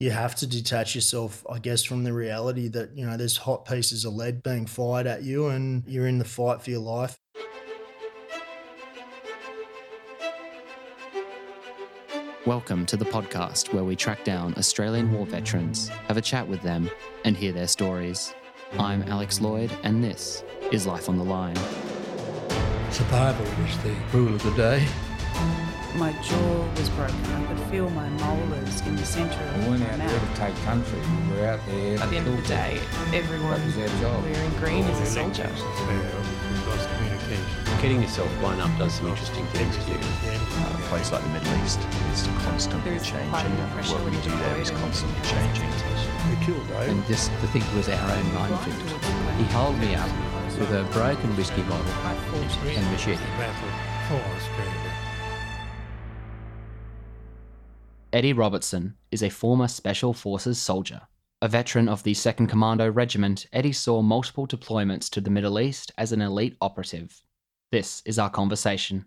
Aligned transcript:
you 0.00 0.10
have 0.10 0.34
to 0.34 0.46
detach 0.46 0.94
yourself, 0.94 1.44
I 1.50 1.58
guess, 1.58 1.84
from 1.84 2.04
the 2.04 2.12
reality 2.14 2.68
that, 2.68 2.96
you 2.96 3.04
know, 3.04 3.18
there's 3.18 3.36
hot 3.36 3.66
pieces 3.66 4.06
of 4.06 4.14
lead 4.14 4.42
being 4.42 4.64
fired 4.64 5.06
at 5.06 5.24
you 5.24 5.48
and 5.48 5.84
you're 5.86 6.06
in 6.06 6.16
the 6.16 6.24
fight 6.24 6.62
for 6.62 6.70
your 6.70 6.80
life. 6.80 7.18
Welcome 12.46 12.86
to 12.86 12.96
the 12.96 13.04
podcast 13.04 13.74
where 13.74 13.84
we 13.84 13.94
track 13.94 14.24
down 14.24 14.54
Australian 14.56 15.12
war 15.12 15.26
veterans, 15.26 15.90
have 16.08 16.16
a 16.16 16.22
chat 16.22 16.48
with 16.48 16.62
them, 16.62 16.88
and 17.26 17.36
hear 17.36 17.52
their 17.52 17.68
stories. 17.68 18.32
I'm 18.78 19.02
Alex 19.02 19.42
Lloyd, 19.42 19.70
and 19.82 20.02
this 20.02 20.42
is 20.72 20.86
Life 20.86 21.10
on 21.10 21.18
the 21.18 21.24
Line. 21.24 21.56
Survival 22.90 23.44
was 23.62 23.76
the 23.82 23.94
rule 24.14 24.34
of 24.34 24.42
the 24.44 24.52
day. 24.52 24.86
My 25.96 26.12
jaw 26.22 26.68
was 26.76 26.88
broken. 26.90 27.16
I 27.34 27.44
could 27.46 27.58
feel 27.70 27.90
my 27.90 28.08
molars 28.10 28.80
in 28.82 28.96
the 28.96 29.04
centre 29.04 29.38
of 29.42 29.64
We 29.64 29.70
weren't 29.70 29.80
my 29.80 29.90
out 29.90 29.98
there 29.98 30.20
to 30.20 30.34
take 30.36 30.54
country. 30.64 31.00
We 31.32 31.36
were 31.40 31.46
out 31.46 31.60
there 31.66 31.98
At 31.98 32.10
the 32.10 32.16
end 32.16 32.28
of 32.28 32.36
the 32.36 32.46
day, 32.48 32.80
everyone 33.12 33.50
That 33.50 33.66
was 33.66 33.76
our 33.76 34.00
job. 34.00 34.22
wearing 34.24 34.50
green 34.58 34.84
is 34.84 35.00
a 35.00 35.06
soldier. 35.06 35.50
Getting 37.82 38.02
yourself 38.02 38.28
blown 38.40 38.60
up 38.60 38.70
does 38.78 38.94
some 38.94 39.08
interesting 39.08 39.44
things 39.48 39.74
to 39.76 39.90
you. 39.90 39.96
Uh, 39.98 40.74
a 40.74 40.80
place 40.88 41.10
like 41.12 41.22
the 41.22 41.28
Middle 41.30 41.54
East 41.64 41.80
is 42.12 42.26
constantly 42.44 42.90
There's 42.90 43.06
changing. 43.06 43.30
quite 43.30 43.46
a 43.46 43.50
bit 43.50 43.58
of 43.60 43.70
pressure 43.70 43.94
What 43.94 44.04
we 44.04 44.10
do 44.20 44.28
there 44.30 44.38
deploy 44.38 44.60
is 44.60 44.70
and 44.70 44.78
constantly 44.78 45.20
changing. 45.26 45.70
We 46.30 46.36
killed 46.44 46.68
Dave. 46.68 46.88
and 46.90 47.06
just 47.06 47.30
to 47.40 47.46
think 47.48 47.64
it 47.66 47.74
was 47.74 47.88
our 47.88 48.10
own 48.10 48.34
minefield. 48.34 49.00
He 49.38 49.44
held 49.50 49.78
me 49.78 49.94
up 49.96 50.10
with 50.58 50.70
a 50.72 50.84
broken 50.92 51.34
whiskey 51.36 51.62
bottle 51.62 51.86
I 52.04 52.14
fought. 52.30 52.68
and 52.68 52.86
machete. 52.92 53.24
Eddie 58.12 58.32
Robertson 58.32 58.96
is 59.12 59.22
a 59.22 59.30
former 59.30 59.68
Special 59.68 60.12
Forces 60.12 60.58
soldier. 60.58 61.02
A 61.42 61.46
veteran 61.48 61.88
of 61.88 62.02
the 62.02 62.12
2nd 62.12 62.48
Commando 62.48 62.90
Regiment, 62.90 63.46
Eddie 63.52 63.70
saw 63.70 64.02
multiple 64.02 64.48
deployments 64.48 65.08
to 65.10 65.20
the 65.20 65.30
Middle 65.30 65.60
East 65.60 65.92
as 65.96 66.10
an 66.10 66.20
elite 66.20 66.56
operative. 66.60 67.22
This 67.70 68.02
is 68.04 68.18
our 68.18 68.28
conversation. 68.28 69.04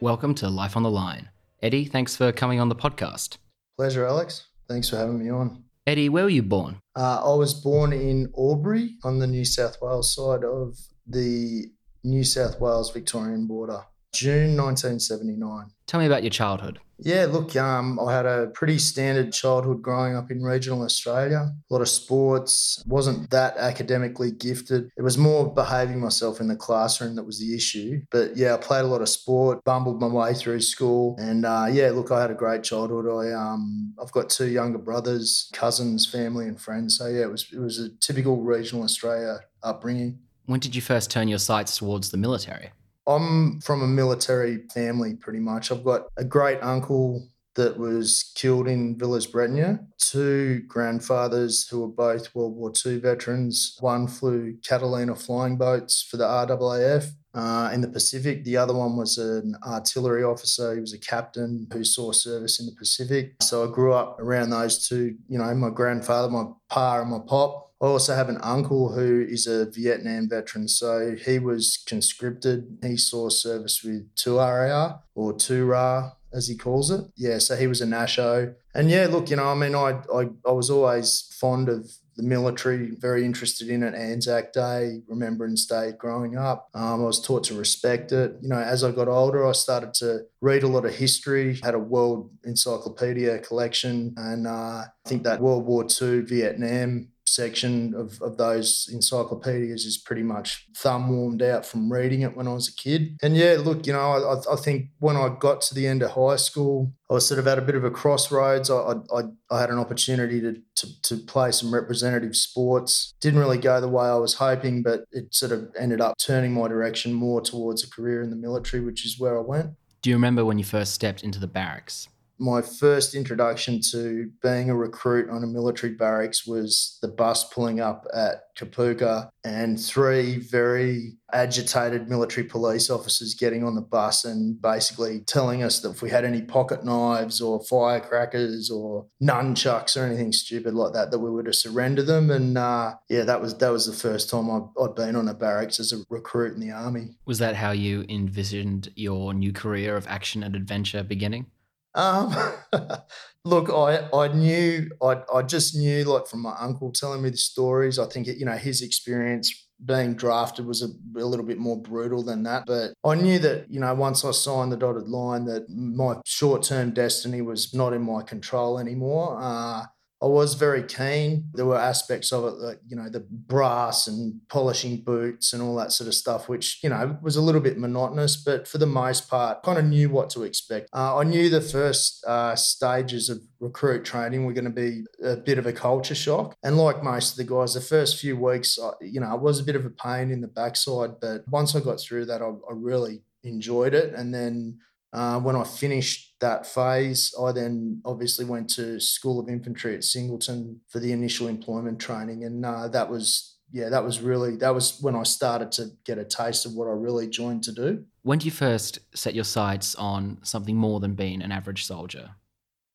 Welcome 0.00 0.36
to 0.36 0.48
Life 0.48 0.76
on 0.76 0.84
the 0.84 0.90
Line. 0.90 1.28
Eddie, 1.60 1.84
thanks 1.84 2.14
for 2.14 2.30
coming 2.30 2.60
on 2.60 2.68
the 2.68 2.76
podcast. 2.76 3.38
Pleasure, 3.76 4.06
Alex. 4.06 4.46
Thanks 4.68 4.88
for 4.88 4.98
having 4.98 5.18
me 5.18 5.30
on. 5.30 5.64
Eddie, 5.84 6.08
where 6.08 6.22
were 6.22 6.30
you 6.30 6.44
born? 6.44 6.78
Uh, 6.94 7.22
I 7.24 7.34
was 7.34 7.54
born 7.54 7.92
in 7.92 8.32
Albury 8.38 8.94
on 9.02 9.18
the 9.18 9.26
New 9.26 9.44
South 9.44 9.78
Wales 9.82 10.14
side 10.14 10.44
of 10.44 10.78
the 11.08 11.72
New 12.04 12.24
South 12.24 12.60
Wales 12.60 12.90
Victorian 12.90 13.46
border, 13.46 13.84
June 14.12 14.56
1979. 14.56 15.70
Tell 15.86 16.00
me 16.00 16.06
about 16.06 16.22
your 16.22 16.30
childhood. 16.30 16.80
Yeah, 17.00 17.26
look, 17.26 17.54
um, 17.54 18.00
I 18.00 18.12
had 18.12 18.26
a 18.26 18.48
pretty 18.48 18.78
standard 18.78 19.32
childhood 19.32 19.82
growing 19.82 20.16
up 20.16 20.32
in 20.32 20.42
regional 20.42 20.82
Australia. 20.82 21.52
A 21.70 21.72
lot 21.72 21.80
of 21.80 21.88
sports, 21.88 22.82
wasn't 22.86 23.30
that 23.30 23.56
academically 23.56 24.32
gifted. 24.32 24.90
It 24.96 25.02
was 25.02 25.16
more 25.16 25.52
behaving 25.52 26.00
myself 26.00 26.40
in 26.40 26.48
the 26.48 26.56
classroom 26.56 27.14
that 27.14 27.24
was 27.24 27.38
the 27.38 27.54
issue. 27.54 28.00
But 28.10 28.36
yeah, 28.36 28.54
I 28.54 28.56
played 28.56 28.80
a 28.84 28.88
lot 28.88 29.00
of 29.00 29.08
sport, 29.08 29.62
bumbled 29.64 30.00
my 30.00 30.08
way 30.08 30.34
through 30.34 30.60
school, 30.60 31.14
and 31.18 31.46
uh, 31.46 31.66
yeah, 31.70 31.90
look, 31.90 32.10
I 32.10 32.20
had 32.20 32.32
a 32.32 32.34
great 32.34 32.64
childhood. 32.64 33.06
I 33.06 33.32
um, 33.32 33.94
I've 34.02 34.12
got 34.12 34.28
two 34.28 34.48
younger 34.48 34.78
brothers, 34.78 35.50
cousins, 35.52 36.04
family, 36.04 36.46
and 36.46 36.60
friends. 36.60 36.98
So 36.98 37.06
yeah, 37.06 37.22
it 37.22 37.30
was 37.30 37.46
it 37.52 37.60
was 37.60 37.78
a 37.78 37.90
typical 38.00 38.42
regional 38.42 38.82
Australia 38.82 39.38
upbringing. 39.62 40.18
When 40.48 40.60
did 40.60 40.74
you 40.74 40.80
first 40.80 41.10
turn 41.10 41.28
your 41.28 41.38
sights 41.38 41.76
towards 41.76 42.10
the 42.10 42.16
military? 42.16 42.70
I'm 43.06 43.60
from 43.60 43.82
a 43.82 43.86
military 43.86 44.66
family, 44.72 45.14
pretty 45.14 45.40
much. 45.40 45.70
I've 45.70 45.84
got 45.84 46.06
a 46.16 46.24
great 46.24 46.58
uncle 46.62 47.28
that 47.56 47.78
was 47.78 48.32
killed 48.34 48.66
in 48.66 48.96
Villers-Bretonneux, 48.96 49.78
two 49.98 50.62
grandfathers 50.66 51.68
who 51.68 51.80
were 51.82 51.88
both 51.88 52.34
World 52.34 52.56
War 52.56 52.72
II 52.86 52.98
veterans. 52.98 53.76
One 53.80 54.06
flew 54.06 54.56
Catalina 54.66 55.16
flying 55.16 55.58
boats 55.58 56.00
for 56.00 56.16
the 56.16 56.24
RAAF. 56.24 57.10
Uh, 57.34 57.70
in 57.74 57.82
the 57.82 57.88
Pacific, 57.88 58.42
the 58.44 58.56
other 58.56 58.72
one 58.72 58.96
was 58.96 59.18
an 59.18 59.54
artillery 59.66 60.24
officer. 60.24 60.74
He 60.74 60.80
was 60.80 60.94
a 60.94 60.98
captain 60.98 61.68
who 61.70 61.84
saw 61.84 62.10
service 62.12 62.58
in 62.58 62.64
the 62.64 62.72
Pacific. 62.72 63.34
So 63.42 63.68
I 63.68 63.70
grew 63.70 63.92
up 63.92 64.18
around 64.18 64.48
those 64.48 64.88
two. 64.88 65.14
You 65.28 65.38
know, 65.38 65.54
my 65.54 65.68
grandfather, 65.68 66.30
my 66.30 66.46
pa, 66.70 67.00
and 67.00 67.10
my 67.10 67.18
pop. 67.26 67.67
I 67.80 67.86
also 67.86 68.14
have 68.14 68.28
an 68.28 68.38
uncle 68.42 68.92
who 68.92 69.24
is 69.28 69.46
a 69.46 69.70
Vietnam 69.70 70.28
veteran. 70.28 70.66
So 70.66 71.14
he 71.14 71.38
was 71.38 71.82
conscripted. 71.86 72.78
He 72.82 72.96
saw 72.96 73.28
service 73.28 73.84
with 73.84 74.12
2RAR 74.16 75.00
or 75.14 75.32
2RA, 75.34 76.12
as 76.32 76.48
he 76.48 76.56
calls 76.56 76.90
it. 76.90 77.04
Yeah, 77.16 77.38
so 77.38 77.56
he 77.56 77.66
was 77.66 77.80
a 77.80 77.86
Nasho. 77.86 78.54
And 78.74 78.90
yeah, 78.90 79.06
look, 79.08 79.30
you 79.30 79.36
know, 79.36 79.48
I 79.48 79.54
mean, 79.54 79.74
I, 79.74 80.00
I, 80.12 80.28
I 80.46 80.52
was 80.52 80.70
always 80.70 81.32
fond 81.38 81.68
of 81.68 81.88
the 82.16 82.24
military, 82.24 82.90
very 82.96 83.24
interested 83.24 83.68
in 83.68 83.84
it. 83.84 83.94
Anzac 83.94 84.52
Day, 84.52 85.02
Remembrance 85.06 85.64
Day 85.66 85.92
growing 85.96 86.36
up. 86.36 86.68
Um, 86.74 87.02
I 87.02 87.06
was 87.06 87.24
taught 87.24 87.44
to 87.44 87.54
respect 87.54 88.10
it. 88.10 88.34
You 88.42 88.48
know, 88.48 88.58
as 88.58 88.82
I 88.82 88.90
got 88.90 89.06
older, 89.06 89.46
I 89.46 89.52
started 89.52 89.94
to 89.94 90.22
read 90.40 90.64
a 90.64 90.68
lot 90.68 90.84
of 90.84 90.96
history, 90.96 91.60
had 91.62 91.74
a 91.74 91.78
world 91.78 92.30
encyclopedia 92.44 93.38
collection, 93.38 94.14
and 94.16 94.48
uh, 94.48 94.50
I 94.50 94.86
think 95.06 95.22
that 95.22 95.40
World 95.40 95.64
War 95.64 95.84
II, 95.84 96.22
Vietnam 96.22 97.08
section 97.34 97.94
of, 97.94 98.20
of 98.22 98.36
those 98.36 98.88
encyclopedias 98.92 99.84
is 99.84 99.96
pretty 99.98 100.22
much 100.22 100.66
thumb 100.76 101.08
warmed 101.08 101.42
out 101.42 101.64
from 101.66 101.92
reading 101.92 102.22
it 102.22 102.36
when 102.36 102.48
I 102.48 102.52
was 102.52 102.68
a 102.68 102.74
kid. 102.74 103.16
And 103.22 103.36
yeah, 103.36 103.56
look, 103.58 103.86
you 103.86 103.92
know, 103.92 104.00
I, 104.00 104.52
I 104.52 104.56
think 104.56 104.88
when 104.98 105.16
I 105.16 105.34
got 105.38 105.60
to 105.62 105.74
the 105.74 105.86
end 105.86 106.02
of 106.02 106.12
high 106.12 106.36
school, 106.36 106.92
I 107.10 107.14
was 107.14 107.26
sort 107.26 107.40
of 107.40 107.46
at 107.46 107.58
a 107.58 107.62
bit 107.62 107.74
of 107.74 107.84
a 107.84 107.90
crossroads. 107.90 108.70
I, 108.70 108.94
I, 109.14 109.22
I 109.50 109.60
had 109.60 109.70
an 109.70 109.78
opportunity 109.78 110.40
to, 110.40 110.60
to, 110.76 111.02
to 111.02 111.16
play 111.16 111.52
some 111.52 111.72
representative 111.72 112.36
sports. 112.36 113.14
Didn't 113.20 113.40
really 113.40 113.58
go 113.58 113.80
the 113.80 113.88
way 113.88 114.06
I 114.06 114.16
was 114.16 114.34
hoping, 114.34 114.82
but 114.82 115.04
it 115.12 115.34
sort 115.34 115.52
of 115.52 115.70
ended 115.78 116.00
up 116.00 116.16
turning 116.18 116.52
my 116.52 116.68
direction 116.68 117.12
more 117.12 117.40
towards 117.40 117.82
a 117.82 117.90
career 117.90 118.22
in 118.22 118.30
the 118.30 118.36
military, 118.36 118.82
which 118.82 119.04
is 119.06 119.18
where 119.18 119.38
I 119.38 119.40
went. 119.40 119.70
Do 120.02 120.10
you 120.10 120.16
remember 120.16 120.44
when 120.44 120.58
you 120.58 120.64
first 120.64 120.92
stepped 120.94 121.24
into 121.24 121.40
the 121.40 121.46
barracks? 121.46 122.08
My 122.38 122.62
first 122.62 123.14
introduction 123.14 123.80
to 123.90 124.30
being 124.42 124.70
a 124.70 124.76
recruit 124.76 125.28
on 125.28 125.42
a 125.42 125.46
military 125.46 125.94
barracks 125.94 126.46
was 126.46 126.98
the 127.02 127.08
bus 127.08 127.44
pulling 127.52 127.80
up 127.80 128.06
at 128.14 128.54
Kapooka 128.56 129.28
and 129.44 129.80
three 129.80 130.38
very 130.38 131.16
agitated 131.32 132.08
military 132.08 132.46
police 132.46 132.90
officers 132.90 133.34
getting 133.34 133.62
on 133.62 133.74
the 133.74 133.80
bus 133.80 134.24
and 134.24 134.60
basically 134.60 135.20
telling 135.20 135.62
us 135.62 135.80
that 135.80 135.90
if 135.90 136.02
we 136.02 136.10
had 136.10 136.24
any 136.24 136.42
pocket 136.42 136.84
knives 136.84 137.40
or 137.40 137.62
firecrackers 137.62 138.70
or 138.70 139.06
nunchucks 139.22 139.96
or 139.96 140.04
anything 140.04 140.32
stupid 140.32 140.74
like 140.74 140.92
that, 140.92 141.10
that 141.10 141.18
we 141.18 141.30
were 141.30 141.42
to 141.42 141.52
surrender 141.52 142.02
them. 142.02 142.30
And 142.30 142.56
uh, 142.56 142.94
yeah, 143.08 143.24
that 143.24 143.40
was 143.40 143.56
that 143.58 143.70
was 143.70 143.86
the 143.86 143.92
first 143.92 144.30
time 144.30 144.50
I'd, 144.50 144.68
I'd 144.82 144.94
been 144.94 145.16
on 145.16 145.28
a 145.28 145.34
barracks 145.34 145.78
as 145.80 145.92
a 145.92 145.98
recruit 146.08 146.54
in 146.54 146.60
the 146.60 146.70
army. 146.70 147.16
Was 147.26 147.38
that 147.38 147.56
how 147.56 147.72
you 147.72 148.04
envisioned 148.08 148.90
your 148.94 149.34
new 149.34 149.52
career 149.52 149.96
of 149.96 150.06
action 150.06 150.42
and 150.42 150.56
adventure 150.56 151.02
beginning? 151.02 151.46
Um, 151.94 152.34
look, 153.44 153.70
I 153.70 154.08
I 154.12 154.28
knew 154.28 154.90
I 155.02 155.22
I 155.32 155.42
just 155.42 155.74
knew 155.76 156.04
like 156.04 156.26
from 156.26 156.42
my 156.42 156.54
uncle 156.58 156.92
telling 156.92 157.22
me 157.22 157.30
the 157.30 157.36
stories. 157.36 157.98
I 157.98 158.06
think 158.06 158.28
it, 158.28 158.36
you 158.38 158.44
know 158.44 158.56
his 158.56 158.82
experience 158.82 159.66
being 159.84 160.14
drafted 160.14 160.66
was 160.66 160.82
a, 160.82 160.86
a 161.20 161.24
little 161.24 161.46
bit 161.46 161.58
more 161.58 161.80
brutal 161.80 162.22
than 162.22 162.42
that. 162.42 162.64
But 162.66 162.94
I 163.04 163.14
knew 163.14 163.38
that 163.40 163.70
you 163.70 163.80
know 163.80 163.92
once 163.94 164.24
I 164.24 164.32
signed 164.32 164.72
the 164.72 164.76
dotted 164.76 165.08
line 165.08 165.44
that 165.46 165.68
my 165.70 166.16
short 166.24 166.62
term 166.62 166.92
destiny 166.92 167.42
was 167.42 167.74
not 167.74 167.92
in 167.92 168.02
my 168.02 168.22
control 168.22 168.78
anymore. 168.78 169.38
Uh, 169.40 169.84
I 170.20 170.26
was 170.26 170.54
very 170.54 170.82
keen. 170.82 171.44
There 171.54 171.64
were 171.64 171.78
aspects 171.78 172.32
of 172.32 172.44
it, 172.44 172.54
like, 172.58 172.80
you 172.88 172.96
know, 172.96 173.08
the 173.08 173.20
brass 173.30 174.08
and 174.08 174.40
polishing 174.48 175.02
boots 175.02 175.52
and 175.52 175.62
all 175.62 175.76
that 175.76 175.92
sort 175.92 176.08
of 176.08 176.14
stuff, 176.14 176.48
which, 176.48 176.80
you 176.82 176.90
know, 176.90 177.16
was 177.22 177.36
a 177.36 177.40
little 177.40 177.60
bit 177.60 177.78
monotonous, 177.78 178.36
but 178.36 178.66
for 178.66 178.78
the 178.78 178.86
most 178.86 179.28
part, 179.30 179.62
kind 179.62 179.78
of 179.78 179.84
knew 179.84 180.10
what 180.10 180.28
to 180.30 180.42
expect. 180.42 180.88
Uh, 180.92 181.18
I 181.18 181.22
knew 181.24 181.48
the 181.48 181.60
first 181.60 182.24
uh, 182.26 182.56
stages 182.56 183.28
of 183.28 183.40
recruit 183.60 184.04
training 184.04 184.44
were 184.44 184.52
going 184.52 184.64
to 184.64 184.70
be 184.70 185.04
a 185.22 185.36
bit 185.36 185.58
of 185.58 185.66
a 185.66 185.72
culture 185.72 186.16
shock. 186.16 186.56
And 186.64 186.76
like 186.76 187.02
most 187.02 187.32
of 187.32 187.36
the 187.36 187.54
guys, 187.54 187.74
the 187.74 187.80
first 187.80 188.18
few 188.20 188.36
weeks, 188.36 188.78
I- 188.82 188.92
you 189.00 189.20
know, 189.20 189.32
it 189.34 189.40
was 189.40 189.60
a 189.60 189.64
bit 189.64 189.76
of 189.76 189.84
a 189.86 189.90
pain 189.90 190.30
in 190.32 190.40
the 190.40 190.48
backside, 190.48 191.20
but 191.20 191.44
once 191.48 191.76
I 191.76 191.80
got 191.80 192.00
through 192.00 192.26
that, 192.26 192.42
I, 192.42 192.46
I 192.46 192.72
really 192.72 193.22
enjoyed 193.44 193.94
it. 193.94 194.14
And 194.14 194.34
then 194.34 194.78
uh, 195.12 195.40
when 195.40 195.56
I 195.56 195.64
finished 195.64 196.34
that 196.40 196.66
phase, 196.66 197.34
I 197.40 197.52
then 197.52 198.00
obviously 198.04 198.44
went 198.44 198.68
to 198.70 199.00
School 199.00 199.40
of 199.40 199.48
Infantry 199.48 199.94
at 199.94 200.04
Singleton 200.04 200.80
for 200.88 201.00
the 201.00 201.12
initial 201.12 201.48
employment 201.48 201.98
training, 201.98 202.44
and 202.44 202.64
uh, 202.64 202.88
that 202.88 203.08
was 203.10 203.56
yeah, 203.70 203.88
that 203.90 204.04
was 204.04 204.20
really 204.20 204.56
that 204.56 204.74
was 204.74 204.98
when 205.00 205.14
I 205.14 205.22
started 205.22 205.72
to 205.72 205.90
get 206.04 206.18
a 206.18 206.24
taste 206.24 206.66
of 206.66 206.74
what 206.74 206.88
I 206.88 206.92
really 206.92 207.28
joined 207.28 207.62
to 207.64 207.72
do. 207.72 208.04
When 208.22 208.38
did 208.38 208.46
you 208.46 208.50
first 208.50 208.98
set 209.14 209.34
your 209.34 209.44
sights 209.44 209.94
on 209.94 210.38
something 210.42 210.76
more 210.76 211.00
than 211.00 211.14
being 211.14 211.42
an 211.42 211.52
average 211.52 211.84
soldier? 211.84 212.30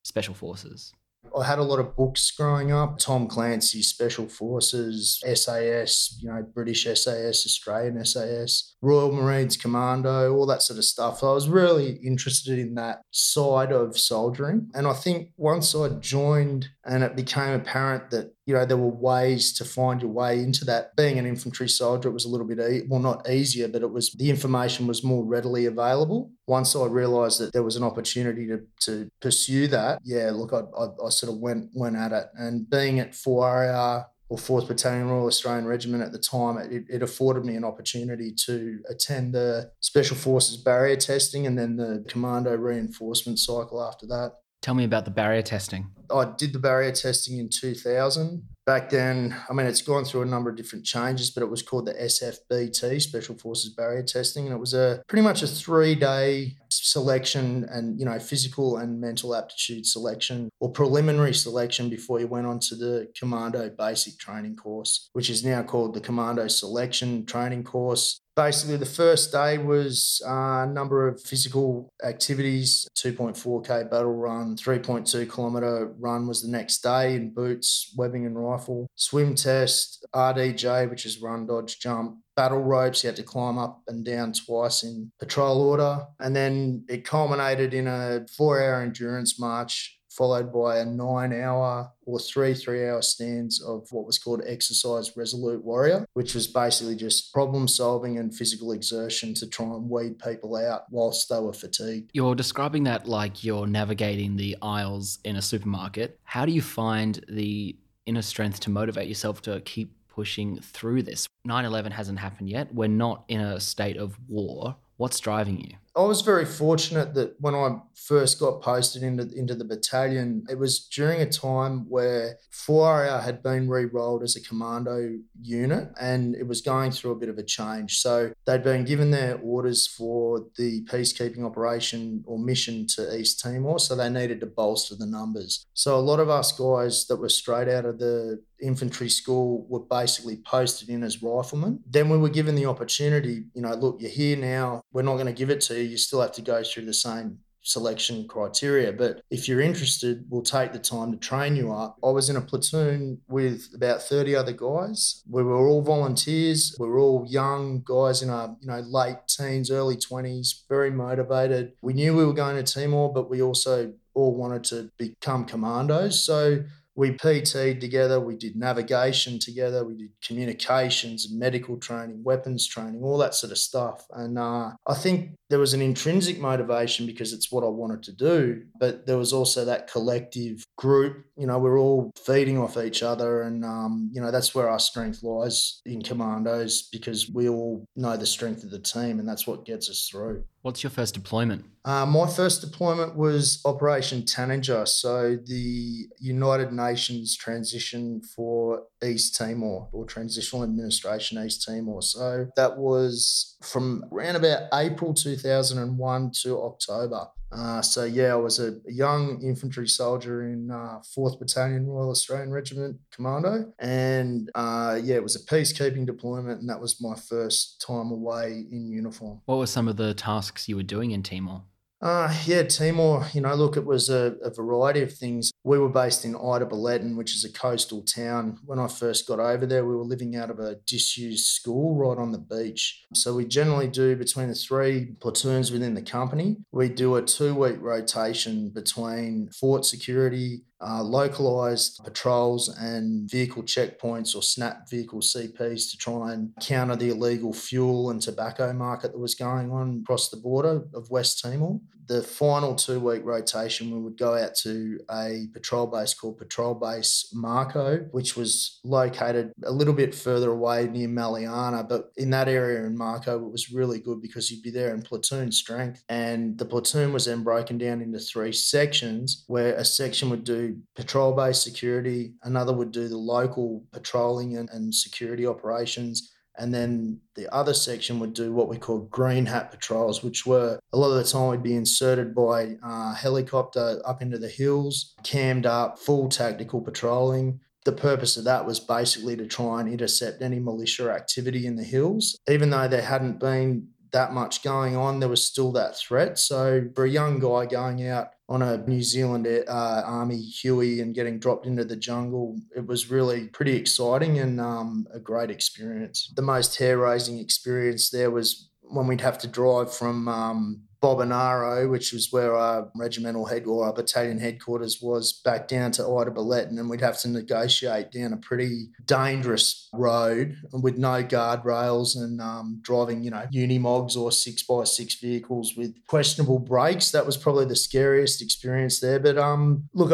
Special 0.03 0.33
forces. 0.33 0.93
I 1.37 1.45
had 1.45 1.59
a 1.59 1.63
lot 1.63 1.79
of 1.79 1.95
books 1.95 2.29
growing 2.31 2.71
up. 2.71 2.99
Tom 2.99 3.27
Clancy, 3.27 3.81
Special 3.81 4.27
Forces, 4.27 5.21
SAS, 5.33 6.19
you 6.21 6.29
know, 6.29 6.45
British 6.53 6.83
SAS, 6.83 7.45
Australian 7.45 8.03
SAS, 8.05 8.75
Royal 8.81 9.11
Marines 9.11 9.57
Commando, 9.57 10.33
all 10.33 10.45
that 10.45 10.61
sort 10.61 10.77
of 10.77 10.85
stuff. 10.85 11.19
So 11.19 11.31
I 11.31 11.33
was 11.33 11.49
really 11.49 11.99
interested 12.03 12.59
in 12.59 12.75
that 12.75 13.01
side 13.11 13.71
of 13.71 13.97
soldiering. 13.97 14.69
And 14.73 14.87
I 14.87 14.93
think 14.93 15.29
once 15.37 15.75
I 15.75 15.89
joined 15.89 16.69
and 16.85 17.03
it 17.03 17.15
became 17.15 17.53
apparent 17.53 18.11
that 18.11 18.33
you 18.45 18.53
know 18.53 18.65
there 18.65 18.77
were 18.77 18.87
ways 18.87 19.53
to 19.53 19.65
find 19.65 20.01
your 20.01 20.11
way 20.11 20.39
into 20.39 20.65
that. 20.65 20.95
Being 20.95 21.19
an 21.19 21.25
infantry 21.25 21.69
soldier 21.69 22.09
it 22.09 22.13
was 22.13 22.25
a 22.25 22.29
little 22.29 22.47
bit 22.47 22.59
e- 22.59 22.85
well 22.87 22.99
not 22.99 23.29
easier 23.29 23.67
but 23.67 23.81
it 23.81 23.91
was 23.91 24.11
the 24.11 24.29
information 24.29 24.87
was 24.87 25.03
more 25.03 25.23
readily 25.23 25.65
available. 25.65 26.31
Once 26.47 26.75
i 26.75 26.85
realized 26.85 27.39
that 27.39 27.53
there 27.53 27.63
was 27.63 27.75
an 27.75 27.83
opportunity 27.83 28.45
to, 28.47 28.61
to 28.81 29.09
pursue 29.21 29.67
that 29.67 29.99
yeah 30.03 30.29
look 30.31 30.51
I, 30.53 30.61
I, 30.77 30.85
I 31.05 31.09
sort 31.09 31.31
of 31.31 31.39
went 31.39 31.69
went 31.73 31.95
at 31.95 32.11
it. 32.11 32.25
And 32.35 32.69
being 32.69 32.99
at 32.99 33.11
4RAR 33.11 34.05
or 34.29 34.37
4th 34.37 34.67
Battalion 34.67 35.09
Royal 35.09 35.27
Australian 35.27 35.67
Regiment 35.67 36.01
at 36.01 36.11
the 36.11 36.17
time, 36.17 36.57
it, 36.57 36.85
it, 36.89 37.03
afforded 37.03 37.45
me 37.45 37.55
an 37.55 37.63
opportunity 37.63 38.33
to 38.45 38.79
attend 38.89 39.33
the 39.33 39.69
Special 39.79 40.17
Forces 40.17 40.57
barrier 40.57 40.95
testing 40.95 41.45
and 41.45 41.57
then 41.57 41.75
the 41.75 42.03
commando 42.07 42.55
reinforcement 42.55 43.37
cycle 43.37 43.83
after 43.83 44.07
that. 44.07 44.31
Tell 44.63 44.73
me 44.73 44.85
about 44.85 45.03
the 45.03 45.11
barrier 45.11 45.41
testing. 45.41 45.87
I 46.09 46.31
did 46.37 46.53
the 46.53 46.59
barrier 46.59 46.93
testing 46.93 47.37
in 47.37 47.49
2000. 47.49 48.47
Back 48.65 48.89
then, 48.89 49.35
I 49.49 49.51
mean, 49.51 49.65
it's 49.65 49.81
gone 49.81 50.05
through 50.05 50.21
a 50.21 50.25
number 50.25 50.49
of 50.49 50.55
different 50.55 50.85
changes, 50.85 51.29
but 51.31 51.43
it 51.43 51.49
was 51.49 51.61
called 51.61 51.85
the 51.85 51.93
SFBT, 51.93 53.01
Special 53.01 53.35
Forces 53.35 53.73
Barrier 53.73 54.03
Testing. 54.03 54.45
And 54.45 54.55
it 54.55 54.59
was 54.59 54.73
a 54.73 55.03
pretty 55.09 55.21
much 55.21 55.43
a 55.43 55.47
three 55.47 55.95
day 55.95 56.55
selection 56.69 57.65
and, 57.69 57.99
you 57.99 58.05
know, 58.05 58.17
physical 58.19 58.77
and 58.77 59.01
mental 59.01 59.35
aptitude 59.35 59.85
selection 59.85 60.49
or 60.61 60.71
preliminary 60.71 61.33
selection 61.33 61.89
before 61.89 62.21
you 62.21 62.27
went 62.27 62.47
on 62.47 62.59
to 62.59 62.75
the 62.75 63.11
Commando 63.19 63.69
Basic 63.69 64.17
Training 64.17 64.55
Course, 64.55 65.09
which 65.11 65.29
is 65.29 65.43
now 65.43 65.61
called 65.61 65.93
the 65.93 65.99
Commando 65.99 66.47
Selection 66.47 67.25
Training 67.25 67.65
Course 67.65 68.21
basically 68.35 68.77
the 68.77 68.85
first 68.85 69.31
day 69.31 69.57
was 69.57 70.21
a 70.25 70.65
number 70.65 71.07
of 71.07 71.21
physical 71.21 71.93
activities 72.03 72.87
2.4k 72.95 73.89
battle 73.89 74.13
run 74.13 74.55
3.2 74.55 75.29
kilometer 75.29 75.93
run 75.99 76.27
was 76.27 76.41
the 76.41 76.47
next 76.49 76.79
day 76.79 77.15
in 77.15 77.33
boots 77.33 77.93
webbing 77.97 78.25
and 78.25 78.37
rifle 78.37 78.87
swim 78.95 79.35
test 79.35 80.05
rdj 80.15 80.89
which 80.89 81.05
is 81.05 81.21
run 81.21 81.45
dodge 81.45 81.79
jump 81.79 82.17
battle 82.35 82.61
ropes. 82.61 83.03
You 83.03 83.09
had 83.09 83.15
to 83.17 83.23
climb 83.23 83.57
up 83.57 83.81
and 83.87 84.03
down 84.03 84.33
twice 84.33 84.83
in 84.83 85.11
patrol 85.19 85.61
order. 85.61 86.05
And 86.19 86.35
then 86.35 86.85
it 86.89 87.05
culminated 87.05 87.73
in 87.73 87.87
a 87.87 88.25
four 88.35 88.61
hour 88.61 88.81
endurance 88.81 89.39
march 89.39 89.99
followed 90.15 90.53
by 90.53 90.77
a 90.79 90.85
nine 90.85 91.33
hour 91.33 91.91
or 92.05 92.19
three 92.19 92.53
three 92.53 92.87
hour 92.87 93.01
stands 93.01 93.61
of 93.61 93.87
what 93.91 94.05
was 94.05 94.17
called 94.17 94.41
exercise 94.45 95.15
resolute 95.17 95.63
warrior, 95.63 96.05
which 96.13 96.35
was 96.35 96.47
basically 96.47 96.95
just 96.95 97.33
problem 97.33 97.67
solving 97.67 98.17
and 98.17 98.35
physical 98.35 98.71
exertion 98.71 99.33
to 99.33 99.47
try 99.47 99.65
and 99.65 99.89
weed 99.89 100.19
people 100.19 100.55
out 100.55 100.83
whilst 100.91 101.29
they 101.29 101.39
were 101.39 101.53
fatigued. 101.53 102.11
You're 102.13 102.35
describing 102.35 102.83
that 102.83 103.07
like 103.07 103.43
you're 103.43 103.67
navigating 103.67 104.35
the 104.35 104.57
aisles 104.61 105.19
in 105.23 105.35
a 105.35 105.41
supermarket. 105.41 106.19
How 106.23 106.45
do 106.45 106.51
you 106.51 106.61
find 106.61 107.23
the 107.27 107.75
inner 108.05 108.21
strength 108.21 108.59
to 108.61 108.69
motivate 108.69 109.07
yourself 109.07 109.41
to 109.43 109.61
keep 109.61 109.93
pushing 110.09 110.59
through 110.59 111.03
this? 111.03 111.27
9 111.45 111.65
11 111.65 111.91
hasn't 111.91 112.19
happened 112.19 112.49
yet. 112.49 112.73
We're 112.73 112.87
not 112.87 113.23
in 113.27 113.39
a 113.39 113.59
state 113.59 113.97
of 113.97 114.17
war. 114.27 114.75
What's 114.97 115.19
driving 115.19 115.59
you? 115.59 115.75
I 115.95 116.01
was 116.01 116.21
very 116.21 116.45
fortunate 116.45 117.13
that 117.13 117.35
when 117.39 117.53
I 117.53 117.77
first 117.95 118.39
got 118.39 118.61
posted 118.63 119.03
into, 119.03 119.29
into 119.37 119.53
the 119.53 119.63
battalion, 119.63 120.43
it 120.49 120.57
was 120.57 120.79
during 120.87 121.21
a 121.21 121.29
time 121.29 121.87
where 121.87 122.39
4RAR 122.51 123.23
had 123.23 123.43
been 123.43 123.69
re 123.69 123.85
rolled 123.85 124.23
as 124.23 124.35
a 124.35 124.41
commando 124.41 125.19
unit 125.39 125.89
and 126.01 126.35
it 126.35 126.47
was 126.47 126.61
going 126.61 126.91
through 126.91 127.11
a 127.11 127.15
bit 127.15 127.29
of 127.29 127.37
a 127.37 127.43
change. 127.43 127.99
So 127.99 128.33
they'd 128.45 128.63
been 128.63 128.85
given 128.85 129.11
their 129.11 129.39
orders 129.43 129.85
for 129.85 130.47
the 130.57 130.83
peacekeeping 130.85 131.45
operation 131.45 132.23
or 132.25 132.39
mission 132.39 132.87
to 132.95 133.15
East 133.15 133.39
Timor, 133.39 133.77
so 133.77 133.95
they 133.95 134.09
needed 134.09 134.39
to 134.39 134.47
bolster 134.47 134.95
the 134.95 135.05
numbers. 135.05 135.67
So 135.75 135.95
a 135.95 136.01
lot 136.01 136.19
of 136.19 136.29
us 136.29 136.51
guys 136.51 137.05
that 137.05 137.17
were 137.17 137.29
straight 137.29 137.67
out 137.67 137.85
of 137.85 137.99
the 137.99 138.41
infantry 138.61 139.09
school 139.09 139.65
were 139.69 139.81
basically 139.81 140.37
posted 140.37 140.89
in 140.89 141.03
as 141.03 141.21
riflemen. 141.21 141.81
Then 141.85 142.09
we 142.09 142.17
were 142.17 142.29
given 142.29 142.55
the 142.55 142.65
opportunity, 142.65 143.43
you 143.53 143.61
know, 143.61 143.73
look, 143.75 143.97
you're 143.99 144.09
here 144.09 144.37
now, 144.37 144.81
we're 144.93 145.01
not 145.01 145.15
going 145.15 145.27
to 145.27 145.33
give 145.33 145.49
it 145.49 145.61
to 145.61 145.75
you 145.75 145.82
you 145.83 145.97
still 145.97 146.21
have 146.21 146.31
to 146.33 146.41
go 146.41 146.63
through 146.63 146.85
the 146.85 146.93
same 146.93 147.39
selection 147.63 148.27
criteria. 148.27 148.91
But 148.91 149.21
if 149.31 149.47
you're 149.47 149.61
interested, 149.61 150.25
we'll 150.29 150.41
take 150.41 150.73
the 150.73 150.79
time 150.79 151.11
to 151.11 151.17
train 151.17 151.55
you 151.55 151.71
up. 151.71 151.97
I 152.03 152.09
was 152.09 152.29
in 152.29 152.35
a 152.35 152.41
platoon 152.41 153.21
with 153.27 153.69
about 153.73 154.03
30 154.03 154.35
other 154.35 154.51
guys. 154.51 155.23
We 155.29 155.43
were 155.43 155.67
all 155.67 155.81
volunteers. 155.81 156.75
We 156.77 156.87
were 156.87 156.99
all 156.99 157.25
young 157.27 157.81
guys 157.85 158.21
in 158.21 158.29
our, 158.29 158.55
you 158.59 158.67
know, 158.67 158.79
late 158.79 159.17
teens, 159.27 159.71
early 159.71 159.95
20s, 159.95 160.67
very 160.69 160.91
motivated. 160.91 161.73
We 161.81 161.93
knew 161.93 162.15
we 162.15 162.25
were 162.25 162.33
going 162.33 162.63
to 162.63 162.63
Timor, 162.63 163.11
but 163.13 163.29
we 163.29 163.41
also 163.41 163.93
all 164.13 164.35
wanted 164.35 164.63
to 164.65 164.89
become 164.97 165.45
commandos. 165.45 166.23
So 166.23 166.63
we 166.95 167.11
PT'd 167.11 167.81
together, 167.81 168.19
we 168.19 168.35
did 168.35 168.55
navigation 168.55 169.39
together, 169.39 169.83
we 169.83 169.95
did 169.95 170.11
communications 170.21 171.31
medical 171.31 171.77
training, 171.77 172.23
weapons 172.23 172.67
training, 172.67 173.01
all 173.03 173.17
that 173.17 173.33
sort 173.33 173.51
of 173.51 173.57
stuff. 173.57 174.05
And 174.11 174.37
uh, 174.37 174.71
I 174.87 174.93
think 174.93 175.31
there 175.49 175.59
was 175.59 175.73
an 175.73 175.81
intrinsic 175.81 176.39
motivation 176.39 177.05
because 177.05 177.33
it's 177.33 177.51
what 177.51 177.63
I 177.63 177.67
wanted 177.67 178.03
to 178.03 178.11
do, 178.11 178.63
but 178.79 179.05
there 179.05 179.17
was 179.17 179.33
also 179.33 179.65
that 179.65 179.91
collective 179.91 180.63
group. 180.77 181.25
You 181.35 181.47
know, 181.47 181.57
we're 181.59 181.79
all 181.79 182.11
feeding 182.17 182.57
off 182.57 182.77
each 182.77 183.01
other, 183.01 183.41
and 183.41 183.65
um, 183.65 184.09
you 184.13 184.21
know 184.21 184.31
that's 184.31 184.53
where 184.53 184.69
our 184.69 184.79
strength 184.79 185.23
lies 185.23 185.81
in 185.85 186.01
commandos 186.01 186.89
because 186.91 187.29
we 187.29 187.49
all 187.49 187.85
know 187.95 188.15
the 188.17 188.25
strength 188.25 188.63
of 188.63 188.71
the 188.71 188.79
team, 188.79 189.19
and 189.19 189.27
that's 189.27 189.47
what 189.47 189.65
gets 189.65 189.89
us 189.89 190.07
through. 190.09 190.43
What's 190.63 190.81
your 190.81 190.91
first 190.91 191.13
deployment? 191.13 191.65
Uh, 191.83 192.05
my 192.05 192.25
first 192.25 192.61
deployment 192.61 193.17
was 193.17 193.61
Operation 193.65 194.25
Tanager, 194.25 194.85
so 194.85 195.37
the 195.45 196.07
United 196.19 196.71
Nations 196.71 197.35
transition 197.35 198.21
for 198.35 198.83
East 199.03 199.35
Timor 199.35 199.89
or 199.91 200.05
Transitional 200.05 200.63
Administration 200.63 201.43
East 201.43 201.65
Timor. 201.67 202.01
So 202.01 202.47
that 202.55 202.77
was 202.77 203.57
from 203.61 204.05
around 204.13 204.37
about 204.37 204.69
April 204.73 205.13
2001 205.13 206.31
to 206.43 206.61
October. 206.61 207.27
Uh, 207.55 207.81
so 207.81 208.03
yeah, 208.03 208.33
I 208.33 208.35
was 208.35 208.59
a 208.59 208.79
young 208.87 209.41
infantry 209.41 209.87
soldier 209.87 210.47
in 210.47 210.71
uh, 210.71 210.99
4th 211.15 211.39
Battalion 211.39 211.87
Royal 211.87 212.09
Australian 212.09 212.51
Regiment 212.51 212.97
Commando, 213.11 213.71
and 213.79 214.49
uh, 214.55 214.99
yeah, 215.01 215.15
it 215.15 215.23
was 215.23 215.35
a 215.35 215.45
peacekeeping 215.45 216.05
deployment, 216.05 216.61
and 216.61 216.69
that 216.69 216.79
was 216.79 217.01
my 217.01 217.15
first 217.15 217.83
time 217.85 218.11
away 218.11 218.65
in 218.71 218.89
uniform. 218.89 219.41
What 219.45 219.57
were 219.59 219.67
some 219.67 219.87
of 219.87 219.97
the 219.97 220.13
tasks 220.13 220.67
you 220.67 220.75
were 220.75 220.83
doing 220.83 221.11
in 221.11 221.23
Timor? 221.23 221.63
Uh, 222.03 222.35
yeah, 222.45 222.63
Timor, 222.63 223.25
you 223.31 223.39
know, 223.39 223.55
look, 223.55 223.77
it 223.77 223.85
was 223.85 224.09
a, 224.09 224.35
a, 224.43 224.49
variety 224.49 225.01
of 225.01 225.13
things. 225.13 225.53
We 225.63 225.79
were 225.79 225.87
based 225.87 226.25
in 226.25 226.35
Ida 226.35 226.65
Balletin, 226.65 227.15
which 227.15 227.33
is 227.33 227.45
a 227.45 227.51
coastal 227.53 228.01
town. 228.01 228.59
When 228.65 228.77
I 228.77 228.89
first 228.89 229.25
got 229.25 229.39
over 229.39 229.65
there, 229.65 229.85
we 229.85 229.95
were 229.95 230.03
living 230.03 230.35
out 230.35 230.49
of 230.49 230.59
a 230.59 230.75
disused 230.85 231.45
school 231.45 231.95
right 231.95 232.17
on 232.17 232.33
the 232.33 232.39
beach. 232.39 233.05
So 233.13 233.33
we 233.33 233.45
generally 233.45 233.87
do 233.87 234.17
between 234.17 234.49
the 234.49 234.53
three 234.53 235.15
platoons 235.21 235.71
within 235.71 235.93
the 235.93 236.01
company, 236.01 236.57
we 236.73 236.89
do 236.89 237.15
a 237.15 237.21
two 237.21 237.55
week 237.55 237.77
rotation 237.79 238.67
between 238.67 239.47
fort 239.57 239.85
security, 239.85 240.63
uh, 240.85 241.01
localized 241.01 242.01
patrols 242.03 242.67
and 242.67 243.29
vehicle 243.29 243.63
checkpoints 243.63 244.35
or 244.35 244.41
snap 244.41 244.89
vehicle 244.89 245.21
CPs 245.21 245.89
to 245.89 245.97
try 245.97 246.33
and 246.33 246.51
counter 246.59 246.95
the 246.95 247.09
illegal 247.09 247.53
fuel 247.53 248.09
and 248.09 248.21
tobacco 248.21 248.73
market 248.73 249.13
that 249.13 249.19
was 249.19 249.35
going 249.35 249.71
on 249.71 250.01
across 250.03 250.29
the 250.29 250.37
border 250.37 250.83
of 250.93 251.09
West 251.09 251.41
Timor. 251.41 251.79
The 252.05 252.21
final 252.21 252.75
two 252.75 252.99
week 252.99 253.21
rotation, 253.23 253.91
we 253.91 253.99
would 253.99 254.17
go 254.17 254.35
out 254.35 254.55
to 254.63 254.99
a 255.09 255.47
patrol 255.53 255.87
base 255.87 256.13
called 256.13 256.37
Patrol 256.37 256.75
Base 256.75 257.31
Marco, 257.33 257.99
which 258.11 258.35
was 258.35 258.79
located 258.83 259.53
a 259.63 259.71
little 259.71 259.93
bit 259.93 260.13
further 260.13 260.51
away 260.51 260.87
near 260.87 261.07
Maliana. 261.07 261.87
But 261.87 262.11
in 262.17 262.29
that 262.31 262.47
area 262.47 262.83
in 262.85 262.97
Marco, 262.97 263.37
it 263.37 263.51
was 263.51 263.71
really 263.71 263.99
good 263.99 264.21
because 264.21 264.51
you'd 264.51 264.63
be 264.63 264.71
there 264.71 264.93
in 264.93 265.01
platoon 265.01 265.51
strength. 265.51 266.03
And 266.09 266.57
the 266.57 266.65
platoon 266.65 267.13
was 267.13 267.25
then 267.25 267.43
broken 267.43 267.77
down 267.77 268.01
into 268.01 268.19
three 268.19 268.51
sections, 268.51 269.45
where 269.47 269.75
a 269.75 269.85
section 269.85 270.29
would 270.29 270.43
do 270.43 270.77
patrol 270.95 271.33
base 271.33 271.61
security, 271.61 272.33
another 272.43 272.73
would 272.73 272.91
do 272.91 273.07
the 273.07 273.17
local 273.17 273.85
patrolling 273.91 274.57
and, 274.57 274.69
and 274.71 274.93
security 274.93 275.47
operations. 275.47 276.33
And 276.57 276.73
then 276.73 277.19
the 277.35 277.51
other 277.53 277.73
section 277.73 278.19
would 278.19 278.33
do 278.33 278.53
what 278.53 278.69
we 278.69 278.77
call 278.77 278.99
green 278.99 279.47
hat 279.47 279.71
patrols, 279.71 280.23
which 280.23 280.45
were 280.45 280.79
a 280.91 280.97
lot 280.97 281.11
of 281.11 281.17
the 281.17 281.29
time 281.29 281.49
we'd 281.49 281.63
be 281.63 281.75
inserted 281.75 282.35
by 282.35 282.77
uh, 282.83 283.13
helicopter 283.15 284.01
up 284.05 284.21
into 284.21 284.37
the 284.37 284.49
hills, 284.49 285.15
cammed 285.23 285.65
up, 285.65 285.97
full 285.97 286.29
tactical 286.29 286.81
patrolling. 286.81 287.59
The 287.85 287.91
purpose 287.91 288.37
of 288.37 288.45
that 288.45 288.65
was 288.65 288.79
basically 288.79 289.35
to 289.35 289.47
try 289.47 289.81
and 289.81 289.91
intercept 289.91 290.41
any 290.41 290.59
militia 290.59 291.11
activity 291.11 291.65
in 291.65 291.75
the 291.75 291.83
hills. 291.83 292.37
Even 292.47 292.69
though 292.69 292.87
there 292.87 293.01
hadn't 293.01 293.39
been 293.39 293.89
that 294.13 294.31
much 294.31 294.63
going 294.63 294.95
on, 294.95 295.19
there 295.19 295.29
was 295.29 295.45
still 295.45 295.71
that 295.73 295.97
threat. 295.97 296.39
So 296.39 296.89
for 296.95 297.03
a 297.03 297.09
young 297.09 297.39
guy 297.39 297.65
going 297.65 298.07
out 298.07 298.29
on 298.47 298.61
a 298.61 298.77
New 298.77 299.01
Zealand 299.01 299.47
uh, 299.47 300.03
Army 300.05 300.39
Huey 300.39 301.01
and 301.01 301.15
getting 301.15 301.39
dropped 301.39 301.65
into 301.65 301.83
the 301.83 301.95
jungle, 301.95 302.57
it 302.75 302.85
was 302.85 303.11
really 303.11 303.47
pretty 303.47 303.75
exciting 303.75 304.39
and 304.39 304.61
um, 304.61 305.07
a 305.13 305.19
great 305.19 305.49
experience. 305.49 306.31
The 306.35 306.41
most 306.41 306.77
hair 306.77 306.97
raising 306.97 307.39
experience 307.39 308.09
there 308.09 308.31
was 308.31 308.69
when 308.81 309.07
we'd 309.07 309.21
have 309.21 309.39
to 309.39 309.47
drive 309.47 309.93
from 309.93 310.27
um, 310.27 310.83
Bobonaro, 311.03 311.91
which 311.91 312.13
was 312.13 312.31
where 312.31 312.55
our 312.55 312.89
regimental 312.95 313.45
head 313.45 313.65
or 313.65 313.85
our 313.85 313.93
battalion 313.93 314.39
headquarters 314.39 314.99
was, 315.01 315.33
back 315.33 315.67
down 315.67 315.91
to 315.91 316.03
Ida 316.03 316.31
Balletin, 316.31 316.79
and 316.79 316.89
we'd 316.89 317.01
have 317.01 317.19
to 317.19 317.27
negotiate 317.27 318.09
down 318.11 318.31
a 318.31 318.37
pretty 318.37 318.87
dangerous 319.05 319.89
road 319.93 320.55
with 320.71 320.97
no 320.97 321.21
guardrails 321.21 322.15
and 322.15 322.39
um, 322.39 322.79
driving, 322.81 323.21
you 323.21 323.31
know, 323.31 323.45
unimogs 323.53 324.15
or 324.15 324.31
six 324.31 324.63
by 324.63 324.85
six 324.85 325.15
vehicles 325.15 325.75
with 325.75 325.93
questionable 326.07 326.59
brakes. 326.59 327.11
That 327.11 327.25
was 327.25 327.35
probably 327.35 327.65
the 327.65 327.75
scariest 327.75 328.41
experience 328.41 329.01
there. 329.01 329.19
But 329.19 329.37
um, 329.37 329.89
look, 329.93 330.11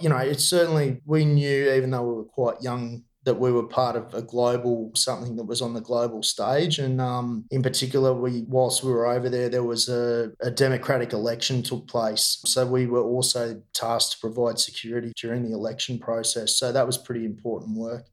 you 0.00 0.08
know, 0.08 0.16
it's 0.16 0.44
certainly 0.44 1.00
we 1.06 1.24
knew, 1.24 1.72
even 1.72 1.90
though 1.90 2.02
we 2.02 2.14
were 2.14 2.24
quite 2.24 2.60
young 2.60 3.04
that 3.24 3.38
we 3.38 3.52
were 3.52 3.66
part 3.66 3.94
of 3.94 4.12
a 4.14 4.22
global 4.22 4.90
something 4.94 5.36
that 5.36 5.44
was 5.44 5.62
on 5.62 5.74
the 5.74 5.80
global 5.80 6.22
stage. 6.22 6.78
And 6.78 7.00
um, 7.00 7.44
in 7.50 7.62
particular 7.62 8.12
we 8.12 8.42
whilst 8.48 8.82
we 8.82 8.92
were 8.92 9.06
over 9.06 9.28
there 9.28 9.48
there 9.48 9.62
was 9.62 9.88
a, 9.88 10.32
a, 10.40 10.50
democratic 10.50 11.12
election 11.12 11.62
took 11.62 11.86
place. 11.86 12.42
So 12.44 12.66
we 12.66 12.86
were 12.86 13.02
also 13.02 13.62
tasked 13.74 14.12
to 14.12 14.18
provide 14.18 14.58
security 14.58 15.12
during 15.16 15.42
the 15.44 15.54
election 15.54 15.98
process. 15.98 16.56
So 16.56 16.72
that 16.72 16.86
was 16.86 16.98
pretty 16.98 17.24
important 17.24 17.76
work. 17.76 18.06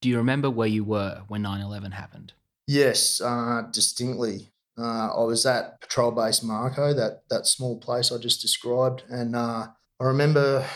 Do 0.00 0.08
you 0.08 0.16
remember 0.18 0.50
where 0.50 0.68
you 0.68 0.84
were 0.84 1.22
when 1.28 1.42
9-11 1.42 1.92
happened? 1.92 2.32
Yes 2.66 3.20
uh, 3.20 3.62
distinctly. 3.70 4.52
Uh, 4.78 5.08
i 5.16 5.24
was 5.24 5.46
at 5.46 5.80
patrol 5.80 6.10
base 6.10 6.42
Marco, 6.42 6.92
that 6.92 7.22
that 7.30 7.46
small 7.46 7.78
place 7.78 8.12
i 8.12 8.18
just 8.18 8.42
described. 8.42 9.04
And 9.08 9.36
uh, 9.36 9.68
i 10.00 10.04
remember 10.04 10.66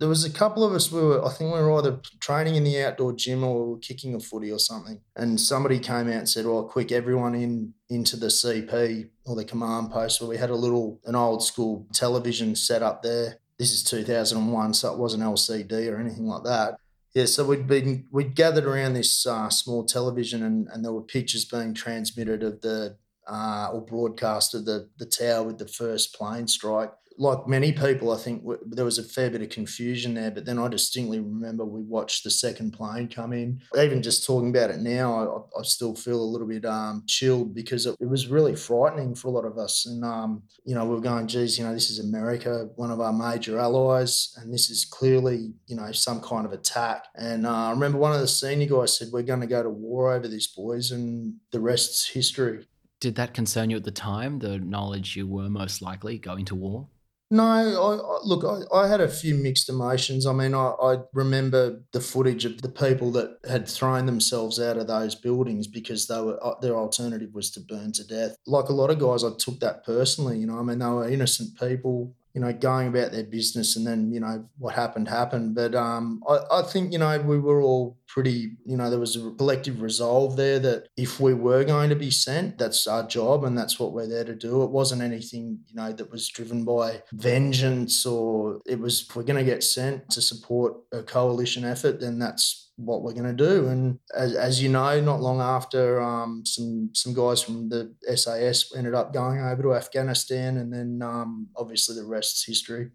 there 0.00 0.08
was 0.08 0.24
a 0.24 0.32
couple 0.32 0.64
of 0.64 0.72
us 0.72 0.90
we 0.90 1.00
were 1.00 1.24
i 1.24 1.30
think 1.30 1.54
we 1.54 1.60
were 1.60 1.78
either 1.78 2.00
training 2.20 2.56
in 2.56 2.64
the 2.64 2.82
outdoor 2.82 3.12
gym 3.12 3.44
or 3.44 3.64
we 3.64 3.72
were 3.72 3.78
kicking 3.78 4.14
a 4.14 4.20
footy 4.20 4.50
or 4.50 4.58
something. 4.58 5.00
And 5.14 5.40
somebody 5.40 5.78
came 5.78 6.08
out 6.08 6.14
and 6.14 6.28
said 6.28 6.46
well 6.46 6.64
quick 6.64 6.90
everyone 6.90 7.34
in 7.34 7.74
into 7.88 8.16
the 8.16 8.26
cp 8.26 9.10
or 9.26 9.36
the 9.36 9.44
command 9.44 9.92
post 9.92 10.20
where 10.20 10.30
we 10.30 10.38
had 10.38 10.50
a 10.50 10.56
little 10.56 10.98
an 11.04 11.14
old 11.14 11.44
school 11.44 11.86
television 11.92 12.56
set 12.56 12.82
up 12.82 13.02
there. 13.02 13.36
This 13.58 13.72
is 13.72 13.84
2001 13.84 14.74
so 14.74 14.92
it 14.92 14.98
wasn't 14.98 15.22
lcd 15.22 15.92
or 15.92 16.00
anything 16.00 16.26
like 16.26 16.44
that. 16.44 16.78
Yeah, 17.14 17.26
so 17.26 17.44
we'd 17.44 17.66
been 17.66 18.06
we'd 18.10 18.34
gathered 18.34 18.64
around 18.64 18.94
this 18.94 19.26
uh, 19.26 19.50
small 19.50 19.84
television, 19.84 20.44
and, 20.44 20.68
and 20.68 20.84
there 20.84 20.92
were 20.92 21.02
pictures 21.02 21.44
being 21.44 21.74
transmitted 21.74 22.44
of 22.44 22.60
the 22.60 22.96
uh, 23.26 23.70
or 23.72 23.80
broadcast 23.80 24.54
of 24.54 24.64
the 24.64 24.88
the 24.96 25.06
tower 25.06 25.42
with 25.42 25.58
the 25.58 25.66
first 25.66 26.14
plane 26.14 26.46
strike 26.46 26.92
like 27.18 27.46
many 27.46 27.72
people, 27.72 28.12
I 28.12 28.16
think 28.16 28.42
w- 28.42 28.60
there 28.66 28.84
was 28.84 28.98
a 28.98 29.02
fair 29.02 29.30
bit 29.30 29.42
of 29.42 29.50
confusion 29.50 30.14
there. 30.14 30.30
But 30.30 30.44
then 30.44 30.58
I 30.58 30.68
distinctly 30.68 31.20
remember 31.20 31.64
we 31.64 31.82
watched 31.82 32.24
the 32.24 32.30
second 32.30 32.72
plane 32.72 33.08
come 33.08 33.32
in. 33.32 33.60
Even 33.76 34.02
just 34.02 34.26
talking 34.26 34.50
about 34.50 34.70
it 34.70 34.80
now, 34.80 35.44
I, 35.56 35.60
I 35.60 35.62
still 35.62 35.94
feel 35.94 36.20
a 36.20 36.22
little 36.22 36.46
bit 36.46 36.64
um, 36.64 37.02
chilled 37.06 37.54
because 37.54 37.86
it, 37.86 37.96
it, 38.00 38.08
was 38.08 38.28
really 38.28 38.56
frightening 38.56 39.14
for 39.14 39.28
a 39.28 39.30
lot 39.30 39.44
of 39.44 39.58
us. 39.58 39.86
And, 39.86 40.04
um, 40.04 40.42
you 40.64 40.74
know, 40.74 40.84
we 40.84 40.94
were 40.94 41.00
going, 41.00 41.26
geez, 41.26 41.58
you 41.58 41.64
know, 41.64 41.72
this 41.72 41.90
is 41.90 41.98
America, 41.98 42.68
one 42.76 42.90
of 42.90 43.00
our 43.00 43.12
major 43.12 43.58
allies, 43.58 44.34
and 44.36 44.52
this 44.52 44.70
is 44.70 44.84
clearly, 44.84 45.52
you 45.66 45.76
know, 45.76 45.92
some 45.92 46.20
kind 46.20 46.46
of 46.46 46.52
attack. 46.52 47.04
And 47.14 47.46
uh, 47.46 47.68
I 47.68 47.70
remember 47.70 47.98
one 47.98 48.12
of 48.12 48.20
the 48.20 48.28
senior 48.28 48.66
guys 48.66 48.96
said, 48.96 49.08
We're 49.12 49.22
going 49.22 49.40
to 49.40 49.46
go 49.46 49.62
to 49.62 49.70
war 49.70 50.12
over 50.12 50.28
this, 50.28 50.46
boys, 50.46 50.90
and 50.90 51.34
the 51.50 51.60
rest's 51.60 52.08
history. 52.08 52.66
Did 53.00 53.14
that 53.14 53.32
concern 53.32 53.70
you 53.70 53.78
at 53.78 53.84
the 53.84 53.90
time, 53.90 54.38
the 54.38 54.58
knowledge 54.58 55.16
you 55.16 55.26
were 55.26 55.48
most 55.48 55.80
likely 55.80 56.18
going 56.18 56.44
to 56.46 56.54
war? 56.54 56.88
No, 57.32 57.44
I, 57.44 57.62
I, 57.62 58.18
look, 58.24 58.44
I, 58.44 58.76
I, 58.76 58.88
had 58.88 59.00
a 59.00 59.06
few 59.08 59.36
mixed 59.36 59.68
emotions. 59.68 60.26
I 60.26 60.32
mean, 60.32 60.52
I, 60.52 60.72
I, 60.82 60.96
remember 61.12 61.80
the 61.92 62.00
footage 62.00 62.44
of 62.44 62.60
the 62.60 62.68
people 62.68 63.12
that 63.12 63.38
had 63.48 63.68
thrown 63.68 64.06
themselves 64.06 64.58
out 64.58 64.76
of 64.76 64.88
those 64.88 65.14
buildings 65.14 65.68
because 65.68 66.08
they 66.08 66.20
were 66.20 66.44
uh, 66.44 66.58
their 66.60 66.74
alternative 66.74 67.30
was 67.32 67.52
to 67.52 67.60
burn 67.60 67.92
to 67.92 68.04
death. 68.04 68.34
Like 68.46 68.68
a 68.68 68.72
lot 68.72 68.90
of 68.90 68.98
guys, 68.98 69.22
I 69.22 69.30
took 69.38 69.60
that 69.60 69.84
personally. 69.84 70.38
You 70.38 70.48
know, 70.48 70.58
I 70.58 70.62
mean, 70.62 70.80
they 70.80 70.86
were 70.86 71.08
innocent 71.08 71.56
people 71.56 72.16
you 72.34 72.40
know, 72.40 72.52
going 72.52 72.88
about 72.88 73.12
their 73.12 73.24
business 73.24 73.76
and 73.76 73.86
then, 73.86 74.12
you 74.12 74.20
know, 74.20 74.48
what 74.58 74.74
happened 74.74 75.08
happened. 75.08 75.54
But 75.54 75.74
um, 75.74 76.22
I, 76.28 76.60
I 76.60 76.62
think, 76.62 76.92
you 76.92 76.98
know, 76.98 77.18
we 77.20 77.38
were 77.38 77.60
all 77.60 77.98
pretty, 78.06 78.52
you 78.64 78.76
know, 78.76 78.90
there 78.90 78.98
was 78.98 79.16
a 79.16 79.30
collective 79.32 79.82
resolve 79.82 80.36
there 80.36 80.58
that 80.60 80.88
if 80.96 81.20
we 81.20 81.34
were 81.34 81.64
going 81.64 81.90
to 81.90 81.96
be 81.96 82.10
sent, 82.10 82.58
that's 82.58 82.86
our 82.86 83.06
job 83.06 83.44
and 83.44 83.56
that's 83.56 83.78
what 83.78 83.92
we're 83.92 84.06
there 84.06 84.24
to 84.24 84.34
do. 84.34 84.62
It 84.62 84.70
wasn't 84.70 85.02
anything, 85.02 85.60
you 85.66 85.74
know, 85.74 85.92
that 85.92 86.10
was 86.10 86.28
driven 86.28 86.64
by 86.64 87.02
vengeance 87.12 88.06
or 88.06 88.60
it 88.66 88.78
was, 88.78 89.06
if 89.08 89.16
we're 89.16 89.22
going 89.22 89.44
to 89.44 89.50
get 89.50 89.62
sent 89.62 90.10
to 90.10 90.22
support 90.22 90.74
a 90.92 91.02
coalition 91.02 91.64
effort, 91.64 92.00
then 92.00 92.18
that's 92.18 92.69
what 92.84 93.02
we're 93.02 93.12
going 93.12 93.36
to 93.36 93.44
do. 93.48 93.68
And 93.68 93.98
as, 94.14 94.34
as 94.34 94.62
you 94.62 94.68
know, 94.68 95.00
not 95.00 95.20
long 95.20 95.40
after, 95.40 96.00
um, 96.00 96.42
some 96.44 96.90
some 96.94 97.14
guys 97.14 97.42
from 97.42 97.68
the 97.68 97.94
SAS 98.16 98.74
ended 98.76 98.94
up 98.94 99.12
going 99.12 99.40
over 99.40 99.62
to 99.62 99.74
Afghanistan, 99.74 100.56
and 100.56 100.72
then 100.72 101.00
um, 101.02 101.48
obviously 101.56 101.96
the 101.96 102.04
rest's 102.04 102.44
history. 102.44 102.90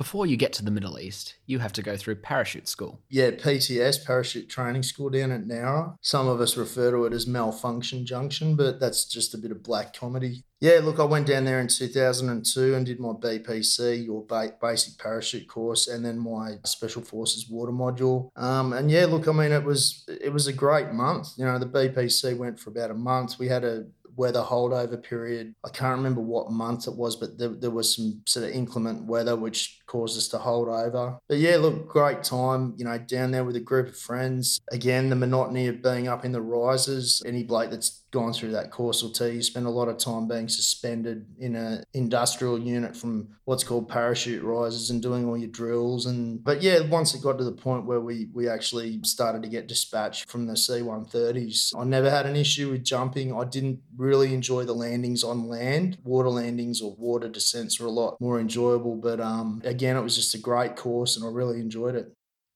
Before 0.00 0.24
you 0.24 0.38
get 0.38 0.54
to 0.54 0.64
the 0.64 0.70
Middle 0.70 0.98
East, 0.98 1.34
you 1.44 1.58
have 1.58 1.74
to 1.74 1.82
go 1.82 1.94
through 1.94 2.14
parachute 2.16 2.66
school. 2.68 3.02
Yeah, 3.10 3.32
PTS, 3.32 4.06
Parachute 4.06 4.48
Training 4.48 4.82
School 4.82 5.10
down 5.10 5.30
at 5.30 5.46
Nowra. 5.46 5.94
Some 6.00 6.26
of 6.26 6.40
us 6.40 6.56
refer 6.56 6.90
to 6.90 7.04
it 7.04 7.12
as 7.12 7.26
Malfunction 7.26 8.06
Junction, 8.06 8.56
but 8.56 8.80
that's 8.80 9.04
just 9.04 9.34
a 9.34 9.38
bit 9.38 9.50
of 9.50 9.62
black 9.62 9.94
comedy. 9.94 10.44
Yeah, 10.58 10.80
look, 10.82 10.98
I 10.98 11.04
went 11.04 11.26
down 11.26 11.44
there 11.44 11.60
in 11.60 11.68
2002 11.68 12.74
and 12.74 12.86
did 12.86 12.98
my 12.98 13.10
BPC 13.10 14.06
your 14.06 14.24
basic 14.58 14.98
parachute 14.98 15.48
course, 15.48 15.86
and 15.86 16.02
then 16.02 16.18
my 16.18 16.56
Special 16.64 17.02
Forces 17.02 17.50
water 17.50 17.72
module. 17.72 18.30
Um, 18.36 18.72
and 18.72 18.90
yeah, 18.90 19.04
look, 19.04 19.28
I 19.28 19.32
mean, 19.32 19.52
it 19.52 19.64
was 19.64 20.06
it 20.08 20.32
was 20.32 20.46
a 20.46 20.52
great 20.54 20.94
month. 20.94 21.28
You 21.36 21.44
know, 21.44 21.58
the 21.58 21.66
BPC 21.66 22.38
went 22.38 22.58
for 22.58 22.70
about 22.70 22.90
a 22.90 22.94
month. 22.94 23.38
We 23.38 23.48
had 23.48 23.64
a 23.64 23.84
weather 24.16 24.42
holdover 24.42 25.02
period. 25.02 25.54
I 25.64 25.70
can't 25.70 25.96
remember 25.96 26.20
what 26.20 26.50
month 26.50 26.86
it 26.86 26.94
was, 26.94 27.16
but 27.16 27.38
there, 27.38 27.48
there 27.48 27.70
was 27.70 27.96
some 27.96 28.20
sort 28.26 28.46
of 28.46 28.52
inclement 28.52 29.04
weather 29.04 29.34
which 29.34 29.79
caused 29.90 30.16
us 30.16 30.28
to 30.28 30.38
hold 30.38 30.68
over. 30.68 31.18
But 31.28 31.38
yeah, 31.38 31.56
look, 31.56 31.88
great 31.88 32.22
time, 32.22 32.74
you 32.76 32.84
know, 32.84 32.96
down 32.96 33.32
there 33.32 33.44
with 33.44 33.56
a 33.56 33.60
group 33.60 33.88
of 33.88 33.98
friends. 33.98 34.60
Again, 34.70 35.10
the 35.10 35.16
monotony 35.16 35.66
of 35.66 35.82
being 35.82 36.06
up 36.06 36.24
in 36.24 36.30
the 36.30 36.40
risers. 36.40 37.20
Any 37.26 37.42
bloke 37.42 37.70
that's 37.70 38.02
gone 38.12 38.32
through 38.32 38.52
that 38.52 38.70
course 38.70 39.02
will 39.02 39.10
tell 39.10 39.28
you, 39.28 39.42
spend 39.42 39.66
a 39.66 39.70
lot 39.70 39.88
of 39.88 39.98
time 39.98 40.26
being 40.26 40.48
suspended 40.48 41.26
in 41.38 41.54
an 41.56 41.84
industrial 41.94 42.58
unit 42.58 42.96
from 42.96 43.28
what's 43.44 43.64
called 43.64 43.88
parachute 43.88 44.42
risers 44.42 44.90
and 44.90 45.02
doing 45.02 45.26
all 45.26 45.36
your 45.36 45.48
drills. 45.48 46.06
And 46.06 46.42
but 46.42 46.62
yeah, 46.62 46.80
once 46.80 47.14
it 47.14 47.22
got 47.22 47.38
to 47.38 47.44
the 47.44 47.52
point 47.52 47.86
where 47.86 48.00
we 48.00 48.28
we 48.32 48.48
actually 48.48 49.00
started 49.02 49.42
to 49.42 49.48
get 49.48 49.68
dispatched 49.68 50.30
from 50.30 50.46
the 50.46 50.56
C-130s, 50.56 51.74
I 51.76 51.84
never 51.84 52.10
had 52.10 52.26
an 52.26 52.36
issue 52.36 52.70
with 52.70 52.84
jumping. 52.84 53.34
I 53.34 53.44
didn't 53.44 53.80
really 53.96 54.34
enjoy 54.34 54.64
the 54.64 54.74
landings 54.74 55.24
on 55.24 55.48
land. 55.48 55.98
Water 56.04 56.30
landings 56.30 56.80
or 56.80 56.94
water 56.96 57.28
descents 57.28 57.78
were 57.80 57.86
a 57.86 57.90
lot 57.90 58.20
more 58.20 58.40
enjoyable. 58.40 58.96
But 58.96 59.20
um, 59.20 59.62
again, 59.64 59.79
it 59.88 60.02
was 60.02 60.16
just 60.16 60.34
a 60.34 60.38
great 60.38 60.76
course, 60.76 61.16
and 61.16 61.24
I 61.24 61.28
really 61.28 61.60
enjoyed 61.60 61.94
it. 61.94 62.12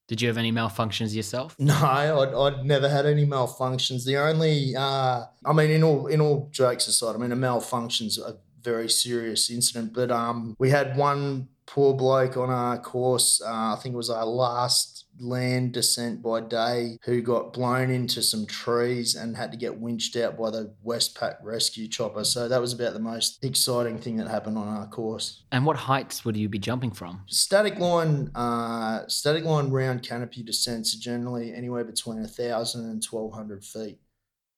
Did 0.07 0.21
you 0.21 0.29
have 0.29 0.37
any 0.37 0.53
malfunctions 0.53 1.15
yourself? 1.15 1.57
No, 1.59 1.75
I'd, 1.75 2.35
I'd 2.35 2.65
never 2.65 2.89
had 2.89 3.07
any 3.07 3.27
malfunctions. 3.27 4.05
The 4.05 4.19
only, 4.19 4.77
uh, 4.77 5.25
I 5.45 5.53
mean, 5.53 5.71
in 5.71 5.83
all 5.83 6.07
in 6.09 6.21
all 6.21 6.49
jokes 6.53 6.87
aside, 6.87 7.15
I 7.15 7.19
mean, 7.19 7.33
a 7.33 7.37
malfunction's 7.37 8.19
a 8.19 8.37
very 8.63 8.89
serious 8.89 9.51
incident. 9.51 9.95
But 9.95 10.11
um, 10.11 10.55
we 10.59 10.71
had 10.71 10.97
one 10.97 11.49
poor 11.67 11.95
bloke 11.95 12.37
on 12.37 12.51
our 12.51 12.79
course. 12.79 13.41
Uh, 13.45 13.75
I 13.75 13.79
think 13.83 13.95
it 13.95 13.97
was 13.97 14.11
our 14.11 14.27
last 14.27 14.94
land 15.19 15.73
descent 15.73 16.23
by 16.23 16.41
day 16.41 16.99
who 17.05 17.23
got 17.23 17.53
blown 17.53 17.91
into 17.91 18.23
some 18.23 18.47
trees 18.47 19.15
and 19.15 19.37
had 19.37 19.53
to 19.53 19.59
get 19.59 19.79
winched 19.79 20.17
out 20.17 20.39
by 20.39 20.51
the 20.51 20.75
Westpac 20.85 21.37
rescue 21.43 21.89
chopper. 21.89 22.25
So 22.25 22.49
that 22.49 22.61
was 22.61 22.73
about 22.73 22.95
the 22.95 23.01
most 23.01 23.45
exciting 23.45 23.99
thing 23.99 24.17
that 24.17 24.29
happened 24.29 24.59
on 24.59 24.69
our 24.69 24.87
course. 24.87 25.45
And 25.53 25.65
what 25.65 25.77
heights 25.77 26.25
would 26.25 26.37
you 26.37 26.49
be 26.49 26.59
jumping 26.59 26.91
from? 26.91 27.23
Static 27.27 27.79
line, 27.79 28.31
uh, 28.35 29.07
static 29.09 29.45
line 29.45 29.71
round 29.71 30.03
canopy 30.03 30.43
descents 30.43 30.95
are 30.95 31.01
generally 31.01 31.55
anywhere 31.55 31.85
between 31.85 32.21
1,000 32.21 32.85
and 32.85 33.05
1,200 33.05 33.65
feet 33.65 33.99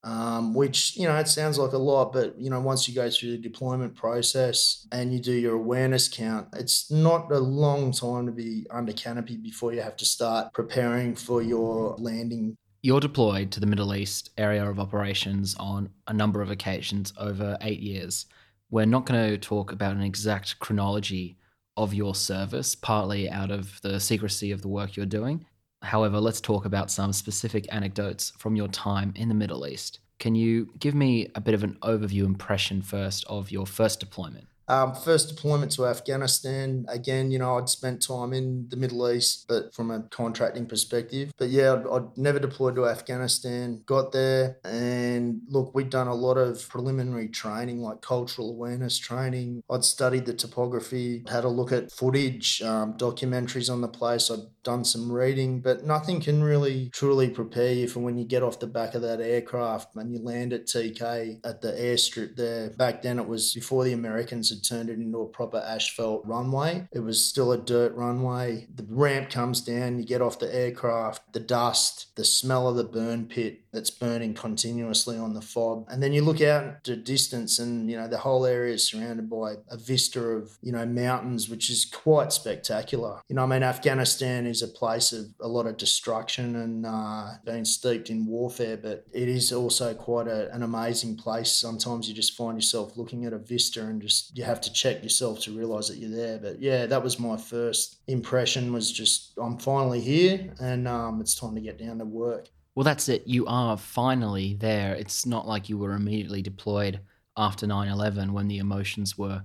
um, 0.06 0.54
which 0.54 0.96
you 0.96 1.04
know 1.04 1.16
it 1.16 1.26
sounds 1.26 1.58
like 1.58 1.72
a 1.72 1.78
lot, 1.78 2.12
but 2.12 2.38
you 2.38 2.48
know 2.48 2.60
once 2.60 2.88
you 2.88 2.94
go 2.94 3.10
through 3.10 3.32
the 3.32 3.38
deployment 3.38 3.96
process 3.96 4.86
and 4.92 5.12
you 5.12 5.18
do 5.18 5.32
your 5.32 5.56
awareness 5.56 6.08
count, 6.08 6.46
it's 6.52 6.90
not 6.92 7.30
a 7.32 7.40
long 7.40 7.90
time 7.90 8.24
to 8.26 8.32
be 8.32 8.66
under 8.70 8.92
canopy 8.92 9.36
before 9.36 9.72
you 9.72 9.82
have 9.82 9.96
to 9.96 10.04
start 10.04 10.54
preparing 10.54 11.16
for 11.16 11.42
your 11.42 11.96
landing. 11.98 12.56
You're 12.82 13.00
deployed 13.00 13.50
to 13.50 13.60
the 13.60 13.66
Middle 13.66 13.96
East 13.96 14.30
area 14.38 14.64
of 14.64 14.78
operations 14.78 15.56
on 15.58 15.90
a 16.06 16.12
number 16.12 16.40
of 16.40 16.52
occasions 16.52 17.12
over 17.18 17.58
eight 17.62 17.80
years. 17.80 18.26
We're 18.70 18.86
not 18.86 19.06
going 19.06 19.30
to 19.30 19.38
talk 19.38 19.72
about 19.72 19.96
an 19.96 20.02
exact 20.02 20.60
chronology 20.60 21.36
of 21.76 21.92
your 21.92 22.14
service, 22.14 22.76
partly 22.76 23.28
out 23.28 23.50
of 23.50 23.80
the 23.82 23.98
secrecy 23.98 24.52
of 24.52 24.62
the 24.62 24.68
work 24.68 24.96
you're 24.96 25.04
doing. 25.04 25.46
However, 25.82 26.20
let's 26.20 26.40
talk 26.40 26.64
about 26.64 26.90
some 26.90 27.12
specific 27.12 27.66
anecdotes 27.70 28.32
from 28.38 28.56
your 28.56 28.68
time 28.68 29.12
in 29.16 29.28
the 29.28 29.34
Middle 29.34 29.66
East. 29.66 30.00
Can 30.18 30.34
you 30.34 30.72
give 30.78 30.94
me 30.94 31.30
a 31.34 31.40
bit 31.40 31.54
of 31.54 31.62
an 31.62 31.76
overview 31.82 32.24
impression 32.24 32.82
first 32.82 33.24
of 33.26 33.50
your 33.50 33.66
first 33.66 34.00
deployment? 34.00 34.48
Um, 34.68 34.94
first 34.94 35.28
deployment 35.28 35.70
to 35.72 35.86
Afghanistan. 35.86 36.86
Again, 36.88 37.30
you 37.30 37.38
know, 37.38 37.56
I'd 37.56 37.68
spent 37.68 38.02
time 38.02 38.32
in 38.32 38.68
the 38.68 38.76
Middle 38.76 39.08
East, 39.08 39.46
but 39.46 39.72
from 39.72 39.92
a 39.92 40.02
contracting 40.02 40.66
perspective. 40.66 41.32
But 41.38 41.50
yeah, 41.50 41.74
I'd, 41.74 41.86
I'd, 41.86 42.18
never 42.18 42.40
deployed 42.40 42.74
to 42.76 42.86
Afghanistan. 42.86 43.82
Got 43.86 44.10
there, 44.10 44.58
and 44.64 45.42
look, 45.48 45.72
we'd 45.74 45.90
done 45.90 46.08
a 46.08 46.14
lot 46.14 46.36
of 46.36 46.68
preliminary 46.68 47.28
training, 47.28 47.80
like 47.80 48.00
cultural 48.00 48.50
awareness 48.50 48.98
training. 48.98 49.62
I'd 49.70 49.84
studied 49.84 50.26
the 50.26 50.34
topography, 50.34 51.22
had 51.28 51.44
a 51.44 51.48
look 51.48 51.70
at 51.70 51.92
footage, 51.92 52.60
um, 52.62 52.94
documentaries 52.94 53.72
on 53.72 53.82
the 53.82 53.88
place. 53.88 54.30
I'd 54.30 54.40
done 54.66 54.84
some 54.84 55.12
reading, 55.12 55.60
but 55.60 55.84
nothing 55.84 56.20
can 56.20 56.42
really 56.42 56.90
truly 56.92 57.30
prepare 57.30 57.72
you 57.72 57.86
for 57.86 58.00
when 58.00 58.18
you 58.18 58.24
get 58.24 58.42
off 58.42 58.58
the 58.58 58.66
back 58.66 58.96
of 58.96 59.02
that 59.02 59.20
aircraft 59.20 59.94
and 59.94 60.12
you 60.12 60.18
land 60.18 60.52
at 60.52 60.66
TK 60.66 61.38
at 61.44 61.60
the 61.62 61.70
airstrip 61.70 62.34
there. 62.34 62.70
Back 62.70 63.00
then, 63.02 63.20
it 63.20 63.28
was 63.28 63.54
before 63.54 63.84
the 63.84 63.92
Americans 63.92 64.50
had 64.50 64.64
turned 64.64 64.90
it 64.90 64.98
into 64.98 65.18
a 65.18 65.28
proper 65.28 65.58
asphalt 65.58 66.26
runway. 66.26 66.88
It 66.92 66.98
was 66.98 67.24
still 67.24 67.52
a 67.52 67.58
dirt 67.58 67.94
runway. 67.94 68.66
The 68.74 68.84
ramp 68.88 69.30
comes 69.30 69.60
down, 69.60 70.00
you 70.00 70.04
get 70.04 70.20
off 70.20 70.40
the 70.40 70.52
aircraft, 70.52 71.32
the 71.32 71.40
dust, 71.40 72.16
the 72.16 72.24
smell 72.24 72.68
of 72.68 72.74
the 72.74 72.84
burn 72.84 73.26
pit 73.26 73.60
that's 73.72 73.90
burning 73.90 74.34
continuously 74.34 75.16
on 75.16 75.34
the 75.34 75.42
fob. 75.42 75.86
And 75.88 76.02
then 76.02 76.12
you 76.12 76.22
look 76.22 76.40
out 76.40 76.82
to 76.84 76.96
distance 76.96 77.60
and, 77.60 77.88
you 77.88 77.96
know, 77.96 78.08
the 78.08 78.18
whole 78.18 78.46
area 78.46 78.74
is 78.74 78.88
surrounded 78.88 79.30
by 79.30 79.56
a 79.68 79.76
vista 79.76 80.20
of, 80.20 80.58
you 80.62 80.72
know, 80.72 80.86
mountains, 80.86 81.48
which 81.48 81.70
is 81.70 81.84
quite 81.84 82.32
spectacular. 82.32 83.20
You 83.28 83.36
know, 83.36 83.44
I 83.44 83.46
mean, 83.46 83.62
Afghanistan 83.62 84.46
is 84.46 84.55
a 84.62 84.68
place 84.68 85.12
of 85.12 85.26
a 85.40 85.48
lot 85.48 85.66
of 85.66 85.76
destruction 85.76 86.56
and 86.56 86.86
uh, 86.86 87.30
being 87.44 87.64
steeped 87.64 88.10
in 88.10 88.26
warfare, 88.26 88.76
but 88.76 89.04
it 89.12 89.28
is 89.28 89.52
also 89.52 89.94
quite 89.94 90.28
a, 90.28 90.52
an 90.54 90.62
amazing 90.62 91.16
place. 91.16 91.52
Sometimes 91.52 92.08
you 92.08 92.14
just 92.14 92.36
find 92.36 92.56
yourself 92.56 92.96
looking 92.96 93.24
at 93.24 93.32
a 93.32 93.38
vista 93.38 93.82
and 93.82 94.00
just, 94.00 94.36
you 94.36 94.44
have 94.44 94.60
to 94.62 94.72
check 94.72 95.02
yourself 95.02 95.40
to 95.42 95.56
realize 95.56 95.88
that 95.88 95.98
you're 95.98 96.10
there. 96.10 96.38
But 96.38 96.60
yeah, 96.60 96.86
that 96.86 97.02
was 97.02 97.18
my 97.18 97.36
first 97.36 97.96
impression 98.06 98.72
was 98.72 98.92
just, 98.92 99.32
I'm 99.38 99.58
finally 99.58 100.00
here 100.00 100.52
and 100.60 100.86
um, 100.86 101.20
it's 101.20 101.34
time 101.34 101.54
to 101.54 101.60
get 101.60 101.78
down 101.78 101.98
to 101.98 102.04
work. 102.04 102.48
Well, 102.74 102.84
that's 102.84 103.08
it. 103.08 103.26
You 103.26 103.46
are 103.46 103.76
finally 103.78 104.54
there. 104.54 104.94
It's 104.94 105.24
not 105.24 105.48
like 105.48 105.68
you 105.68 105.78
were 105.78 105.94
immediately 105.94 106.42
deployed 106.42 107.00
after 107.36 107.66
9 107.66 107.88
11 107.88 108.32
when 108.32 108.48
the 108.48 108.58
emotions 108.58 109.16
were 109.16 109.42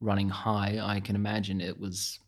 running 0.00 0.28
high. 0.28 0.78
I 0.82 1.00
can 1.00 1.16
imagine 1.16 1.60
it 1.60 1.80
was 1.80 2.20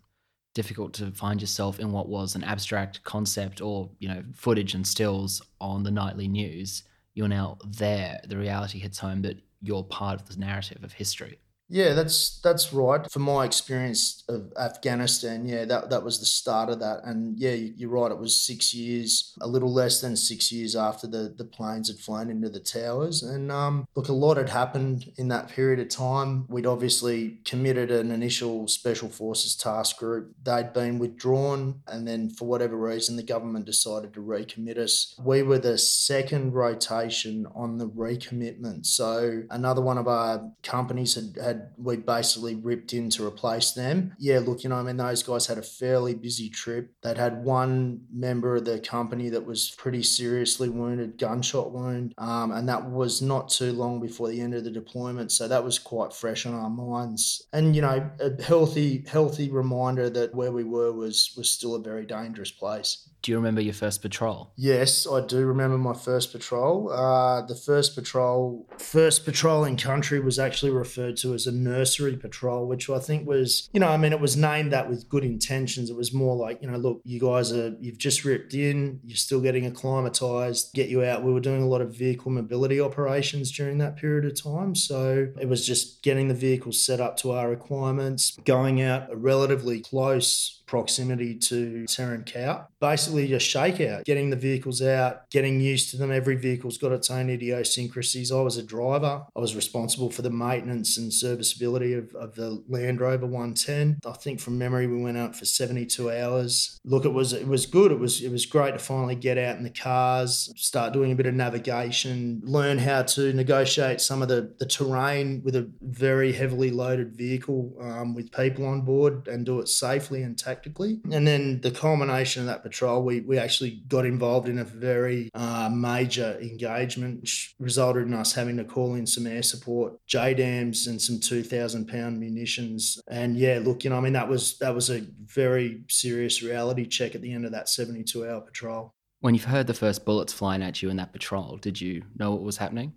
difficult 0.57 0.95
to 0.95 1.11
find 1.13 1.39
yourself 1.43 1.79
in 1.79 1.93
what 1.93 2.09
was 2.09 2.35
an 2.35 2.43
abstract 2.43 3.05
concept 3.05 3.61
or, 3.61 3.91
you 3.99 4.09
know, 4.09 4.23
footage 4.33 4.73
and 4.73 4.87
stills 4.87 5.43
on 5.61 5.83
the 5.83 5.91
nightly 5.91 6.27
news. 6.27 6.83
You're 7.13 7.29
now 7.29 7.59
there. 7.67 8.19
The 8.27 8.39
reality 8.39 8.79
hits 8.79 8.99
home 8.99 9.21
that 9.23 9.37
you're 9.61 9.85
part 9.85 10.19
of 10.19 10.29
the 10.31 10.41
narrative 10.41 10.83
of 10.83 10.95
history. 10.95 11.39
Yeah, 11.69 11.95
that's 11.95 12.41
that's 12.43 12.73
right. 12.73 13.11
From 13.11 13.23
my 13.23 13.45
experience 13.45 14.23
of 14.29 14.53
Afghanistan, 14.57 15.47
yeah, 15.47 15.65
that 15.65 15.91
that 15.91 16.05
was 16.05 16.21
the 16.21 16.27
start 16.27 16.71
of 16.71 16.79
that. 16.79 17.01
And 17.05 17.37
yeah, 17.39 17.55
you're 17.55 17.91
right. 17.91 18.13
It 18.13 18.19
was 18.19 18.41
six 18.41 18.73
years, 18.73 19.35
a 19.41 19.49
little 19.49 19.73
less 19.73 20.01
than 20.01 20.17
six 20.17 20.53
years 20.53 20.77
after 20.77 21.09
the 21.09 21.35
the 21.37 21.45
planes 21.45 21.89
had 21.89 21.99
flown 21.99 22.31
into 22.31 22.49
the 22.49 22.61
towers. 22.61 23.23
And 23.23 23.51
um, 23.51 23.89
look, 23.97 24.09
a 24.09 24.13
lot 24.13 24.37
had 24.37 24.51
happened 24.51 25.13
in 25.17 25.27
that 25.29 25.49
period 25.49 25.81
of 25.81 25.89
time. 25.89 26.47
We'd 26.49 26.67
obviously 26.67 27.41
committed 27.45 27.91
an 27.91 28.13
initial 28.13 28.69
special 28.69 29.09
forces 29.09 29.57
task 29.57 29.99
group. 29.99 30.37
They'd 30.45 30.73
been 30.73 31.01
withdrawn, 31.01 31.81
and 31.89 32.07
then 32.07 32.31
for 32.31 32.47
whatever 32.47 32.77
reason, 32.77 33.17
the 33.17 33.25
government 33.25 33.67
decided 33.67 34.15
to 34.15 34.21
recommit 34.21 34.79
us. 34.79 35.17
We 35.19 35.43
were 35.43 35.59
the 35.59 35.79
second 35.79 36.53
rotation 36.53 37.45
on 37.57 37.79
the 37.79 37.89
recommitment. 37.89 38.87
So 38.87 39.43
another 39.51 39.83
one 39.83 39.99
of 39.99 40.07
our 40.07 40.53
companies 40.63 41.17
had 41.17 41.37
had 41.43 41.56
had 41.57 41.71
we 41.77 41.97
basically 41.97 42.55
ripped 42.55 42.93
in 42.93 43.11
to 43.11 43.27
replace 43.27 43.73
them. 43.73 44.15
Yeah, 44.19 44.41
look, 44.41 44.63
you 44.63 44.71
know, 44.71 44.77
I 44.77 44.83
mean, 44.83 44.97
those 44.97 45.23
guys 45.23 45.47
had 45.47 45.59
a 45.59 45.63
fairly 45.63 46.15
busy 46.15 46.49
trip. 46.49 46.93
They'd 47.03 47.19
had 47.19 47.45
one 47.45 48.03
member 48.13 48.57
of 48.57 48.65
the 48.65 48.79
company 48.79 49.29
that 49.31 49.47
was 49.47 49.75
pretty 49.79 50.03
seriously 50.03 50.69
wounded, 50.69 51.19
gunshot 51.19 51.73
wound, 51.73 52.15
um, 52.19 52.53
and 52.53 52.69
that 52.69 52.91
was 52.91 53.23
not 53.23 53.49
too 53.49 53.73
long 53.73 54.01
before 54.01 54.29
the 54.29 54.41
end 54.41 54.55
of 54.55 54.65
the 54.65 54.71
deployment. 54.71 55.33
So 55.33 55.49
that 55.49 55.65
was 55.65 55.79
quite 55.79 56.13
fresh 56.13 56.47
on 56.47 56.55
our 56.55 56.71
minds. 56.71 57.47
And 57.53 57.75
you 57.75 57.83
know, 57.83 58.11
a 58.21 58.43
healthy, 58.43 59.05
healthy 59.09 59.51
reminder 59.51 60.11
that 60.11 60.35
where 60.35 60.53
we 60.53 60.65
were 60.65 60.93
was 60.93 61.33
was 61.37 61.51
still 61.51 61.75
a 61.75 61.81
very 61.81 62.07
dangerous 62.07 62.51
place. 62.51 63.09
Do 63.23 63.33
you 63.33 63.37
remember 63.39 63.61
your 63.61 63.75
first 63.75 64.03
patrol? 64.03 64.53
Yes, 64.57 65.07
I 65.07 65.21
do 65.21 65.45
remember 65.47 65.79
my 65.79 65.95
first 65.95 66.33
patrol. 66.33 66.91
Uh, 66.93 67.43
the 67.43 67.57
first 67.57 67.95
patrol, 67.95 68.69
first 68.79 69.25
patrol 69.25 69.65
in 69.65 69.77
country 69.77 70.21
was 70.21 70.39
actually 70.39 70.71
referred 70.71 71.17
to 71.19 71.35
as 71.35 71.47
a 71.47 71.53
nursery 71.53 72.17
patrol, 72.17 72.67
which 72.67 72.89
I 72.89 72.99
think 73.01 73.27
was, 73.27 73.69
you 73.73 73.81
know, 73.81 73.89
I 73.89 73.97
mean, 73.97 74.13
it 74.13 74.21
was 74.21 74.37
named 74.37 74.73
that 74.73 74.89
with 74.89 75.09
good 75.09 75.25
intentions. 75.25 75.91
It 75.91 75.97
was 75.97 76.13
more 76.13 76.37
like, 76.37 76.63
you 76.63 76.71
know, 76.71 76.79
look, 76.79 77.01
you 77.05 77.19
guys 77.19 77.53
are, 77.53 77.75
you've 77.81 77.99
just 77.99 78.25
ripped 78.25 78.55
in, 78.55 79.01
you're 79.05 79.17
still 79.17 79.41
getting 79.41 79.67
acclimatized, 79.67 80.73
get 80.75 80.89
you 80.89 81.03
out. 81.03 81.25
We 81.25 81.33
were 81.33 81.41
doing 81.41 81.63
a 81.63 81.69
lot 81.69 81.81
of 81.81 81.97
vehicle 81.97 82.31
mobility 82.31 82.81
operations 82.81 83.51
during 83.51 83.79
that 83.79 83.97
period 83.97 84.25
of 84.25 84.41
time. 84.41 84.75
So 84.75 85.33
it 85.41 85.49
was 85.49 85.67
just 85.67 86.03
getting 86.03 86.29
the 86.29 86.35
vehicles 86.35 86.85
set 86.85 87.01
up 87.01 87.17
to 87.19 87.33
our 87.33 87.51
requirements, 87.51 88.37
going 88.45 88.81
out 88.81 89.11
a 89.11 89.17
relatively 89.17 89.81
close 89.81 90.56
proximity 90.67 91.37
to 91.37 91.85
Tarin 91.85 92.31
Kowt. 92.31 92.69
Basically, 92.81 93.33
a 93.33 93.39
shakeout, 93.39 94.05
getting 94.05 94.31
the 94.31 94.37
vehicles 94.37 94.83
out, 94.83 95.31
getting 95.31 95.61
used 95.61 95.91
to 95.91 95.97
them. 95.97 96.11
Every 96.11 96.35
vehicle's 96.35 96.77
got 96.77 96.93
its 96.93 97.11
own 97.11 97.31
idiosyncrasies. 97.31 98.33
I 98.33 98.41
was 98.41 98.57
a 98.57 98.63
driver. 98.63 99.25
I 99.35 99.41
was 99.41 99.55
responsible 99.55 100.11
for 100.11 100.23
the 100.23 100.31
maintenance 100.31 100.99
and 100.99 101.13
serviceability 101.13 101.95
of, 101.95 102.15
of 102.15 102.35
the 102.35 102.63
Land 102.69 103.01
Rover 103.01 103.27
110. 103.27 104.01
I 104.07 104.13
think 104.13 104.41
from 104.41 104.59
memory 104.59 104.87
we 104.87 105.03
went 105.03 105.17
out 105.17 105.37
for 105.37 105.45
72 105.45 106.11
hours. 106.11 106.81
Look, 106.85 107.05
it 107.05 107.13
was 107.13 107.33
it 107.33 107.47
was 107.47 107.67
good. 107.67 107.93
It 107.93 107.99
was 107.99 108.23
it 108.23 108.31
was 108.31 108.45
great 108.45 108.73
to 108.73 108.79
finally 108.79 109.15
get 109.15 109.39
out 109.39 109.57
in 109.57 109.63
the 109.63 109.71
cars, 109.71 110.53
start 110.57 110.93
doing 110.93 111.13
a 111.13 111.15
bit 111.15 111.27
of 111.27 111.35
navigation, 111.35 112.43
learn 112.45 112.79
how 112.79 113.03
to 113.03 113.33
negotiate 113.33 114.01
some 114.01 114.23
of 114.23 114.29
the, 114.29 114.55
the 114.59 114.67
terrain 114.67 115.43
with 115.45 115.55
a 115.55 115.71
very 115.81 116.33
heavily 116.33 116.71
loaded 116.71 117.17
vehicle 117.17 117.73
um, 117.81 118.15
with 118.15 118.33
people 118.33 118.67
on 118.67 118.83
board 118.83 119.29
and 119.29 119.47
do 119.47 119.61
it 119.61 119.69
safely 119.69 120.23
and 120.23 120.39
tactically 120.39 120.56
tactically. 120.57 121.01
And 121.13 121.27
then 121.27 121.61
the 121.61 121.71
culmination 121.71 122.43
of 122.43 122.47
that 122.47 122.63
patrol, 122.63 123.03
we, 123.03 123.21
we 123.21 123.39
actually 123.39 123.83
got 123.89 124.07
involved 124.07 124.49
in 124.49 124.59
a 124.59 124.65
very 124.65 125.31
uh, 125.35 125.71
major 125.73 126.39
engagement, 126.41 127.21
which 127.21 127.55
resulted 127.59 128.07
in 128.07 128.15
us 128.15 128.33
having 128.33 128.57
to 128.57 128.65
call 128.65 128.95
in 128.95 129.07
some 129.07 129.27
air 129.27 129.43
support, 129.43 129.95
JDAMs, 130.09 130.87
and 130.87 131.01
some 131.01 131.21
2,000 131.21 131.87
pound 131.87 132.19
munitions. 132.19 132.99
And 133.09 133.37
yeah, 133.37 133.61
look, 133.63 133.85
you 133.85 133.91
know, 133.91 133.97
I 133.97 134.01
mean, 134.01 134.15
that 134.15 134.29
was 134.29 134.59
that 134.59 134.75
was 134.75 134.91
a 134.91 135.07
very 135.27 135.83
serious 135.89 136.43
reality 136.43 136.87
check 136.87 137.15
at 137.15 137.23
the 137.23 137.33
end 137.33 137.45
of 137.45 137.53
that 137.53 137.69
72 137.69 138.27
hour 138.27 138.41
patrol. 138.41 138.93
When 139.21 139.35
you've 139.35 139.45
heard 139.45 139.67
the 139.67 139.75
first 139.75 140.05
bullets 140.05 140.33
flying 140.33 140.63
at 140.63 140.83
you 140.83 140.91
in 140.91 140.97
that 140.97 141.13
patrol, 141.13 141.57
did 141.57 141.81
you 141.81 142.03
know 142.19 142.33
what 142.33 142.43
was 142.43 142.59
happening? 142.59 142.93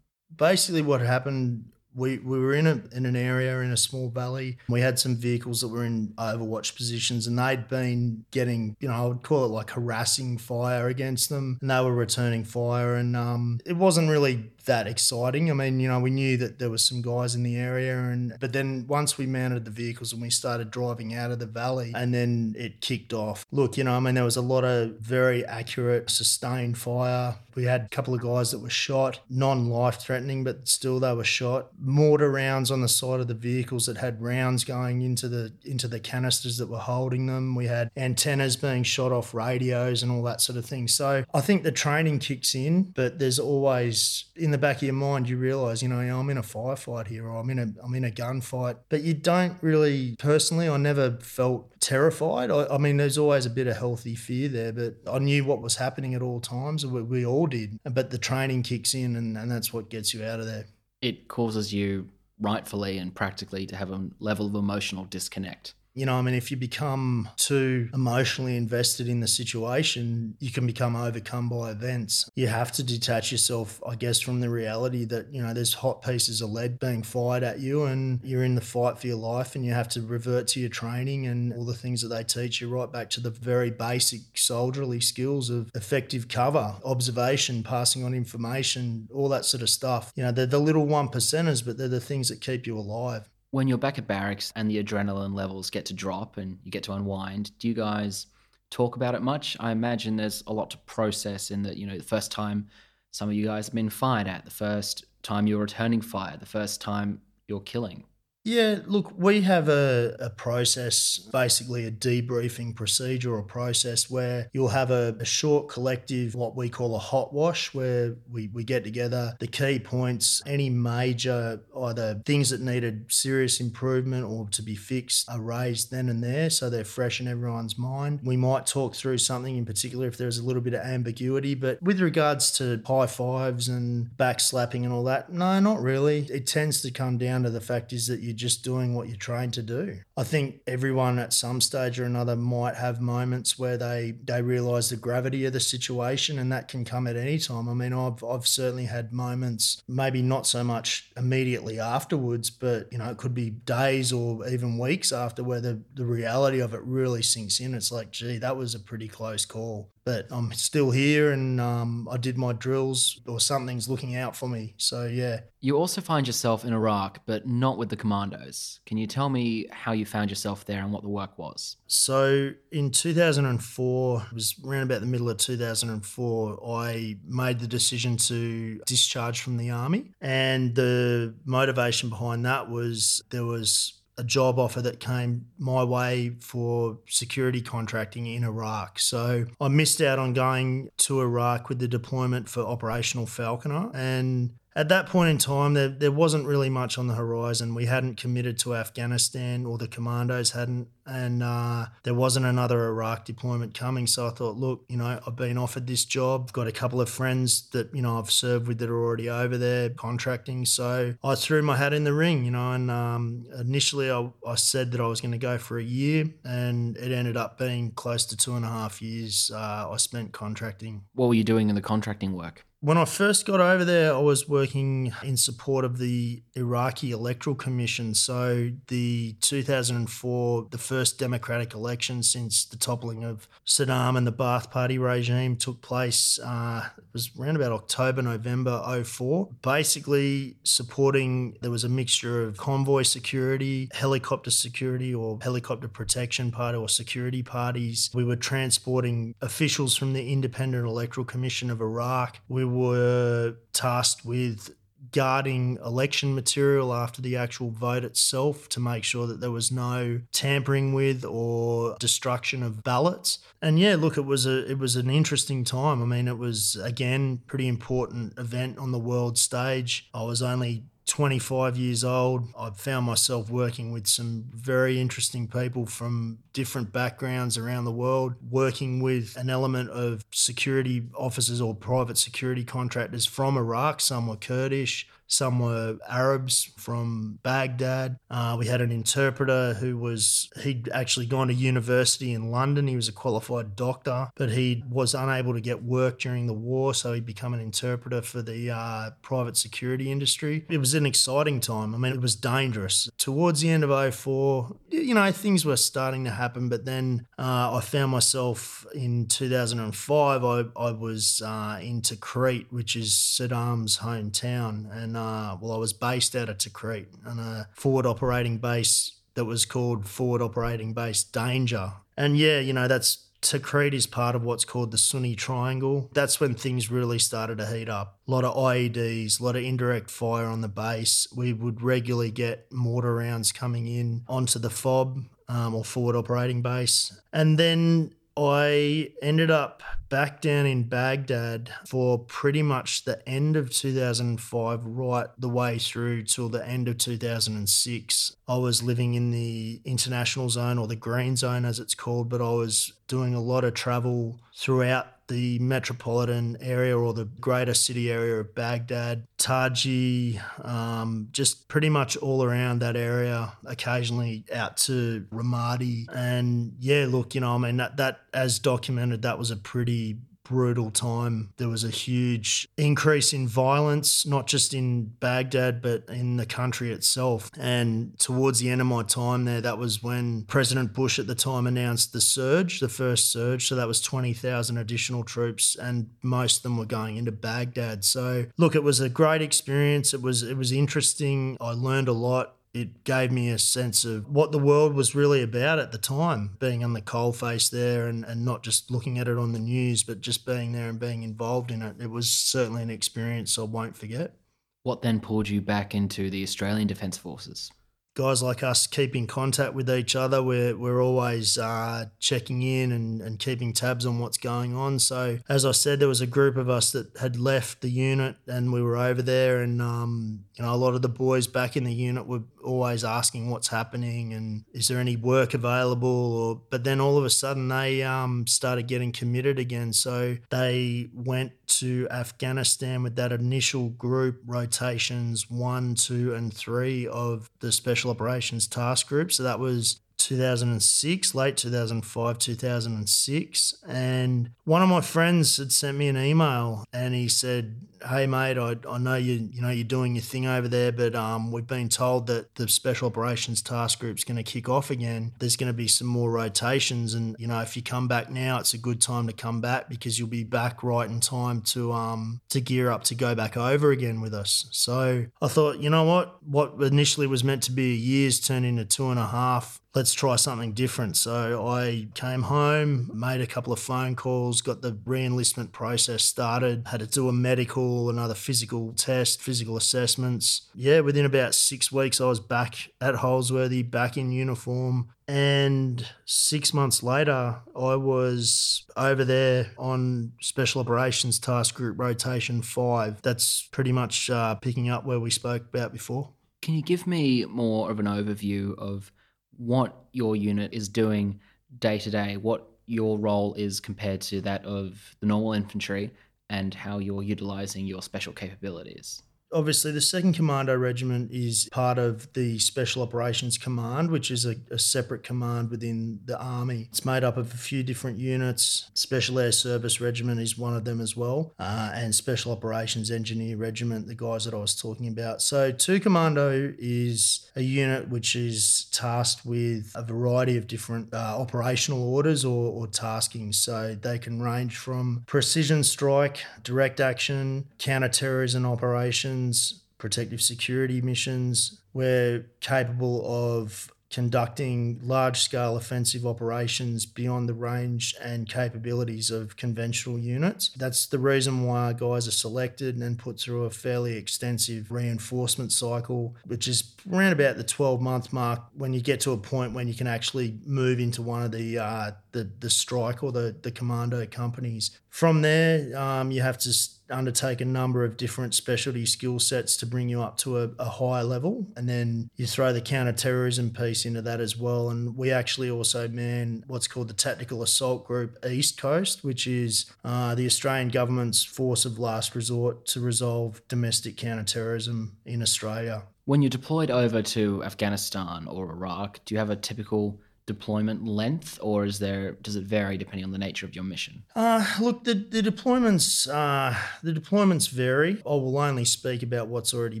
Basically, 0.36 0.82
what 0.82 1.00
happened 1.00 1.64
we, 1.94 2.18
we 2.18 2.38
were 2.38 2.54
in 2.54 2.66
a 2.66 2.80
in 2.92 3.06
an 3.06 3.16
area 3.16 3.60
in 3.60 3.70
a 3.72 3.76
small 3.76 4.08
valley. 4.10 4.58
We 4.68 4.80
had 4.80 4.98
some 4.98 5.16
vehicles 5.16 5.60
that 5.60 5.68
were 5.68 5.84
in 5.84 6.08
overwatch 6.18 6.76
positions, 6.76 7.26
and 7.26 7.38
they'd 7.38 7.68
been 7.68 8.24
getting, 8.30 8.76
you 8.80 8.88
know, 8.88 8.94
I 8.94 9.06
would 9.06 9.22
call 9.22 9.44
it 9.44 9.48
like 9.48 9.70
harassing 9.70 10.38
fire 10.38 10.88
against 10.88 11.28
them, 11.28 11.58
and 11.60 11.70
they 11.70 11.80
were 11.80 11.94
returning 11.94 12.44
fire, 12.44 12.94
and 12.94 13.16
um, 13.16 13.60
it 13.66 13.76
wasn't 13.76 14.10
really 14.10 14.50
that 14.64 14.86
exciting. 14.86 15.50
I 15.50 15.54
mean, 15.54 15.80
you 15.80 15.88
know, 15.88 16.00
we 16.00 16.10
knew 16.10 16.36
that 16.38 16.58
there 16.58 16.70
was 16.70 16.84
some 16.84 17.02
guys 17.02 17.34
in 17.34 17.42
the 17.42 17.56
area, 17.56 17.96
and 17.98 18.34
but 18.40 18.52
then 18.52 18.86
once 18.86 19.18
we 19.18 19.26
mounted 19.26 19.64
the 19.64 19.70
vehicles 19.70 20.12
and 20.12 20.22
we 20.22 20.30
started 20.30 20.70
driving 20.70 21.14
out 21.14 21.30
of 21.30 21.38
the 21.38 21.46
valley, 21.46 21.92
and 21.94 22.14
then 22.14 22.54
it 22.58 22.80
kicked 22.80 23.12
off. 23.12 23.44
Look, 23.50 23.76
you 23.76 23.84
know, 23.84 23.96
I 23.96 24.00
mean, 24.00 24.14
there 24.14 24.24
was 24.24 24.36
a 24.36 24.42
lot 24.42 24.64
of 24.64 24.98
very 25.00 25.44
accurate, 25.44 26.10
sustained 26.10 26.78
fire. 26.78 27.36
We 27.54 27.64
had 27.64 27.82
a 27.82 27.88
couple 27.88 28.14
of 28.14 28.20
guys 28.20 28.52
that 28.52 28.60
were 28.60 28.70
shot, 28.70 29.20
non-life 29.28 29.96
threatening, 29.96 30.44
but 30.44 30.68
still 30.68 31.00
they 31.00 31.12
were 31.12 31.24
shot. 31.24 31.70
Mortar 31.80 32.30
rounds 32.30 32.70
on 32.70 32.80
the 32.80 32.88
side 32.88 33.20
of 33.20 33.28
the 33.28 33.34
vehicles 33.34 33.86
that 33.86 33.96
had 33.96 34.22
rounds 34.22 34.64
going 34.64 35.02
into 35.02 35.28
the 35.28 35.52
into 35.64 35.88
the 35.88 36.00
canisters 36.00 36.58
that 36.58 36.68
were 36.68 36.78
holding 36.78 37.26
them. 37.26 37.54
We 37.54 37.66
had 37.66 37.90
antennas 37.96 38.56
being 38.56 38.82
shot 38.84 39.12
off 39.12 39.34
radios 39.34 40.02
and 40.02 40.12
all 40.12 40.22
that 40.24 40.40
sort 40.40 40.58
of 40.58 40.64
thing. 40.64 40.88
So 40.88 41.24
I 41.34 41.40
think 41.40 41.62
the 41.62 41.72
training 41.72 42.20
kicks 42.20 42.54
in, 42.54 42.84
but 42.84 43.18
there's 43.18 43.38
always 43.38 44.26
in 44.36 44.49
in 44.50 44.52
the 44.52 44.58
back 44.58 44.78
of 44.78 44.82
your 44.82 44.94
mind, 44.94 45.28
you 45.28 45.36
realize, 45.36 45.80
you 45.80 45.88
know, 45.88 46.00
I'm 46.00 46.28
in 46.28 46.36
a 46.36 46.42
firefight 46.42 47.06
here, 47.06 47.28
or 47.28 47.36
I'm 47.38 47.50
in 47.50 47.58
a 47.60 47.84
I'm 47.84 47.94
in 47.94 48.04
a 48.04 48.10
gunfight. 48.10 48.78
But 48.88 49.02
you 49.02 49.14
don't 49.14 49.56
really, 49.60 50.16
personally, 50.18 50.68
I 50.68 50.76
never 50.76 51.18
felt 51.20 51.80
terrified. 51.80 52.50
I, 52.50 52.66
I 52.66 52.78
mean, 52.78 52.96
there's 52.96 53.16
always 53.16 53.46
a 53.46 53.50
bit 53.50 53.68
of 53.68 53.76
healthy 53.76 54.16
fear 54.16 54.48
there, 54.48 54.72
but 54.72 54.96
I 55.08 55.20
knew 55.20 55.44
what 55.44 55.62
was 55.62 55.76
happening 55.76 56.14
at 56.14 56.22
all 56.22 56.40
times. 56.40 56.84
We, 56.84 57.00
we 57.00 57.24
all 57.24 57.46
did. 57.46 57.78
But 57.84 58.10
the 58.10 58.18
training 58.18 58.64
kicks 58.64 58.92
in, 58.92 59.14
and, 59.14 59.38
and 59.38 59.48
that's 59.48 59.72
what 59.72 59.88
gets 59.88 60.12
you 60.12 60.24
out 60.24 60.40
of 60.40 60.46
there. 60.46 60.66
It 61.00 61.28
causes 61.28 61.72
you 61.72 62.08
rightfully 62.40 62.98
and 62.98 63.14
practically 63.14 63.66
to 63.66 63.76
have 63.76 63.90
a 63.92 64.08
level 64.18 64.46
of 64.46 64.56
emotional 64.56 65.04
disconnect 65.04 65.74
You 65.94 66.06
know, 66.06 66.14
I 66.14 66.22
mean, 66.22 66.34
if 66.34 66.50
you 66.50 66.56
become 66.56 67.28
too 67.36 67.88
emotionally 67.92 68.56
invested 68.56 69.08
in 69.08 69.20
the 69.20 69.26
situation, 69.26 70.36
you 70.38 70.50
can 70.50 70.66
become 70.66 70.94
overcome 70.94 71.48
by 71.48 71.70
events. 71.70 72.30
You 72.36 72.46
have 72.46 72.70
to 72.72 72.84
detach 72.84 73.32
yourself, 73.32 73.82
I 73.86 73.96
guess, 73.96 74.20
from 74.20 74.40
the 74.40 74.50
reality 74.50 75.04
that, 75.06 75.34
you 75.34 75.42
know, 75.42 75.52
there's 75.52 75.74
hot 75.74 76.02
pieces 76.02 76.42
of 76.42 76.50
lead 76.50 76.78
being 76.78 77.02
fired 77.02 77.42
at 77.42 77.58
you 77.58 77.84
and 77.84 78.20
you're 78.22 78.44
in 78.44 78.54
the 78.54 78.60
fight 78.60 78.98
for 78.98 79.08
your 79.08 79.16
life 79.16 79.56
and 79.56 79.64
you 79.64 79.72
have 79.72 79.88
to 79.90 80.00
revert 80.00 80.46
to 80.48 80.60
your 80.60 80.68
training 80.68 81.26
and 81.26 81.52
all 81.54 81.64
the 81.64 81.74
things 81.74 82.02
that 82.02 82.08
they 82.08 82.22
teach 82.22 82.60
you 82.60 82.68
right 82.68 82.90
back 82.92 83.10
to 83.10 83.20
the 83.20 83.30
very 83.30 83.70
basic 83.70 84.20
soldierly 84.34 85.00
skills 85.00 85.50
of 85.50 85.70
effective 85.74 86.28
cover, 86.28 86.76
observation, 86.84 87.64
passing 87.64 88.04
on 88.04 88.14
information, 88.14 89.08
all 89.12 89.28
that 89.28 89.44
sort 89.44 89.62
of 89.62 89.70
stuff. 89.70 90.12
You 90.14 90.22
know, 90.22 90.32
they're 90.32 90.46
the 90.46 90.60
little 90.60 90.86
one 90.86 91.08
percenters, 91.08 91.64
but 91.64 91.76
they're 91.76 91.88
the 91.88 92.00
things 92.00 92.28
that 92.28 92.40
keep 92.40 92.66
you 92.66 92.78
alive 92.78 93.28
when 93.50 93.66
you're 93.66 93.78
back 93.78 93.98
at 93.98 94.06
barracks 94.06 94.52
and 94.56 94.70
the 94.70 94.82
adrenaline 94.82 95.34
levels 95.34 95.70
get 95.70 95.84
to 95.86 95.94
drop 95.94 96.36
and 96.36 96.58
you 96.62 96.70
get 96.70 96.82
to 96.84 96.92
unwind, 96.92 97.56
do 97.58 97.68
you 97.68 97.74
guys 97.74 98.26
talk 98.70 98.96
about 98.96 99.14
it 99.14 99.22
much? 99.22 99.56
I 99.58 99.72
imagine 99.72 100.16
there's 100.16 100.42
a 100.46 100.52
lot 100.52 100.70
to 100.70 100.78
process 100.78 101.50
in 101.50 101.62
that, 101.62 101.76
you 101.76 101.86
know, 101.86 101.98
the 101.98 102.04
first 102.04 102.30
time 102.30 102.68
some 103.10 103.28
of 103.28 103.34
you 103.34 103.44
guys 103.44 103.66
have 103.66 103.74
been 103.74 103.90
fired 103.90 104.28
at, 104.28 104.44
the 104.44 104.50
first 104.50 105.04
time 105.22 105.46
you're 105.46 105.58
returning 105.58 106.00
fire, 106.00 106.36
the 106.36 106.46
first 106.46 106.80
time 106.80 107.20
you're 107.48 107.60
killing. 107.60 108.04
Yeah, 108.44 108.78
look, 108.86 109.12
we 109.18 109.42
have 109.42 109.68
a, 109.68 110.16
a 110.18 110.30
process, 110.30 111.18
basically 111.30 111.84
a 111.84 111.90
debriefing 111.90 112.74
procedure 112.74 113.34
or 113.34 113.42
process 113.42 114.10
where 114.10 114.48
you'll 114.54 114.68
have 114.68 114.90
a, 114.90 115.14
a, 115.20 115.24
short 115.26 115.68
collective, 115.68 116.34
what 116.34 116.56
we 116.56 116.70
call 116.70 116.96
a 116.96 116.98
hot 116.98 117.34
wash, 117.34 117.74
where 117.74 118.16
we, 118.30 118.48
we 118.48 118.64
get 118.64 118.82
together 118.82 119.34
the 119.40 119.46
key 119.46 119.78
points, 119.78 120.42
any 120.46 120.70
major 120.70 121.60
either 121.78 122.20
things 122.24 122.50
that 122.50 122.60
needed 122.60 123.12
serious 123.12 123.60
improvement 123.60 124.24
or 124.24 124.48
to 124.50 124.62
be 124.62 124.74
fixed 124.74 125.28
are 125.28 125.40
raised 125.40 125.90
then 125.90 126.08
and 126.08 126.24
there 126.24 126.48
so 126.48 126.70
they're 126.70 126.84
fresh 126.84 127.20
in 127.20 127.28
everyone's 127.28 127.78
mind. 127.78 128.20
We 128.24 128.36
might 128.36 128.66
talk 128.66 128.94
through 128.94 129.18
something 129.18 129.56
in 129.56 129.66
particular 129.66 130.06
if 130.06 130.16
there's 130.16 130.38
a 130.38 130.44
little 130.44 130.62
bit 130.62 130.74
of 130.74 130.80
ambiguity, 130.80 131.54
but 131.54 131.80
with 131.82 132.00
regards 132.00 132.50
to 132.52 132.80
high 132.86 133.06
fives 133.06 133.68
and 133.68 134.08
backslapping 134.16 134.84
and 134.84 134.92
all 134.92 135.04
that, 135.04 135.30
no, 135.30 135.60
not 135.60 135.82
really. 135.82 136.20
It 136.30 136.46
tends 136.46 136.80
to 136.82 136.90
come 136.90 137.18
down 137.18 137.42
to 137.42 137.50
the 137.50 137.60
fact 137.60 137.92
is 137.92 138.06
that 138.06 138.20
you 138.20 138.29
you're 138.30 138.36
just 138.36 138.62
doing 138.62 138.94
what 138.94 139.08
you're 139.08 139.16
trained 139.16 139.54
to 139.54 139.62
do. 139.62 139.98
I 140.16 140.22
think 140.22 140.60
everyone 140.66 141.18
at 141.18 141.32
some 141.32 141.60
stage 141.60 141.98
or 141.98 142.04
another 142.04 142.36
might 142.36 142.76
have 142.76 143.00
moments 143.00 143.58
where 143.58 143.76
they 143.76 144.14
they 144.24 144.40
realize 144.40 144.88
the 144.88 144.96
gravity 144.96 145.44
of 145.44 145.52
the 145.52 145.60
situation 145.60 146.38
and 146.38 146.52
that 146.52 146.68
can 146.68 146.84
come 146.84 147.06
at 147.06 147.16
any 147.16 147.38
time. 147.38 147.68
I 147.68 147.74
mean, 147.74 147.92
I've 147.92 148.22
I've 148.22 148.46
certainly 148.46 148.84
had 148.84 149.12
moments, 149.12 149.82
maybe 149.88 150.22
not 150.22 150.46
so 150.46 150.62
much 150.62 151.10
immediately 151.16 151.80
afterwards, 151.80 152.50
but 152.50 152.92
you 152.92 152.98
know, 152.98 153.10
it 153.10 153.18
could 153.18 153.34
be 153.34 153.50
days 153.50 154.12
or 154.12 154.46
even 154.48 154.78
weeks 154.78 155.12
after 155.12 155.42
where 155.42 155.60
the, 155.60 155.82
the 155.94 156.06
reality 156.06 156.60
of 156.60 156.72
it 156.74 156.82
really 156.84 157.22
sinks 157.22 157.58
in. 157.58 157.74
It's 157.74 157.90
like, 157.90 158.12
gee, 158.12 158.38
that 158.38 158.56
was 158.56 158.74
a 158.74 158.80
pretty 158.80 159.08
close 159.08 159.44
call 159.44 159.90
but 160.10 160.26
I'm 160.32 160.50
still 160.52 160.90
here 160.90 161.30
and 161.30 161.60
um, 161.60 162.08
I 162.10 162.16
did 162.16 162.36
my 162.36 162.52
drills 162.52 163.20
or 163.28 163.38
something's 163.38 163.88
looking 163.88 164.16
out 164.16 164.34
for 164.34 164.48
me. 164.48 164.74
So, 164.76 165.04
yeah. 165.04 165.42
You 165.60 165.76
also 165.76 166.00
find 166.00 166.26
yourself 166.26 166.64
in 166.64 166.72
Iraq, 166.72 167.20
but 167.26 167.46
not 167.46 167.78
with 167.78 167.90
the 167.90 167.96
commandos. 167.96 168.80
Can 168.86 168.98
you 168.98 169.06
tell 169.06 169.28
me 169.28 169.68
how 169.70 169.92
you 169.92 170.04
found 170.04 170.28
yourself 170.28 170.64
there 170.64 170.82
and 170.82 170.92
what 170.92 171.02
the 171.02 171.08
work 171.08 171.38
was? 171.38 171.76
So, 171.86 172.50
in 172.72 172.90
2004, 172.90 174.22
it 174.30 174.34
was 174.34 174.56
around 174.66 174.82
about 174.82 175.00
the 175.00 175.06
middle 175.06 175.30
of 175.30 175.36
2004, 175.36 176.60
I 176.66 177.18
made 177.24 177.60
the 177.60 177.68
decision 177.68 178.16
to 178.16 178.80
discharge 178.86 179.42
from 179.42 179.58
the 179.58 179.70
army. 179.70 180.10
And 180.20 180.74
the 180.74 181.36
motivation 181.44 182.08
behind 182.08 182.44
that 182.46 182.68
was 182.68 183.22
there 183.30 183.44
was 183.44 183.99
a 184.20 184.24
job 184.24 184.58
offer 184.58 184.82
that 184.82 185.00
came 185.00 185.46
my 185.58 185.82
way 185.82 186.36
for 186.40 186.98
security 187.08 187.62
contracting 187.62 188.26
in 188.26 188.44
Iraq. 188.44 188.98
So 188.98 189.46
I 189.60 189.68
missed 189.68 190.02
out 190.02 190.18
on 190.18 190.34
going 190.34 190.90
to 190.98 191.20
Iraq 191.20 191.70
with 191.70 191.78
the 191.78 191.88
deployment 191.88 192.48
for 192.48 192.60
Operational 192.60 193.26
Falconer. 193.26 193.90
And 193.94 194.52
at 194.76 194.88
that 194.88 195.06
point 195.06 195.30
in 195.30 195.38
time, 195.38 195.74
there, 195.74 195.88
there 195.88 196.12
wasn't 196.12 196.46
really 196.46 196.70
much 196.70 196.96
on 196.96 197.08
the 197.08 197.14
horizon. 197.14 197.74
We 197.74 197.86
hadn't 197.86 198.16
committed 198.16 198.56
to 198.60 198.76
Afghanistan, 198.76 199.66
or 199.66 199.78
the 199.78 199.88
commandos 199.88 200.52
hadn't, 200.52 200.88
and 201.04 201.42
uh, 201.42 201.86
there 202.04 202.14
wasn't 202.14 202.46
another 202.46 202.86
Iraq 202.86 203.24
deployment 203.24 203.74
coming. 203.74 204.06
So 204.06 204.28
I 204.28 204.30
thought, 204.30 204.56
look, 204.56 204.84
you 204.88 204.96
know, 204.96 205.20
I've 205.26 205.34
been 205.34 205.58
offered 205.58 205.88
this 205.88 206.04
job. 206.04 206.52
got 206.52 206.68
a 206.68 206.72
couple 206.72 207.00
of 207.00 207.08
friends 207.08 207.68
that 207.70 207.92
you 207.92 208.00
know 208.00 208.18
I've 208.18 208.30
served 208.30 208.68
with 208.68 208.78
that 208.78 208.88
are 208.88 209.04
already 209.04 209.28
over 209.28 209.58
there 209.58 209.90
contracting. 209.90 210.64
So 210.64 211.14
I 211.24 211.34
threw 211.34 211.62
my 211.62 211.76
hat 211.76 211.92
in 211.92 212.04
the 212.04 212.12
ring, 212.12 212.44
you 212.44 212.52
know, 212.52 212.72
and 212.72 212.92
um, 212.92 213.46
initially 213.58 214.08
I, 214.08 214.30
I 214.46 214.54
said 214.54 214.92
that 214.92 215.00
I 215.00 215.06
was 215.08 215.20
going 215.20 215.32
to 215.32 215.38
go 215.38 215.58
for 215.58 215.78
a 215.78 215.84
year, 215.84 216.26
and 216.44 216.96
it 216.96 217.10
ended 217.10 217.36
up 217.36 217.58
being 217.58 217.90
close 217.90 218.24
to 218.26 218.36
two 218.36 218.54
and 218.54 218.64
a 218.64 218.68
half 218.68 219.02
years. 219.02 219.50
Uh, 219.52 219.90
I 219.90 219.96
spent 219.96 220.30
contracting. 220.32 221.02
What 221.14 221.26
were 221.26 221.34
you 221.34 221.44
doing 221.44 221.68
in 221.70 221.74
the 221.74 221.82
contracting 221.82 222.34
work? 222.34 222.64
When 222.82 222.96
I 222.96 223.04
first 223.04 223.44
got 223.44 223.60
over 223.60 223.84
there, 223.84 224.14
I 224.14 224.18
was 224.20 224.48
working 224.48 225.12
in 225.22 225.36
support 225.36 225.84
of 225.84 225.98
the 225.98 226.42
Iraqi 226.54 227.10
Electoral 227.10 227.54
Commission. 227.54 228.14
So, 228.14 228.70
the 228.86 229.36
2004, 229.42 230.68
the 230.70 230.78
first 230.78 231.18
democratic 231.18 231.74
election 231.74 232.22
since 232.22 232.64
the 232.64 232.78
toppling 232.78 233.22
of 233.22 233.46
Saddam 233.66 234.16
and 234.16 234.26
the 234.26 234.32
Ba'ath 234.32 234.70
Party 234.70 234.96
regime 234.96 235.56
took 235.56 235.82
place. 235.82 236.38
Uh, 236.42 236.88
it 236.96 237.04
was 237.12 237.30
around 237.38 237.56
about 237.56 237.72
October, 237.72 238.22
November 238.22 239.04
04. 239.04 239.50
Basically, 239.60 240.56
supporting, 240.64 241.58
there 241.60 241.70
was 241.70 241.84
a 241.84 241.88
mixture 241.90 242.44
of 242.44 242.56
convoy 242.56 243.02
security, 243.02 243.90
helicopter 243.92 244.50
security, 244.50 245.14
or 245.14 245.38
helicopter 245.42 245.86
protection 245.86 246.50
party, 246.50 246.78
or 246.78 246.88
security 246.88 247.42
parties. 247.42 248.08
We 248.14 248.24
were 248.24 248.36
transporting 248.36 249.34
officials 249.42 249.96
from 249.98 250.14
the 250.14 250.32
Independent 250.32 250.86
Electoral 250.86 251.26
Commission 251.26 251.68
of 251.68 251.82
Iraq. 251.82 252.40
We 252.48 252.69
were 252.70 253.56
tasked 253.72 254.24
with 254.24 254.74
guarding 255.12 255.76
election 255.84 256.34
material 256.34 256.94
after 256.94 257.20
the 257.20 257.36
actual 257.36 257.70
vote 257.70 258.04
itself 258.04 258.68
to 258.68 258.80
make 258.80 259.04
sure 259.04 259.26
that 259.26 259.40
there 259.40 259.50
was 259.50 259.72
no 259.72 260.20
tampering 260.32 260.92
with 260.92 261.24
or 261.24 261.96
destruction 261.98 262.62
of 262.62 262.84
ballots. 262.84 263.38
And 263.62 263.78
yeah, 263.78 263.96
look, 263.96 264.16
it 264.16 264.24
was 264.24 264.46
a 264.46 264.70
it 264.70 264.78
was 264.78 264.96
an 264.96 265.10
interesting 265.10 265.64
time. 265.64 266.02
I 266.02 266.06
mean, 266.06 266.28
it 266.28 266.38
was 266.38 266.76
again 266.76 267.40
pretty 267.46 267.68
important 267.68 268.38
event 268.38 268.78
on 268.78 268.92
the 268.92 268.98
world 268.98 269.38
stage. 269.38 270.08
I 270.14 270.22
was 270.22 270.42
only 270.42 270.84
25 271.10 271.76
years 271.76 272.04
old. 272.04 272.44
I've 272.56 272.76
found 272.76 273.04
myself 273.04 273.50
working 273.50 273.90
with 273.90 274.06
some 274.06 274.44
very 274.54 275.00
interesting 275.00 275.48
people 275.48 275.84
from 275.84 276.38
different 276.52 276.92
backgrounds 276.92 277.58
around 277.58 277.84
the 277.84 277.90
world, 277.90 278.34
working 278.48 279.00
with 279.00 279.36
an 279.36 279.50
element 279.50 279.90
of 279.90 280.24
security 280.30 281.02
officers 281.16 281.60
or 281.60 281.74
private 281.74 282.16
security 282.16 282.62
contractors 282.62 283.26
from 283.26 283.58
Iraq. 283.58 284.00
Some 284.00 284.28
were 284.28 284.36
Kurdish, 284.36 285.08
some 285.30 285.60
were 285.60 285.96
Arabs 286.08 286.72
from 286.76 287.38
Baghdad. 287.44 288.18
Uh, 288.30 288.56
we 288.58 288.66
had 288.66 288.80
an 288.80 288.90
interpreter 288.90 289.74
who 289.74 289.96
was, 289.96 290.50
he'd 290.62 290.88
actually 290.92 291.26
gone 291.26 291.46
to 291.48 291.54
university 291.54 292.32
in 292.32 292.50
London. 292.50 292.88
He 292.88 292.96
was 292.96 293.08
a 293.08 293.12
qualified 293.12 293.76
doctor, 293.76 294.28
but 294.34 294.50
he 294.50 294.82
was 294.90 295.14
unable 295.14 295.54
to 295.54 295.60
get 295.60 295.84
work 295.84 296.18
during 296.18 296.48
the 296.48 296.52
war. 296.52 296.94
So 296.94 297.12
he'd 297.12 297.24
become 297.24 297.54
an 297.54 297.60
interpreter 297.60 298.22
for 298.22 298.42
the 298.42 298.70
uh, 298.70 299.10
private 299.22 299.56
security 299.56 300.10
industry. 300.10 300.66
It 300.68 300.78
was 300.78 300.94
an 300.94 301.06
exciting 301.06 301.60
time. 301.60 301.94
I 301.94 301.98
mean, 301.98 302.12
it 302.12 302.20
was 302.20 302.34
dangerous. 302.34 303.08
Towards 303.16 303.60
the 303.60 303.70
end 303.70 303.84
of 303.84 304.14
04, 304.14 304.76
you 304.90 305.14
know, 305.14 305.30
things 305.30 305.64
were 305.64 305.76
starting 305.76 306.24
to 306.24 306.30
happen, 306.30 306.68
but 306.68 306.84
then 306.84 307.26
uh, 307.38 307.76
I 307.76 307.80
found 307.80 308.10
myself 308.10 308.84
in 308.94 309.26
2005, 309.26 310.44
I, 310.44 310.64
I 310.76 310.90
was 310.90 311.40
uh, 311.44 311.78
in 311.80 312.02
Tikrit, 312.02 312.66
which 312.70 312.96
is 312.96 313.12
Saddam's 313.12 313.98
hometown. 313.98 314.90
And 314.92 315.16
uh, 315.20 315.56
well, 315.60 315.72
I 315.72 315.78
was 315.78 315.92
based 315.92 316.34
out 316.34 316.48
of 316.48 316.58
Tikrit 316.58 317.06
on 317.26 317.38
a 317.38 317.68
forward 317.74 318.06
operating 318.06 318.58
base 318.58 319.20
that 319.34 319.44
was 319.44 319.64
called 319.64 320.06
Forward 320.06 320.42
Operating 320.42 320.92
Base 320.92 321.22
Danger. 321.22 321.92
And 322.16 322.36
yeah, 322.36 322.58
you 322.58 322.72
know, 322.72 322.88
that's 322.88 323.28
Tikrit 323.42 323.94
is 323.94 324.06
part 324.06 324.34
of 324.34 324.42
what's 324.42 324.64
called 324.64 324.90
the 324.90 324.98
Sunni 324.98 325.34
Triangle. 325.34 326.10
That's 326.12 326.40
when 326.40 326.54
things 326.54 326.90
really 326.90 327.18
started 327.18 327.58
to 327.58 327.66
heat 327.66 327.88
up. 327.88 328.18
A 328.26 328.30
lot 328.30 328.44
of 328.44 328.54
IEDs, 328.54 329.40
a 329.40 329.44
lot 329.44 329.56
of 329.56 329.62
indirect 329.62 330.10
fire 330.10 330.46
on 330.46 330.60
the 330.60 330.68
base. 330.68 331.26
We 331.34 331.52
would 331.52 331.82
regularly 331.82 332.30
get 332.30 332.70
mortar 332.72 333.14
rounds 333.14 333.52
coming 333.52 333.86
in 333.86 334.24
onto 334.28 334.58
the 334.58 334.70
FOB 334.70 335.24
um, 335.48 335.74
or 335.74 335.84
forward 335.84 336.16
operating 336.16 336.62
base. 336.62 337.18
And 337.32 337.58
then 337.58 338.14
I 338.42 339.10
ended 339.20 339.50
up 339.50 339.82
back 340.08 340.40
down 340.40 340.64
in 340.64 340.84
Baghdad 340.84 341.72
for 341.86 342.18
pretty 342.18 342.62
much 342.62 343.04
the 343.04 343.26
end 343.28 343.54
of 343.54 343.70
2005, 343.70 344.84
right 344.84 345.26
the 345.38 345.48
way 345.48 345.78
through 345.78 346.22
till 346.24 346.48
the 346.48 346.66
end 346.66 346.88
of 346.88 346.96
2006. 346.96 348.36
I 348.48 348.56
was 348.56 348.82
living 348.82 349.14
in 349.14 349.30
the 349.30 349.82
international 349.84 350.48
zone 350.48 350.78
or 350.78 350.86
the 350.86 350.96
green 350.96 351.36
zone 351.36 351.66
as 351.66 351.78
it's 351.78 351.94
called, 351.94 352.30
but 352.30 352.40
I 352.40 352.50
was 352.50 352.94
doing 353.08 353.34
a 353.34 353.40
lot 353.40 353.64
of 353.64 353.74
travel 353.74 354.40
throughout 354.56 355.19
the 355.30 355.58
metropolitan 355.60 356.58
area 356.60 356.98
or 356.98 357.14
the 357.14 357.24
greater 357.24 357.72
city 357.72 358.10
area 358.10 358.40
of 358.40 358.54
Baghdad, 358.54 359.26
Taji, 359.38 360.40
um, 360.62 361.28
just 361.30 361.68
pretty 361.68 361.88
much 361.88 362.16
all 362.16 362.42
around 362.42 362.80
that 362.80 362.96
area, 362.96 363.52
occasionally 363.64 364.44
out 364.52 364.76
to 364.78 365.24
Ramadi. 365.32 366.06
And 366.12 366.74
yeah, 366.80 367.06
look, 367.08 367.34
you 367.34 367.40
know, 367.40 367.54
I 367.54 367.58
mean, 367.58 367.76
that, 367.78 367.96
that 367.98 368.20
as 368.34 368.58
documented, 368.58 369.22
that 369.22 369.38
was 369.38 369.50
a 369.52 369.56
pretty 369.56 370.18
brutal 370.50 370.90
time. 370.90 371.52
There 371.58 371.68
was 371.68 371.84
a 371.84 371.90
huge 371.90 372.66
increase 372.76 373.32
in 373.32 373.46
violence, 373.46 374.26
not 374.26 374.48
just 374.48 374.74
in 374.74 375.04
Baghdad, 375.20 375.80
but 375.80 376.02
in 376.08 376.38
the 376.38 376.44
country 376.44 376.90
itself. 376.90 377.52
And 377.56 378.18
towards 378.18 378.58
the 378.58 378.68
end 378.68 378.80
of 378.80 378.88
my 378.88 379.04
time 379.04 379.44
there, 379.44 379.60
that 379.60 379.78
was 379.78 380.02
when 380.02 380.42
President 380.46 380.92
Bush 380.92 381.20
at 381.20 381.28
the 381.28 381.36
time 381.36 381.68
announced 381.68 382.12
the 382.12 382.20
surge, 382.20 382.80
the 382.80 382.88
first 382.88 383.30
surge. 383.30 383.68
So 383.68 383.76
that 383.76 383.86
was 383.86 384.00
20,000 384.00 384.76
additional 384.76 385.22
troops, 385.22 385.76
and 385.76 386.10
most 386.20 386.56
of 386.58 386.62
them 386.64 386.76
were 386.76 386.84
going 386.84 387.16
into 387.16 387.30
Baghdad. 387.30 388.04
So 388.04 388.46
look, 388.58 388.74
it 388.74 388.82
was 388.82 388.98
a 388.98 389.08
great 389.08 389.42
experience. 389.42 390.12
It 390.12 390.20
was 390.20 390.42
it 390.42 390.56
was 390.56 390.72
interesting. 390.72 391.56
I 391.60 391.70
learned 391.74 392.08
a 392.08 392.12
lot 392.12 392.56
it 392.72 393.04
gave 393.04 393.32
me 393.32 393.50
a 393.50 393.58
sense 393.58 394.04
of 394.04 394.28
what 394.28 394.52
the 394.52 394.58
world 394.58 394.94
was 394.94 395.14
really 395.14 395.42
about 395.42 395.78
at 395.78 395.90
the 395.90 395.98
time, 395.98 396.56
being 396.60 396.84
on 396.84 396.92
the 396.92 397.02
coalface 397.02 397.70
there 397.70 398.06
and, 398.06 398.24
and 398.24 398.44
not 398.44 398.62
just 398.62 398.90
looking 398.90 399.18
at 399.18 399.26
it 399.26 399.36
on 399.36 399.52
the 399.52 399.58
news, 399.58 400.04
but 400.04 400.20
just 400.20 400.46
being 400.46 400.72
there 400.72 400.88
and 400.88 401.00
being 401.00 401.22
involved 401.22 401.70
in 401.70 401.82
it. 401.82 401.96
It 402.00 402.10
was 402.10 402.30
certainly 402.30 402.82
an 402.82 402.90
experience 402.90 403.58
I 403.58 403.62
won't 403.62 403.96
forget. 403.96 404.36
What 404.84 405.02
then 405.02 405.20
pulled 405.20 405.48
you 405.48 405.60
back 405.60 405.94
into 405.94 406.30
the 406.30 406.42
Australian 406.42 406.86
Defence 406.86 407.18
Forces? 407.18 407.70
Guys 408.14 408.42
like 408.42 408.62
us 408.62 408.86
keep 408.86 409.14
in 409.14 409.26
contact 409.26 409.74
with 409.74 409.88
each 409.88 410.16
other. 410.16 410.42
We're, 410.42 410.76
we're 410.76 411.02
always 411.02 411.56
uh, 411.56 412.06
checking 412.18 412.62
in 412.62 412.92
and, 412.92 413.20
and 413.20 413.38
keeping 413.38 413.72
tabs 413.72 414.04
on 414.04 414.18
what's 414.18 414.38
going 414.38 414.74
on. 414.74 414.98
So, 414.98 415.38
as 415.48 415.64
I 415.64 415.72
said, 415.72 416.00
there 416.00 416.08
was 416.08 416.20
a 416.20 416.26
group 416.26 416.56
of 416.56 416.68
us 416.68 416.92
that 416.92 417.16
had 417.18 417.38
left 417.38 417.80
the 417.80 417.90
unit 417.90 418.36
and 418.46 418.72
we 418.72 418.82
were 418.82 418.96
over 418.96 419.22
there. 419.22 419.62
And, 419.62 419.80
um, 419.80 420.44
you 420.54 420.64
know, 420.64 420.74
a 420.74 420.76
lot 420.76 420.94
of 420.94 421.02
the 421.02 421.08
boys 421.08 421.46
back 421.46 421.76
in 421.76 421.84
the 421.84 421.94
unit 421.94 422.26
were 422.26 422.42
always 422.64 423.04
asking 423.04 423.50
what's 423.50 423.68
happening 423.68 424.34
and 424.34 424.64
is 424.72 424.88
there 424.88 424.98
any 424.98 425.16
work 425.16 425.54
available? 425.54 426.08
Or, 426.08 426.62
but 426.70 426.84
then 426.84 427.00
all 427.00 427.16
of 427.16 427.24
a 427.24 427.30
sudden 427.30 427.68
they 427.68 428.02
um, 428.02 428.46
started 428.46 428.88
getting 428.88 429.12
committed 429.12 429.58
again. 429.58 429.92
So, 429.92 430.36
they 430.50 431.10
went 431.14 431.52
to 431.66 432.08
Afghanistan 432.10 433.02
with 433.02 433.14
that 433.16 433.32
initial 433.32 433.90
group 433.90 434.40
rotations 434.44 435.48
one, 435.48 435.94
two, 435.94 436.34
and 436.34 436.52
three 436.52 437.06
of 437.06 437.48
the 437.60 437.70
Special 437.70 437.99
Operations 438.08 438.66
Task 438.66 439.08
Group. 439.08 439.32
So 439.32 439.42
that 439.42 439.58
was 439.58 440.00
2006, 440.20 441.34
late 441.34 441.56
2005, 441.56 442.38
2006. 442.38 443.74
And 443.88 444.50
one 444.64 444.82
of 444.82 444.88
my 444.88 445.00
friends 445.00 445.56
had 445.56 445.72
sent 445.72 445.96
me 445.96 446.08
an 446.08 446.16
email 446.16 446.84
and 446.92 447.14
he 447.14 447.28
said, 447.28 447.80
Hey 448.06 448.26
mate, 448.26 448.56
I, 448.56 448.76
I 448.88 448.96
know 448.96 449.16
you 449.16 449.50
you 449.52 449.60
know 449.60 449.68
you're 449.68 449.84
doing 449.84 450.14
your 450.14 450.22
thing 450.22 450.46
over 450.46 450.68
there, 450.68 450.90
but 450.90 451.14
um, 451.14 451.52
we've 451.52 451.66
been 451.66 451.90
told 451.90 452.28
that 452.28 452.54
the 452.54 452.66
Special 452.66 453.08
Operations 453.08 453.60
Task 453.60 453.98
Group's 453.98 454.24
going 454.24 454.38
to 454.38 454.42
kick 454.42 454.70
off 454.70 454.90
again. 454.90 455.32
There's 455.38 455.56
going 455.56 455.68
to 455.68 455.76
be 455.76 455.86
some 455.86 456.06
more 456.06 456.30
rotations, 456.30 457.12
and 457.12 457.36
you 457.38 457.46
know 457.46 457.60
if 457.60 457.76
you 457.76 457.82
come 457.82 458.08
back 458.08 458.30
now, 458.30 458.58
it's 458.58 458.72
a 458.72 458.78
good 458.78 459.02
time 459.02 459.26
to 459.26 459.34
come 459.34 459.60
back 459.60 459.90
because 459.90 460.18
you'll 460.18 460.28
be 460.28 460.44
back 460.44 460.82
right 460.82 461.10
in 461.10 461.20
time 461.20 461.60
to 461.62 461.92
um 461.92 462.40
to 462.48 462.62
gear 462.62 462.90
up 462.90 463.04
to 463.04 463.14
go 463.14 463.34
back 463.34 463.58
over 463.58 463.90
again 463.90 464.22
with 464.22 464.32
us. 464.32 464.66
So 464.70 465.26
I 465.42 465.48
thought, 465.48 465.78
you 465.78 465.90
know 465.90 466.04
what, 466.04 466.42
what 466.42 466.80
initially 466.80 467.26
was 467.26 467.44
meant 467.44 467.62
to 467.64 467.72
be 467.72 467.92
a 467.92 467.96
year's 467.96 468.40
turned 468.40 468.64
into 468.64 468.86
two 468.86 469.10
and 469.10 469.18
a 469.18 469.26
half 469.26 469.79
let's 469.94 470.12
try 470.12 470.36
something 470.36 470.72
different. 470.72 471.16
So 471.16 471.66
I 471.66 472.08
came 472.14 472.42
home, 472.42 473.10
made 473.12 473.40
a 473.40 473.46
couple 473.46 473.72
of 473.72 473.80
phone 473.80 474.14
calls, 474.14 474.60
got 474.60 474.82
the 474.82 474.98
re-enlistment 475.04 475.72
process 475.72 476.22
started, 476.22 476.86
had 476.86 477.00
to 477.00 477.06
do 477.06 477.28
a 477.28 477.32
medical, 477.32 478.08
another 478.08 478.34
physical 478.34 478.92
test, 478.92 479.42
physical 479.42 479.76
assessments. 479.76 480.68
Yeah, 480.74 481.00
within 481.00 481.24
about 481.24 481.54
six 481.54 481.90
weeks, 481.90 482.20
I 482.20 482.26
was 482.26 482.40
back 482.40 482.90
at 483.00 483.16
Holsworthy, 483.16 483.88
back 483.88 484.16
in 484.16 484.30
uniform. 484.30 485.10
And 485.26 486.06
six 486.24 486.72
months 486.74 487.02
later, 487.02 487.60
I 487.76 487.96
was 487.96 488.84
over 488.96 489.24
there 489.24 489.72
on 489.78 490.32
Special 490.40 490.80
Operations 490.80 491.38
Task 491.38 491.74
Group 491.74 491.98
Rotation 491.98 492.62
5. 492.62 493.22
That's 493.22 493.68
pretty 493.70 493.92
much 493.92 494.30
uh, 494.30 494.56
picking 494.56 494.88
up 494.88 495.04
where 495.04 495.20
we 495.20 495.30
spoke 495.30 495.66
about 495.68 495.92
before. 495.92 496.30
Can 496.62 496.74
you 496.74 496.82
give 496.82 497.06
me 497.06 497.44
more 497.46 497.90
of 497.90 498.00
an 498.00 498.06
overview 498.06 498.76
of 498.76 499.12
what 499.60 500.06
your 500.12 500.36
unit 500.36 500.72
is 500.72 500.88
doing 500.88 501.38
day 501.78 501.98
to 501.98 502.10
day, 502.10 502.36
what 502.38 502.66
your 502.86 503.18
role 503.18 503.52
is 503.54 503.78
compared 503.78 504.20
to 504.22 504.40
that 504.40 504.64
of 504.64 505.14
the 505.20 505.26
normal 505.26 505.52
infantry, 505.52 506.10
and 506.48 506.74
how 506.74 506.98
you're 506.98 507.22
utilizing 507.22 507.86
your 507.86 508.02
special 508.02 508.32
capabilities 508.32 509.22
obviously 509.52 509.90
the 509.90 510.00
second 510.00 510.34
commando 510.34 510.76
regiment 510.76 511.30
is 511.32 511.68
part 511.72 511.98
of 511.98 512.32
the 512.34 512.58
special 512.58 513.02
operations 513.02 513.58
command 513.58 514.10
which 514.10 514.30
is 514.30 514.46
a, 514.46 514.54
a, 514.70 514.78
separate 514.78 515.22
command 515.22 515.70
within 515.70 516.20
the 516.24 516.38
army. 516.40 516.86
It's 516.90 517.04
made 517.04 517.24
up 517.24 517.36
of 517.36 517.52
a 517.52 517.56
few 517.56 517.82
different 517.82 518.18
units. 518.18 518.90
Special 518.94 519.38
air 519.38 519.52
service 519.52 520.00
regiment 520.00 520.40
is 520.40 520.58
one 520.58 520.74
of 520.74 520.84
them 520.84 521.00
as 521.00 521.16
well 521.16 521.52
uh, 521.58 521.90
and 521.94 522.14
special 522.14 522.52
operations 522.52 523.10
engineer 523.10 523.56
regiment 523.56 524.06
the 524.06 524.14
guys 524.14 524.44
that 524.44 524.54
i 524.54 524.56
was 524.56 524.74
talking 524.74 525.08
about. 525.08 525.42
So 525.42 525.70
2 525.72 526.00
commando 526.00 526.72
is 526.78 527.50
a 527.56 527.62
unit 527.62 528.08
which 528.08 528.36
is 528.36 528.86
tasked 528.92 529.44
with 529.44 529.92
a 529.94 530.04
variety 530.04 530.56
of 530.56 530.66
different 530.66 531.12
uh, 531.12 531.36
operational 531.38 532.02
orders 532.14 532.44
or, 532.44 532.72
or 532.72 532.86
tasking 532.86 533.52
so 533.52 533.96
they 534.00 534.18
can 534.18 534.40
range 534.42 534.76
from 534.76 535.24
precision 535.26 535.82
strike 535.82 536.44
direct 536.62 537.00
action 537.00 537.66
counter-terrorism 537.78 538.66
operations 538.66 539.39
missions, 539.40 539.82
protective 539.98 540.40
security 540.40 541.00
missions. 541.00 541.80
We're 541.92 542.46
capable 542.60 543.22
of 543.26 543.90
conducting 544.10 544.98
large 545.04 545.38
scale 545.38 545.76
offensive 545.76 546.26
operations 546.26 547.06
beyond 547.06 547.48
the 547.48 547.54
range 547.54 548.12
and 548.20 548.48
capabilities 548.48 549.30
of 549.30 549.56
conventional 549.56 550.18
units. 550.18 550.70
That's 550.70 551.06
the 551.06 551.20
reason 551.20 551.64
why 551.64 551.92
guys 551.92 552.26
are 552.26 552.32
selected 552.32 552.96
and 552.96 553.16
put 553.16 553.38
through 553.38 553.66
a 553.66 553.70
fairly 553.70 554.16
extensive 554.16 554.90
reinforcement 554.90 555.70
cycle, 555.70 556.34
which 556.44 556.66
is 556.66 556.92
around 557.12 557.32
about 557.32 557.56
the 557.56 557.62
12 557.62 558.00
month 558.00 558.32
mark 558.32 558.62
when 558.74 558.92
you 558.92 559.00
get 559.00 559.20
to 559.20 559.30
a 559.30 559.36
point 559.36 559.74
when 559.74 559.86
you 559.86 559.94
can 559.94 560.08
actually 560.08 560.58
move 560.66 560.98
into 560.98 561.22
one 561.22 561.44
of 561.44 561.52
the 561.52 561.78
uh, 561.78 562.10
the, 562.32 562.50
the 562.58 562.70
strike 562.70 563.22
or 563.22 563.30
the, 563.30 563.54
the 563.62 563.70
commando 563.70 564.26
companies. 564.26 564.90
From 565.08 565.42
there, 565.42 565.96
um, 565.96 566.30
you 566.30 566.42
have 566.42 566.58
to 566.58 566.72
undertake 567.10 567.60
a 567.60 567.64
number 567.64 568.04
of 568.04 568.16
different 568.16 568.54
specialty 568.54 569.06
skill 569.06 569.38
sets 569.38 569.76
to 569.78 569.86
bring 569.86 570.08
you 570.08 570.22
up 570.22 570.36
to 570.38 570.58
a, 570.58 570.70
a 570.78 570.88
higher 570.88 571.24
level. 571.24 571.66
And 571.76 571.88
then 571.88 572.30
you 572.36 572.46
throw 572.46 572.72
the 572.72 572.80
counter-terrorism 572.80 573.70
piece 573.70 574.04
into 574.04 574.22
that 574.22 574.40
as 574.40 574.56
well. 574.56 574.90
And 574.90 575.16
we 575.16 575.30
actually 575.30 575.70
also 575.70 576.08
man 576.08 576.64
what's 576.66 576.88
called 576.88 577.08
the 577.08 577.14
Tactical 577.14 577.62
Assault 577.62 578.06
Group 578.06 578.36
East 578.46 578.78
Coast, 578.78 579.24
which 579.24 579.46
is 579.46 579.92
uh, 580.04 580.34
the 580.34 580.46
Australian 580.46 580.88
government's 580.88 581.44
force 581.44 581.84
of 581.84 581.98
last 581.98 582.34
resort 582.34 582.86
to 582.86 583.00
resolve 583.00 583.60
domestic 583.68 584.16
counter-terrorism 584.16 585.16
in 585.24 585.42
Australia. 585.42 586.02
When 586.26 586.42
you're 586.42 586.50
deployed 586.50 586.90
over 586.90 587.22
to 587.22 587.64
Afghanistan 587.64 588.46
or 588.46 588.70
Iraq, 588.70 589.20
do 589.24 589.34
you 589.34 589.38
have 589.38 589.50
a 589.50 589.56
typical 589.56 590.20
deployment 590.46 591.06
length, 591.06 591.58
or 591.62 591.84
is 591.84 591.98
there 592.00 592.32
does 592.42 592.56
it 592.56 592.64
vary 592.64 592.96
depending 592.98 593.24
on 593.24 593.30
the 593.30 593.38
nature 593.38 593.66
of 593.66 593.74
your 593.74 593.84
mission? 593.84 594.24
Uh, 594.34 594.64
look, 594.80 595.04
the, 595.04 595.14
the 595.14 595.42
deployments 595.42 596.28
uh, 596.28 596.76
the 597.02 597.12
deployments 597.12 597.70
vary. 597.70 598.20
I 598.26 598.30
will 598.30 598.58
only 598.58 598.84
speak 598.84 599.22
about 599.22 599.46
what's 599.46 599.72
already 599.72 600.00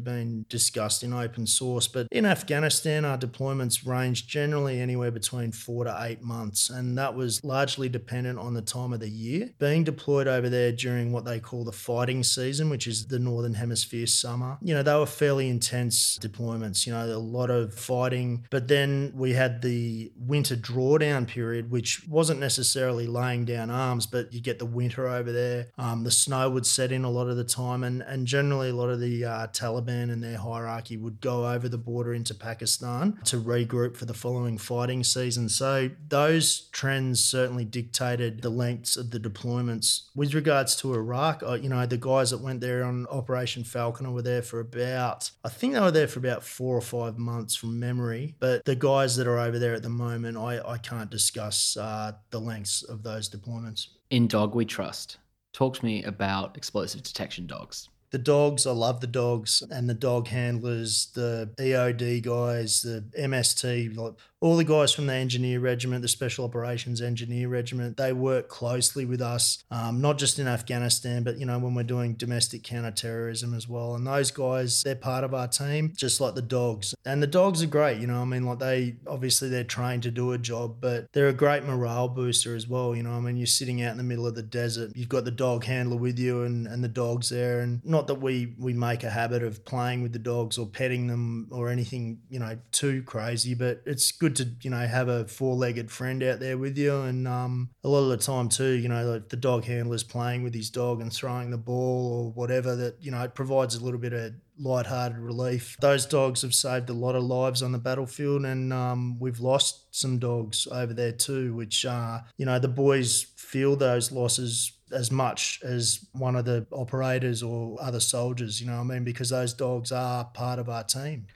been 0.00 0.46
discussed 0.48 1.02
in 1.02 1.12
open 1.12 1.46
source, 1.46 1.86
but 1.86 2.08
in 2.10 2.26
Afghanistan, 2.26 3.04
our 3.04 3.16
deployments 3.16 3.86
range 3.86 4.26
generally 4.26 4.80
anywhere 4.80 5.12
between 5.12 5.52
four 5.52 5.84
to 5.84 5.96
eight 6.00 6.22
months, 6.22 6.68
and 6.68 6.98
that 6.98 7.14
was 7.14 7.42
largely 7.44 7.88
dependent 7.88 8.38
on 8.38 8.54
the 8.54 8.62
time 8.62 8.92
of 8.92 9.00
the 9.00 9.08
year. 9.08 9.50
Being 9.58 9.84
deployed 9.84 10.26
over 10.26 10.48
there 10.48 10.72
during 10.72 11.12
what 11.12 11.24
they 11.24 11.38
call 11.38 11.64
the 11.64 11.72
fighting 11.72 12.24
season, 12.24 12.70
which 12.70 12.86
is 12.88 13.06
the 13.06 13.18
northern 13.18 13.54
hemisphere 13.54 14.06
summer, 14.06 14.58
you 14.62 14.74
know, 14.74 14.82
they 14.82 14.94
were 14.94 15.06
fairly 15.06 15.48
intense 15.48 16.18
deployments. 16.18 16.86
You 16.86 16.92
know, 16.92 17.04
a 17.04 17.18
lot 17.18 17.50
of 17.50 17.72
fighting, 17.72 18.46
but 18.50 18.66
then 18.66 19.12
we 19.14 19.32
had 19.32 19.62
the 19.62 20.10
winter 20.18 20.39
winter 20.40 20.56
drawdown 20.56 21.26
period, 21.26 21.70
which 21.70 22.08
wasn't 22.08 22.40
necessarily 22.40 23.06
laying 23.06 23.44
down 23.44 23.70
arms, 23.70 24.06
but 24.06 24.32
you 24.32 24.40
get 24.40 24.58
the 24.58 24.64
winter 24.64 25.06
over 25.06 25.30
there. 25.30 25.66
Um, 25.76 26.02
the 26.02 26.10
snow 26.10 26.48
would 26.48 26.64
set 26.64 26.92
in 26.92 27.04
a 27.04 27.10
lot 27.10 27.28
of 27.28 27.36
the 27.36 27.44
time, 27.44 27.84
and, 27.84 28.00
and 28.00 28.26
generally 28.26 28.70
a 28.70 28.74
lot 28.74 28.88
of 28.88 29.00
the 29.00 29.22
uh, 29.22 29.46
Taliban 29.48 30.10
and 30.10 30.22
their 30.22 30.38
hierarchy 30.38 30.96
would 30.96 31.20
go 31.20 31.46
over 31.46 31.68
the 31.68 31.76
border 31.76 32.14
into 32.14 32.34
Pakistan 32.34 33.18
to 33.26 33.36
regroup 33.36 33.98
for 33.98 34.06
the 34.06 34.14
following 34.14 34.56
fighting 34.56 35.04
season. 35.04 35.50
So 35.50 35.90
those 36.08 36.70
trends 36.70 37.22
certainly 37.22 37.66
dictated 37.66 38.40
the 38.40 38.48
lengths 38.48 38.96
of 38.96 39.10
the 39.10 39.20
deployments. 39.20 40.08
With 40.14 40.32
regards 40.32 40.74
to 40.76 40.94
Iraq, 40.94 41.42
uh, 41.46 41.52
you 41.52 41.68
know, 41.68 41.84
the 41.84 41.98
guys 41.98 42.30
that 42.30 42.40
went 42.40 42.62
there 42.62 42.82
on 42.82 43.06
Operation 43.08 43.62
Falconer 43.62 44.10
were 44.10 44.22
there 44.22 44.40
for 44.40 44.60
about, 44.60 45.30
I 45.44 45.50
think 45.50 45.74
they 45.74 45.80
were 45.80 45.90
there 45.90 46.08
for 46.08 46.18
about 46.18 46.42
four 46.42 46.78
or 46.78 46.80
five 46.80 47.18
months 47.18 47.54
from 47.54 47.78
memory, 47.78 48.36
but 48.38 48.64
the 48.64 48.74
guys 48.74 49.16
that 49.16 49.26
are 49.26 49.38
over 49.38 49.58
there 49.58 49.74
at 49.74 49.82
the 49.82 49.90
moment, 49.90 50.19
I, 50.24 50.60
I 50.66 50.78
can't 50.78 51.10
discuss 51.10 51.76
uh, 51.76 52.12
the 52.30 52.40
lengths 52.40 52.82
of 52.82 53.02
those 53.02 53.28
deployments. 53.28 53.88
In 54.10 54.26
Dog 54.26 54.54
We 54.54 54.64
Trust, 54.64 55.18
Talk 55.52 55.78
to 55.78 55.84
me 55.84 56.04
about 56.04 56.56
explosive 56.56 57.02
detection 57.02 57.46
dogs 57.46 57.88
the 58.10 58.18
dogs, 58.18 58.66
I 58.66 58.72
love 58.72 59.00
the 59.00 59.06
dogs 59.06 59.62
and 59.70 59.88
the 59.88 59.94
dog 59.94 60.28
handlers, 60.28 61.10
the 61.14 61.50
EOD 61.58 62.22
guys, 62.22 62.82
the 62.82 63.04
MST, 63.18 63.96
like 63.96 64.14
all 64.40 64.56
the 64.56 64.64
guys 64.64 64.92
from 64.92 65.06
the 65.06 65.14
engineer 65.14 65.60
regiment, 65.60 66.00
the 66.00 66.08
special 66.08 66.46
operations 66.46 67.02
engineer 67.02 67.48
regiment, 67.48 67.96
they 67.98 68.12
work 68.12 68.48
closely 68.48 69.04
with 69.04 69.20
us, 69.20 69.62
um, 69.70 70.00
not 70.00 70.18
just 70.18 70.38
in 70.38 70.48
Afghanistan, 70.48 71.22
but 71.22 71.38
you 71.38 71.44
know 71.44 71.58
when 71.58 71.74
we're 71.74 71.82
doing 71.82 72.14
domestic 72.14 72.62
counterterrorism 72.62 73.52
as 73.54 73.68
well. 73.68 73.94
And 73.94 74.06
those 74.06 74.30
guys, 74.30 74.82
they're 74.82 74.96
part 74.96 75.24
of 75.24 75.34
our 75.34 75.46
team, 75.46 75.92
just 75.94 76.20
like 76.20 76.34
the 76.34 76.42
dogs. 76.42 76.94
And 77.04 77.22
the 77.22 77.26
dogs 77.26 77.62
are 77.62 77.66
great, 77.66 78.00
you 78.00 78.06
know. 78.06 78.22
I 78.22 78.24
mean, 78.24 78.44
like 78.44 78.58
they 78.58 78.96
obviously 79.06 79.50
they're 79.50 79.64
trained 79.64 80.04
to 80.04 80.10
do 80.10 80.32
a 80.32 80.38
job, 80.38 80.76
but 80.80 81.12
they're 81.12 81.28
a 81.28 81.34
great 81.34 81.64
morale 81.64 82.08
booster 82.08 82.56
as 82.56 82.66
well. 82.66 82.94
You 82.94 83.02
know, 83.02 83.12
I 83.12 83.20
mean, 83.20 83.36
you're 83.36 83.46
sitting 83.46 83.82
out 83.82 83.92
in 83.92 83.98
the 83.98 84.04
middle 84.04 84.26
of 84.26 84.34
the 84.34 84.42
desert, 84.42 84.92
you've 84.94 85.08
got 85.08 85.24
the 85.24 85.30
dog 85.30 85.64
handler 85.64 85.96
with 85.96 86.18
you, 86.18 86.42
and 86.44 86.66
and 86.66 86.82
the 86.82 86.88
dogs 86.88 87.28
there, 87.28 87.60
and 87.60 87.84
not 87.84 88.06
that 88.06 88.16
we 88.16 88.54
we 88.58 88.72
make 88.72 89.04
a 89.04 89.10
habit 89.10 89.42
of 89.42 89.64
playing 89.66 90.02
with 90.02 90.14
the 90.14 90.18
dogs 90.18 90.56
or 90.56 90.66
petting 90.66 91.08
them 91.08 91.48
or 91.50 91.68
anything, 91.68 92.20
you 92.30 92.38
know, 92.38 92.56
too 92.72 93.02
crazy, 93.02 93.54
but 93.54 93.82
it's 93.84 94.10
good 94.12 94.29
good 94.30 94.60
to 94.60 94.64
you 94.66 94.70
know 94.70 94.86
have 94.86 95.08
a 95.08 95.26
four-legged 95.26 95.90
friend 95.90 96.22
out 96.22 96.40
there 96.40 96.58
with 96.58 96.76
you, 96.78 97.00
and 97.02 97.26
um, 97.26 97.70
a 97.84 97.88
lot 97.88 98.04
of 98.04 98.08
the 98.10 98.16
time 98.16 98.48
too, 98.48 98.72
you 98.72 98.88
know, 98.88 99.04
like 99.04 99.28
the 99.28 99.36
dog 99.36 99.64
handler's 99.64 100.02
playing 100.02 100.42
with 100.42 100.54
his 100.54 100.70
dog 100.70 101.00
and 101.00 101.12
throwing 101.12 101.50
the 101.50 101.58
ball 101.58 102.12
or 102.12 102.32
whatever. 102.32 102.76
That 102.76 102.96
you 103.00 103.10
know, 103.10 103.22
it 103.22 103.34
provides 103.34 103.74
a 103.74 103.84
little 103.84 104.00
bit 104.00 104.12
of 104.12 104.32
light-hearted 104.58 105.18
relief. 105.18 105.76
Those 105.80 106.06
dogs 106.06 106.42
have 106.42 106.54
saved 106.54 106.90
a 106.90 106.94
lot 106.94 107.14
of 107.14 107.22
lives 107.24 107.62
on 107.62 107.72
the 107.72 107.78
battlefield, 107.78 108.44
and 108.44 108.72
um, 108.72 109.18
we've 109.18 109.40
lost 109.40 109.94
some 109.94 110.18
dogs 110.18 110.68
over 110.70 110.94
there 110.94 111.12
too, 111.12 111.54
which 111.54 111.84
uh, 111.84 112.20
you 112.36 112.46
know 112.46 112.58
the 112.58 112.68
boys 112.68 113.26
feel 113.36 113.76
those 113.76 114.12
losses 114.12 114.72
as 114.92 115.12
much 115.12 115.60
as 115.62 116.04
one 116.12 116.34
of 116.34 116.44
the 116.44 116.66
operators 116.72 117.42
or 117.42 117.76
other 117.80 118.00
soldiers. 118.00 118.60
You 118.60 118.68
know, 118.68 118.80
I 118.80 118.82
mean, 118.82 119.04
because 119.04 119.30
those 119.30 119.54
dogs 119.54 119.92
are 119.92 120.24
part 120.24 120.58
of 120.58 120.68
our 120.68 120.84
team. 120.84 121.26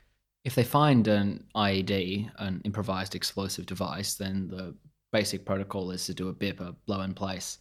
If 0.45 0.53
they 0.53 0.63
find 0.63 1.07
an 1.07 1.43
IED, 1.55 2.31
an 2.37 2.61
improvised 2.63 3.15
explosive 3.15 3.65
device, 3.65 4.13
then 4.13 4.47
the 4.47 4.75
basic 5.11 5.43
protocol 5.43 5.89
is 5.89 6.05
to 6.05 6.13
do 6.13 6.29
a 6.29 6.33
BIP, 6.33 6.59
a 6.59 6.75
blow 6.85 7.01
in 7.01 7.15
place. 7.15 7.57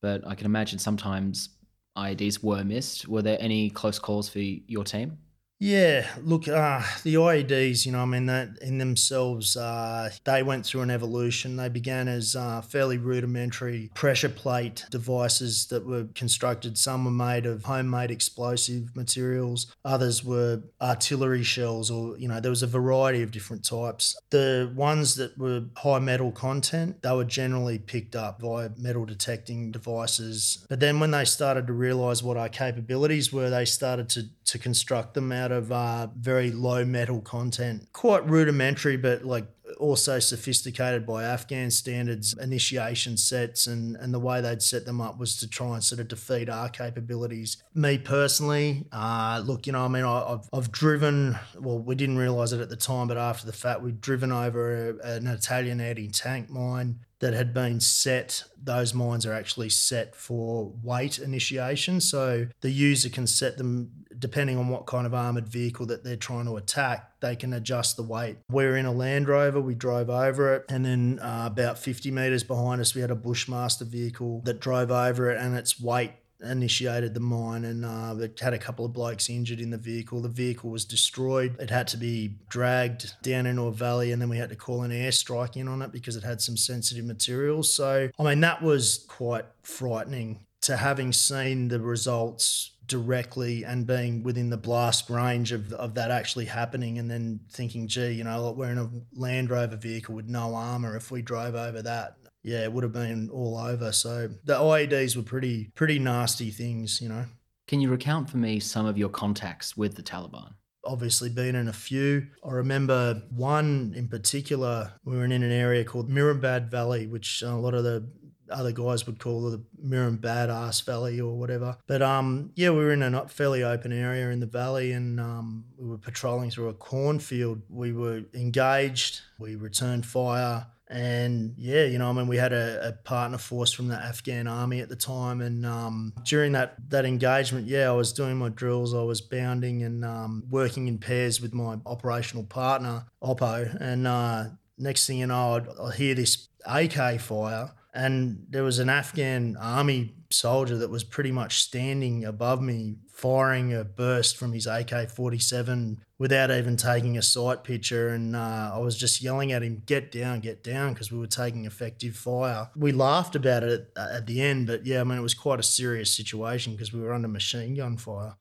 But 0.00 0.24
I 0.24 0.36
can 0.36 0.46
imagine 0.46 0.78
sometimes 0.78 1.50
IEDs 1.96 2.42
were 2.42 2.62
missed. 2.62 3.08
Were 3.08 3.22
there 3.22 3.38
any 3.40 3.70
close 3.70 3.98
calls 3.98 4.28
for 4.28 4.38
your 4.38 4.84
team? 4.84 5.18
Yeah, 5.60 6.06
look, 6.22 6.46
uh, 6.46 6.82
the 7.02 7.16
IEDs, 7.16 7.84
you 7.84 7.90
know, 7.90 8.02
I 8.02 8.04
mean, 8.04 8.26
that 8.26 8.58
in 8.62 8.78
themselves, 8.78 9.56
uh, 9.56 10.08
they 10.22 10.44
went 10.44 10.64
through 10.64 10.82
an 10.82 10.90
evolution. 10.90 11.56
They 11.56 11.68
began 11.68 12.06
as 12.06 12.36
uh, 12.36 12.60
fairly 12.60 12.96
rudimentary 12.96 13.90
pressure 13.94 14.28
plate 14.28 14.84
devices 14.90 15.66
that 15.66 15.84
were 15.84 16.06
constructed. 16.14 16.78
Some 16.78 17.04
were 17.04 17.10
made 17.10 17.44
of 17.44 17.64
homemade 17.64 18.12
explosive 18.12 18.94
materials, 18.94 19.74
others 19.84 20.22
were 20.22 20.62
artillery 20.80 21.42
shells, 21.42 21.90
or, 21.90 22.16
you 22.18 22.28
know, 22.28 22.38
there 22.38 22.50
was 22.50 22.62
a 22.62 22.68
variety 22.68 23.22
of 23.22 23.32
different 23.32 23.64
types. 23.64 24.16
The 24.30 24.72
ones 24.76 25.16
that 25.16 25.36
were 25.36 25.64
high 25.76 25.98
metal 25.98 26.30
content, 26.30 27.02
they 27.02 27.12
were 27.12 27.24
generally 27.24 27.80
picked 27.80 28.14
up 28.14 28.38
by 28.38 28.68
metal 28.76 29.04
detecting 29.04 29.72
devices. 29.72 30.64
But 30.68 30.78
then 30.78 31.00
when 31.00 31.10
they 31.10 31.24
started 31.24 31.66
to 31.66 31.72
realize 31.72 32.22
what 32.22 32.36
our 32.36 32.48
capabilities 32.48 33.32
were, 33.32 33.50
they 33.50 33.64
started 33.64 34.08
to, 34.10 34.28
to 34.44 34.58
construct 34.58 35.14
them 35.14 35.32
out 35.32 35.47
out 35.48 35.52
of 35.56 35.72
uh, 35.72 36.08
very 36.18 36.50
low 36.50 36.84
metal 36.84 37.20
content. 37.20 37.88
Quite 37.92 38.28
rudimentary, 38.28 38.96
but 38.96 39.24
like 39.24 39.46
also 39.78 40.18
sophisticated 40.18 41.06
by 41.06 41.24
Afghan 41.24 41.70
standards, 41.70 42.34
initiation 42.38 43.16
sets, 43.16 43.66
and, 43.66 43.96
and 43.96 44.12
the 44.12 44.18
way 44.18 44.40
they'd 44.40 44.62
set 44.62 44.84
them 44.84 45.00
up 45.00 45.18
was 45.18 45.36
to 45.36 45.48
try 45.48 45.74
and 45.74 45.84
sort 45.84 46.00
of 46.00 46.08
defeat 46.08 46.48
our 46.48 46.68
capabilities. 46.68 47.62
Me 47.74 47.98
personally, 47.98 48.86
uh, 48.92 49.42
look, 49.44 49.66
you 49.66 49.72
know, 49.72 49.84
I 49.84 49.88
mean, 49.88 50.04
I, 50.04 50.30
have 50.30 50.48
I've 50.52 50.72
driven, 50.72 51.38
well, 51.58 51.78
we 51.78 51.94
didn't 51.94 52.18
realise 52.18 52.52
it 52.52 52.60
at 52.60 52.70
the 52.70 52.76
time, 52.76 53.08
but 53.08 53.16
after 53.16 53.46
the 53.46 53.52
fact, 53.52 53.82
we'd 53.82 54.00
driven 54.00 54.32
over 54.32 54.98
a, 55.02 55.16
an 55.16 55.26
Italian 55.26 55.80
anti 55.80 56.08
tank 56.08 56.50
mine 56.50 57.00
that 57.20 57.34
had 57.34 57.52
been 57.52 57.80
set, 57.80 58.44
those 58.62 58.94
mines 58.94 59.26
are 59.26 59.32
actually 59.32 59.68
set 59.68 60.14
for 60.14 60.72
weight 60.82 61.18
initiation. 61.18 62.00
So 62.00 62.46
the 62.60 62.70
user 62.70 63.08
can 63.08 63.26
set 63.26 63.58
them 63.58 63.90
depending 64.18 64.58
on 64.58 64.68
what 64.68 64.86
kind 64.86 65.06
of 65.06 65.14
armored 65.14 65.48
vehicle 65.48 65.86
that 65.86 66.04
they're 66.04 66.16
trying 66.16 66.46
to 66.46 66.56
attack, 66.56 67.20
they 67.20 67.36
can 67.36 67.52
adjust 67.52 67.96
the 67.96 68.02
weight. 68.02 68.38
We're 68.50 68.76
in 68.76 68.86
a 68.86 68.92
Land 68.92 69.28
Rover, 69.28 69.60
we 69.60 69.74
drove 69.74 70.10
over 70.10 70.54
it, 70.54 70.64
and 70.68 70.84
then 70.84 71.18
uh, 71.20 71.44
about 71.46 71.78
50 71.78 72.10
metres 72.10 72.44
behind 72.44 72.80
us, 72.80 72.94
we 72.94 73.00
had 73.00 73.10
a 73.10 73.16
Bushmaster 73.16 73.84
vehicle 73.84 74.42
that 74.44 74.60
drove 74.60 74.90
over 74.90 75.30
it, 75.30 75.40
and 75.40 75.56
its 75.56 75.80
weight 75.80 76.12
initiated 76.40 77.14
the 77.14 77.20
mine 77.20 77.64
and 77.64 77.84
uh, 77.84 78.14
it 78.20 78.38
had 78.38 78.54
a 78.54 78.58
couple 78.58 78.84
of 78.84 78.92
blokes 78.92 79.28
injured 79.28 79.60
in 79.60 79.70
the 79.70 79.78
vehicle. 79.78 80.20
The 80.20 80.28
vehicle 80.28 80.70
was 80.70 80.84
destroyed. 80.84 81.56
It 81.58 81.70
had 81.70 81.88
to 81.88 81.96
be 81.96 82.36
dragged 82.48 83.14
down 83.22 83.46
into 83.46 83.62
a 83.62 83.72
valley 83.72 84.12
and 84.12 84.22
then 84.22 84.28
we 84.28 84.38
had 84.38 84.50
to 84.50 84.56
call 84.56 84.82
an 84.82 84.90
airstrike 84.90 85.56
in 85.56 85.68
on 85.68 85.82
it 85.82 85.92
because 85.92 86.16
it 86.16 86.22
had 86.22 86.40
some 86.40 86.56
sensitive 86.56 87.04
materials. 87.04 87.72
So, 87.72 88.10
I 88.18 88.22
mean, 88.22 88.40
that 88.40 88.62
was 88.62 89.04
quite 89.08 89.46
frightening 89.62 90.44
to 90.62 90.76
having 90.76 91.12
seen 91.12 91.68
the 91.68 91.80
results 91.80 92.72
directly 92.88 93.64
and 93.64 93.86
being 93.86 94.22
within 94.22 94.50
the 94.50 94.56
blast 94.56 95.08
range 95.08 95.52
of, 95.52 95.72
of 95.74 95.94
that 95.94 96.10
actually 96.10 96.46
happening 96.46 96.98
and 96.98 97.10
then 97.10 97.40
thinking, 97.50 97.86
gee, 97.86 98.12
you 98.12 98.24
know, 98.24 98.48
like 98.48 98.56
we're 98.56 98.70
in 98.70 98.78
a 98.78 98.90
Land 99.14 99.50
Rover 99.50 99.76
vehicle 99.76 100.14
with 100.14 100.26
no 100.26 100.54
armor. 100.54 100.96
If 100.96 101.10
we 101.10 101.22
drove 101.22 101.54
over 101.54 101.82
that, 101.82 102.16
yeah, 102.42 102.64
it 102.64 102.72
would 102.72 102.84
have 102.84 102.92
been 102.92 103.30
all 103.30 103.56
over. 103.56 103.92
So 103.92 104.28
the 104.44 104.54
IEDs 104.54 105.16
were 105.16 105.22
pretty 105.22 105.70
pretty 105.74 105.98
nasty 105.98 106.50
things, 106.50 107.00
you 107.00 107.08
know. 107.08 107.26
Can 107.66 107.80
you 107.80 107.90
recount 107.90 108.30
for 108.30 108.38
me 108.38 108.60
some 108.60 108.86
of 108.86 108.96
your 108.96 109.10
contacts 109.10 109.76
with 109.76 109.94
the 109.94 110.02
Taliban? 110.02 110.54
Obviously, 110.84 111.28
been 111.28 111.54
in 111.54 111.68
a 111.68 111.72
few. 111.72 112.28
I 112.42 112.52
remember 112.52 113.22
one 113.30 113.92
in 113.94 114.08
particular. 114.08 114.94
We 115.04 115.16
were 115.16 115.24
in 115.24 115.32
an 115.32 115.42
area 115.42 115.84
called 115.84 116.08
Mirabad 116.08 116.70
Valley, 116.70 117.06
which 117.06 117.42
a 117.42 117.54
lot 117.54 117.74
of 117.74 117.84
the 117.84 118.08
other 118.50 118.72
guys 118.72 119.06
would 119.06 119.18
call 119.18 119.50
the 119.50 119.62
Mirren 119.80 120.18
Badass 120.18 120.84
Valley 120.84 121.20
or 121.20 121.38
whatever. 121.38 121.76
But 121.86 122.02
um, 122.02 122.52
yeah, 122.54 122.70
we 122.70 122.78
were 122.78 122.92
in 122.92 123.02
a 123.02 123.28
fairly 123.28 123.62
open 123.62 123.92
area 123.92 124.30
in 124.30 124.40
the 124.40 124.46
valley, 124.46 124.92
and 124.92 125.20
um, 125.20 125.64
we 125.76 125.88
were 125.88 125.98
patrolling 125.98 126.50
through 126.50 126.68
a 126.68 126.74
cornfield. 126.74 127.62
We 127.68 127.92
were 127.92 128.22
engaged. 128.34 129.20
We 129.38 129.56
returned 129.56 130.06
fire. 130.06 130.66
And 130.90 131.54
yeah, 131.58 131.84
you 131.84 131.98
know, 131.98 132.08
I 132.08 132.12
mean, 132.12 132.28
we 132.28 132.38
had 132.38 132.54
a, 132.54 132.88
a, 132.88 132.92
partner 132.92 133.36
force 133.36 133.72
from 133.72 133.88
the 133.88 133.96
Afghan 133.96 134.46
army 134.46 134.80
at 134.80 134.88
the 134.88 134.96
time, 134.96 135.42
and 135.42 135.66
um, 135.66 136.14
during 136.24 136.52
that 136.52 136.76
that 136.88 137.04
engagement, 137.04 137.66
yeah, 137.66 137.90
I 137.90 137.92
was 137.92 138.14
doing 138.14 138.38
my 138.38 138.48
drills, 138.48 138.94
I 138.94 139.02
was 139.02 139.20
bounding 139.20 139.82
and 139.82 140.02
um, 140.02 140.44
working 140.48 140.88
in 140.88 140.96
pairs 140.96 141.42
with 141.42 141.52
my 141.52 141.76
operational 141.84 142.44
partner 142.44 143.04
Oppo, 143.22 143.76
and 143.78 144.06
uh, 144.06 144.44
next 144.78 145.06
thing 145.06 145.18
you 145.18 145.26
know, 145.26 145.62
I'd 145.78 145.94
hear 145.94 146.14
this 146.14 146.48
AK 146.64 147.20
fire, 147.20 147.72
and 147.98 148.46
there 148.48 148.62
was 148.62 148.78
an 148.78 148.88
Afghan 148.88 149.56
army 149.60 150.14
soldier 150.30 150.76
that 150.76 150.88
was 150.88 151.02
pretty 151.02 151.32
much 151.32 151.62
standing 151.62 152.24
above 152.24 152.62
me, 152.62 152.94
firing 153.10 153.74
a 153.74 153.82
burst 153.82 154.36
from 154.36 154.52
his 154.52 154.68
AK 154.68 155.10
47 155.10 156.00
without 156.16 156.52
even 156.52 156.76
taking 156.76 157.18
a 157.18 157.22
sight 157.22 157.64
picture. 157.64 158.10
And 158.10 158.36
uh, 158.36 158.70
I 158.74 158.78
was 158.78 158.96
just 158.96 159.20
yelling 159.20 159.50
at 159.50 159.64
him, 159.64 159.82
get 159.84 160.12
down, 160.12 160.38
get 160.38 160.62
down, 160.62 160.92
because 160.92 161.10
we 161.10 161.18
were 161.18 161.26
taking 161.26 161.64
effective 161.64 162.14
fire. 162.14 162.70
We 162.76 162.92
laughed 162.92 163.34
about 163.34 163.64
it 163.64 163.90
at, 163.96 164.10
at 164.10 164.26
the 164.26 164.42
end, 164.42 164.68
but 164.68 164.86
yeah, 164.86 165.00
I 165.00 165.04
mean, 165.04 165.18
it 165.18 165.22
was 165.22 165.34
quite 165.34 165.58
a 165.58 165.64
serious 165.64 166.14
situation 166.14 166.74
because 166.74 166.92
we 166.92 167.00
were 167.00 167.12
under 167.12 167.26
machine 167.26 167.74
gun 167.74 167.96
fire. 167.96 168.36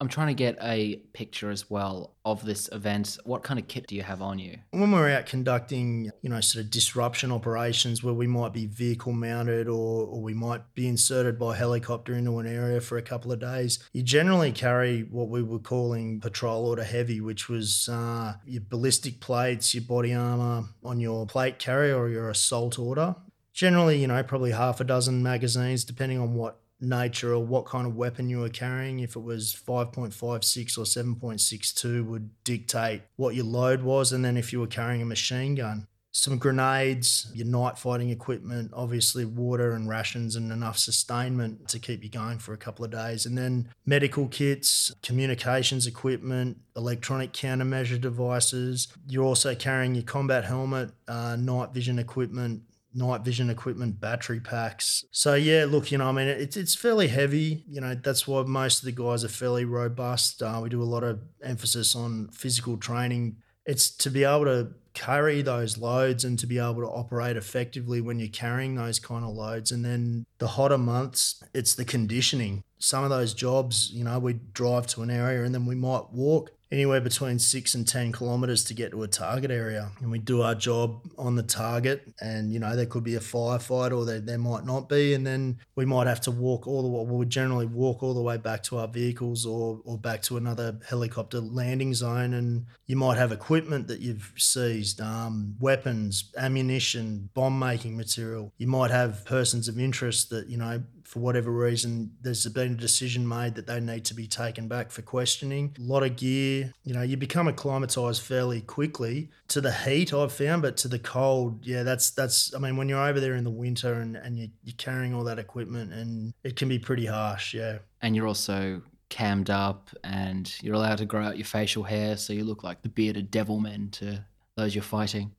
I'm 0.00 0.08
trying 0.08 0.28
to 0.28 0.34
get 0.34 0.56
a 0.62 0.96
picture 1.12 1.50
as 1.50 1.68
well 1.68 2.14
of 2.24 2.42
this 2.44 2.70
event. 2.72 3.18
What 3.24 3.42
kind 3.42 3.60
of 3.60 3.68
kit 3.68 3.86
do 3.86 3.94
you 3.94 4.02
have 4.02 4.22
on 4.22 4.38
you? 4.38 4.56
When 4.70 4.90
we're 4.92 5.10
out 5.10 5.26
conducting, 5.26 6.10
you 6.22 6.30
know, 6.30 6.40
sort 6.40 6.64
of 6.64 6.70
disruption 6.70 7.30
operations 7.30 8.02
where 8.02 8.14
we 8.14 8.26
might 8.26 8.54
be 8.54 8.64
vehicle 8.66 9.12
mounted 9.12 9.68
or, 9.68 10.06
or 10.06 10.22
we 10.22 10.32
might 10.32 10.62
be 10.74 10.88
inserted 10.88 11.38
by 11.38 11.54
helicopter 11.54 12.14
into 12.14 12.38
an 12.38 12.46
area 12.46 12.80
for 12.80 12.96
a 12.96 13.02
couple 13.02 13.30
of 13.30 13.40
days, 13.40 13.78
you 13.92 14.02
generally 14.02 14.52
carry 14.52 15.02
what 15.02 15.28
we 15.28 15.42
were 15.42 15.58
calling 15.58 16.18
patrol 16.18 16.66
order 16.66 16.84
heavy, 16.84 17.20
which 17.20 17.50
was 17.50 17.86
uh, 17.90 18.34
your 18.46 18.62
ballistic 18.68 19.20
plates, 19.20 19.74
your 19.74 19.84
body 19.84 20.14
armor 20.14 20.64
on 20.82 20.98
your 20.98 21.26
plate 21.26 21.58
carrier 21.58 21.98
or 21.98 22.08
your 22.08 22.30
assault 22.30 22.78
order. 22.78 23.16
Generally, 23.52 23.98
you 23.98 24.06
know, 24.06 24.22
probably 24.22 24.52
half 24.52 24.80
a 24.80 24.84
dozen 24.84 25.22
magazines, 25.22 25.84
depending 25.84 26.18
on 26.18 26.34
what 26.34 26.59
nature 26.80 27.32
or 27.32 27.44
what 27.44 27.66
kind 27.66 27.86
of 27.86 27.94
weapon 27.94 28.28
you 28.28 28.40
were 28.40 28.48
carrying. 28.48 29.00
If 29.00 29.16
it 29.16 29.22
was 29.22 29.54
5.56 29.54 30.78
or 30.78 30.82
7.62 30.82 32.06
would 32.06 32.30
dictate 32.44 33.02
what 33.16 33.34
your 33.34 33.44
load 33.44 33.82
was. 33.82 34.12
And 34.12 34.24
then 34.24 34.36
if 34.36 34.52
you 34.52 34.60
were 34.60 34.66
carrying 34.66 35.02
a 35.02 35.06
machine 35.06 35.54
gun, 35.54 35.86
some 36.12 36.38
grenades, 36.38 37.30
your 37.34 37.46
night 37.46 37.78
fighting 37.78 38.10
equipment, 38.10 38.72
obviously 38.74 39.24
water 39.24 39.72
and 39.72 39.88
rations 39.88 40.34
and 40.34 40.50
enough 40.50 40.76
sustainment 40.76 41.68
to 41.68 41.78
keep 41.78 42.02
you 42.02 42.10
going 42.10 42.38
for 42.38 42.52
a 42.52 42.56
couple 42.56 42.84
of 42.84 42.90
days. 42.90 43.26
And 43.26 43.38
then 43.38 43.68
medical 43.86 44.26
kits, 44.26 44.92
communications 45.02 45.86
equipment, 45.86 46.58
electronic 46.76 47.32
countermeasure 47.32 48.00
devices. 48.00 48.88
You're 49.06 49.24
also 49.24 49.54
carrying 49.54 49.94
your 49.94 50.04
combat 50.04 50.44
helmet, 50.44 50.90
uh, 51.06 51.36
night 51.36 51.72
vision 51.72 52.00
equipment, 52.00 52.62
night 52.94 53.22
vision 53.22 53.50
equipment, 53.50 54.00
battery 54.00 54.40
packs. 54.40 55.04
So 55.10 55.34
yeah, 55.34 55.66
look, 55.68 55.92
you 55.92 55.98
know, 55.98 56.08
I 56.08 56.12
mean, 56.12 56.28
it's 56.28 56.56
it's 56.56 56.74
fairly 56.74 57.08
heavy. 57.08 57.64
You 57.68 57.80
know, 57.80 57.94
that's 57.94 58.26
why 58.26 58.42
most 58.42 58.80
of 58.80 58.84
the 58.84 58.92
guys 58.92 59.24
are 59.24 59.28
fairly 59.28 59.64
robust. 59.64 60.42
Uh, 60.42 60.60
we 60.62 60.68
do 60.68 60.82
a 60.82 60.84
lot 60.84 61.04
of 61.04 61.20
emphasis 61.42 61.94
on 61.94 62.28
physical 62.28 62.76
training. 62.76 63.36
It's 63.66 63.90
to 63.98 64.10
be 64.10 64.24
able 64.24 64.46
to 64.46 64.68
carry 64.92 65.40
those 65.42 65.78
loads 65.78 66.24
and 66.24 66.38
to 66.38 66.46
be 66.46 66.58
able 66.58 66.80
to 66.80 66.88
operate 66.88 67.36
effectively 67.36 68.00
when 68.00 68.18
you're 68.18 68.28
carrying 68.28 68.74
those 68.74 68.98
kind 68.98 69.24
of 69.24 69.30
loads. 69.30 69.70
And 69.70 69.84
then 69.84 70.26
the 70.38 70.48
hotter 70.48 70.78
months, 70.78 71.42
it's 71.54 71.74
the 71.74 71.84
conditioning. 71.84 72.64
Some 72.78 73.04
of 73.04 73.10
those 73.10 73.34
jobs, 73.34 73.90
you 73.92 74.04
know, 74.04 74.18
we 74.18 74.34
drive 74.34 74.86
to 74.88 75.02
an 75.02 75.10
area 75.10 75.44
and 75.44 75.54
then 75.54 75.66
we 75.66 75.74
might 75.74 76.10
walk 76.10 76.50
anywhere 76.72 77.00
between 77.00 77.38
six 77.38 77.74
and 77.74 77.86
10 77.86 78.12
kilometers 78.12 78.62
to 78.64 78.74
get 78.74 78.92
to 78.92 79.02
a 79.02 79.08
target 79.08 79.50
area. 79.50 79.90
And 80.00 80.10
we 80.10 80.18
do 80.18 80.42
our 80.42 80.54
job 80.54 81.04
on 81.18 81.34
the 81.34 81.42
target. 81.42 82.02
And, 82.20 82.52
you 82.52 82.60
know, 82.60 82.76
there 82.76 82.86
could 82.86 83.02
be 83.02 83.16
a 83.16 83.20
firefight 83.20 83.96
or 83.96 84.04
there, 84.04 84.20
there 84.20 84.38
might 84.38 84.64
not 84.64 84.88
be. 84.88 85.14
And 85.14 85.26
then 85.26 85.58
we 85.74 85.84
might 85.84 86.06
have 86.06 86.20
to 86.22 86.30
walk 86.30 86.68
all 86.68 86.82
the 86.82 86.88
way, 86.88 87.04
we 87.04 87.26
generally 87.26 87.66
walk 87.66 88.02
all 88.02 88.14
the 88.14 88.22
way 88.22 88.36
back 88.36 88.62
to 88.64 88.78
our 88.78 88.86
vehicles 88.88 89.44
or, 89.44 89.80
or 89.84 89.98
back 89.98 90.22
to 90.22 90.36
another 90.36 90.78
helicopter 90.88 91.40
landing 91.40 91.92
zone. 91.92 92.34
And 92.34 92.66
you 92.86 92.96
might 92.96 93.18
have 93.18 93.32
equipment 93.32 93.88
that 93.88 94.00
you've 94.00 94.32
seized, 94.36 95.00
um, 95.00 95.56
weapons, 95.58 96.30
ammunition, 96.36 97.30
bomb 97.34 97.58
making 97.58 97.96
material. 97.96 98.52
You 98.58 98.68
might 98.68 98.92
have 98.92 99.24
persons 99.24 99.66
of 99.66 99.78
interest 99.78 100.30
that, 100.30 100.48
you 100.48 100.56
know, 100.56 100.82
for 101.10 101.18
whatever 101.18 101.50
reason, 101.50 102.12
there's 102.20 102.46
been 102.46 102.74
a 102.74 102.76
decision 102.76 103.26
made 103.26 103.56
that 103.56 103.66
they 103.66 103.80
need 103.80 104.04
to 104.04 104.14
be 104.14 104.28
taken 104.28 104.68
back 104.68 104.92
for 104.92 105.02
questioning. 105.02 105.74
A 105.76 105.82
lot 105.82 106.04
of 106.04 106.14
gear, 106.14 106.72
you 106.84 106.94
know, 106.94 107.02
you 107.02 107.16
become 107.16 107.48
acclimatized 107.48 108.22
fairly 108.22 108.60
quickly 108.60 109.28
to 109.48 109.60
the 109.60 109.72
heat 109.72 110.14
I've 110.14 110.32
found, 110.32 110.62
but 110.62 110.76
to 110.76 110.88
the 110.88 111.00
cold, 111.00 111.66
yeah, 111.66 111.82
that's 111.82 112.12
that's. 112.12 112.54
I 112.54 112.60
mean, 112.60 112.76
when 112.76 112.88
you're 112.88 113.04
over 113.04 113.18
there 113.18 113.34
in 113.34 113.42
the 113.42 113.50
winter 113.50 113.94
and 113.94 114.14
and 114.14 114.38
you, 114.38 114.50
you're 114.62 114.76
carrying 114.78 115.12
all 115.12 115.24
that 115.24 115.40
equipment, 115.40 115.92
and 115.92 116.32
it 116.44 116.54
can 116.54 116.68
be 116.68 116.78
pretty 116.78 117.06
harsh, 117.06 117.54
yeah. 117.54 117.78
And 118.00 118.14
you're 118.14 118.28
also 118.28 118.80
cammed 119.08 119.50
up, 119.50 119.90
and 120.04 120.54
you're 120.62 120.76
allowed 120.76 120.98
to 120.98 121.06
grow 121.06 121.24
out 121.24 121.36
your 121.36 121.44
facial 121.44 121.82
hair, 121.82 122.18
so 122.18 122.32
you 122.32 122.44
look 122.44 122.62
like 122.62 122.82
the 122.82 122.88
bearded 122.88 123.32
devil 123.32 123.58
men 123.58 123.88
to 123.94 124.24
those 124.56 124.76
you're 124.76 124.84
fighting. 124.84 125.32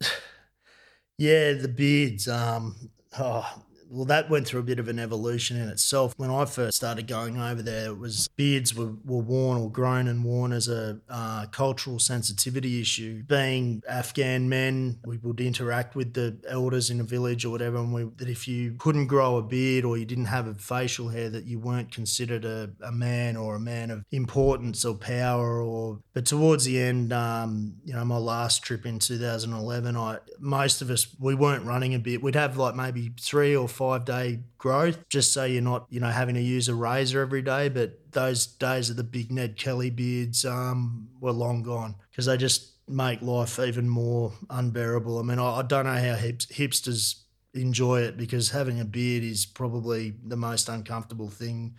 yeah, 1.18 1.54
the 1.54 1.70
beards. 1.70 2.28
Um, 2.28 2.76
oh, 3.18 3.64
well, 3.92 4.06
that 4.06 4.30
went 4.30 4.48
through 4.48 4.62
a 4.62 4.64
bit 4.64 4.80
of 4.80 4.88
an 4.88 5.00
evolution 5.00 5.58
in 5.58 5.68
itself. 5.68 6.14
When 6.16 6.30
I 6.30 6.46
first 6.46 6.78
started 6.78 7.08
going 7.08 7.38
over 7.38 7.62
there, 7.62 7.88
it 7.88 8.00
was 8.00 8.30
beards 8.30 8.74
were, 8.74 8.94
were 9.04 9.22
worn 9.22 9.58
or 9.58 9.70
grown 9.70 10.08
and 10.08 10.24
worn 10.24 10.54
as 10.54 10.70
a 10.70 11.00
uh, 11.10 11.48
cultural 11.48 12.00
sensitivity 12.00 12.80
issue. 12.80 13.24
Being 13.24 13.84
Afghan 13.90 14.48
men, 14.48 15.00
we 15.06 15.18
would 15.18 15.42
interact 15.42 15.96
with 15.96 16.14
the 16.14 16.38
elders 16.48 16.90
in 16.90 17.02
a 17.02 17.04
village 17.04 17.44
or 17.44 17.50
whatever, 17.50 17.78
and 17.78 17.94
we, 17.94 18.06
that 18.16 18.30
if 18.30 18.48
you 18.48 18.76
couldn't 18.80 19.08
grow 19.08 19.36
a 19.36 19.44
beard 19.44 19.84
or 19.84 19.98
you 19.98 20.06
didn't 20.06 20.26
have 20.26 20.48
a 20.48 20.54
facial 20.54 21.10
hair, 21.10 21.30
that 21.30 21.44
you 21.44 21.60
weren't 21.60 21.92
considered 21.92 22.46
a, 22.46 22.70
a 22.82 22.94
man 22.94 23.36
or 23.36 23.56
a 23.56 23.60
man 23.60 23.92
of 23.92 24.06
importance 24.12 24.86
or 24.86 24.96
power. 24.96 25.62
Or 25.62 26.00
but 26.14 26.26
towards 26.26 26.64
the 26.64 26.80
end, 26.80 27.12
um, 27.12 27.74
you 27.84 27.94
know, 27.94 28.06
my 28.06 28.18
last 28.18 28.64
trip 28.64 28.86
in 28.86 29.00
2011, 29.00 29.98
I 29.98 30.20
most 30.40 30.82
of 30.82 30.90
us 30.90 31.08
we 31.20 31.36
weren't 31.36 31.66
running 31.66 31.94
a 31.94 32.00
bit. 32.00 32.24
We'd 32.24 32.36
have 32.36 32.56
like 32.56 32.76
maybe 32.76 33.12
three 33.20 33.54
or 33.54 33.68
five 33.82 34.06
day 34.06 34.40
growth, 34.60 35.10
just 35.10 35.34
so 35.34 35.44
you're 35.44 35.60
not, 35.60 35.88
you 35.90 36.00
know, 36.00 36.10
having 36.12 36.36
to 36.36 36.42
use 36.42 36.68
a 36.68 36.76
razor 36.76 37.20
every 37.20 37.42
day. 37.42 37.68
But 37.68 38.12
those 38.12 38.46
days 38.46 38.92
of 38.92 38.96
the 38.96 39.04
big 39.04 39.32
Ned 39.32 39.58
Kelly 39.58 39.90
beards 39.90 40.46
um, 40.46 41.08
were 41.20 41.32
long 41.32 41.64
gone 41.64 41.96
because 42.12 42.28
they 42.28 42.38
just 42.38 42.74
make 42.88 43.24
life 43.24 43.58
even 43.58 43.90
more 43.90 44.34
unbearable. 44.52 45.18
I 45.18 45.24
mean, 45.24 45.40
I, 45.40 45.60
I 45.60 45.62
don't 45.64 45.86
know 45.86 45.94
how 45.94 46.14
hips, 46.14 46.46
hipsters 46.46 47.24
enjoy 47.56 48.02
it 48.02 48.18
because 48.18 48.52
having 48.52 48.80
a 48.80 48.86
beard 48.86 49.24
is 49.24 49.48
probably 49.48 50.14
the 50.28 50.38
most 50.38 50.70
uncomfortable 50.70 51.30
thing 51.30 51.74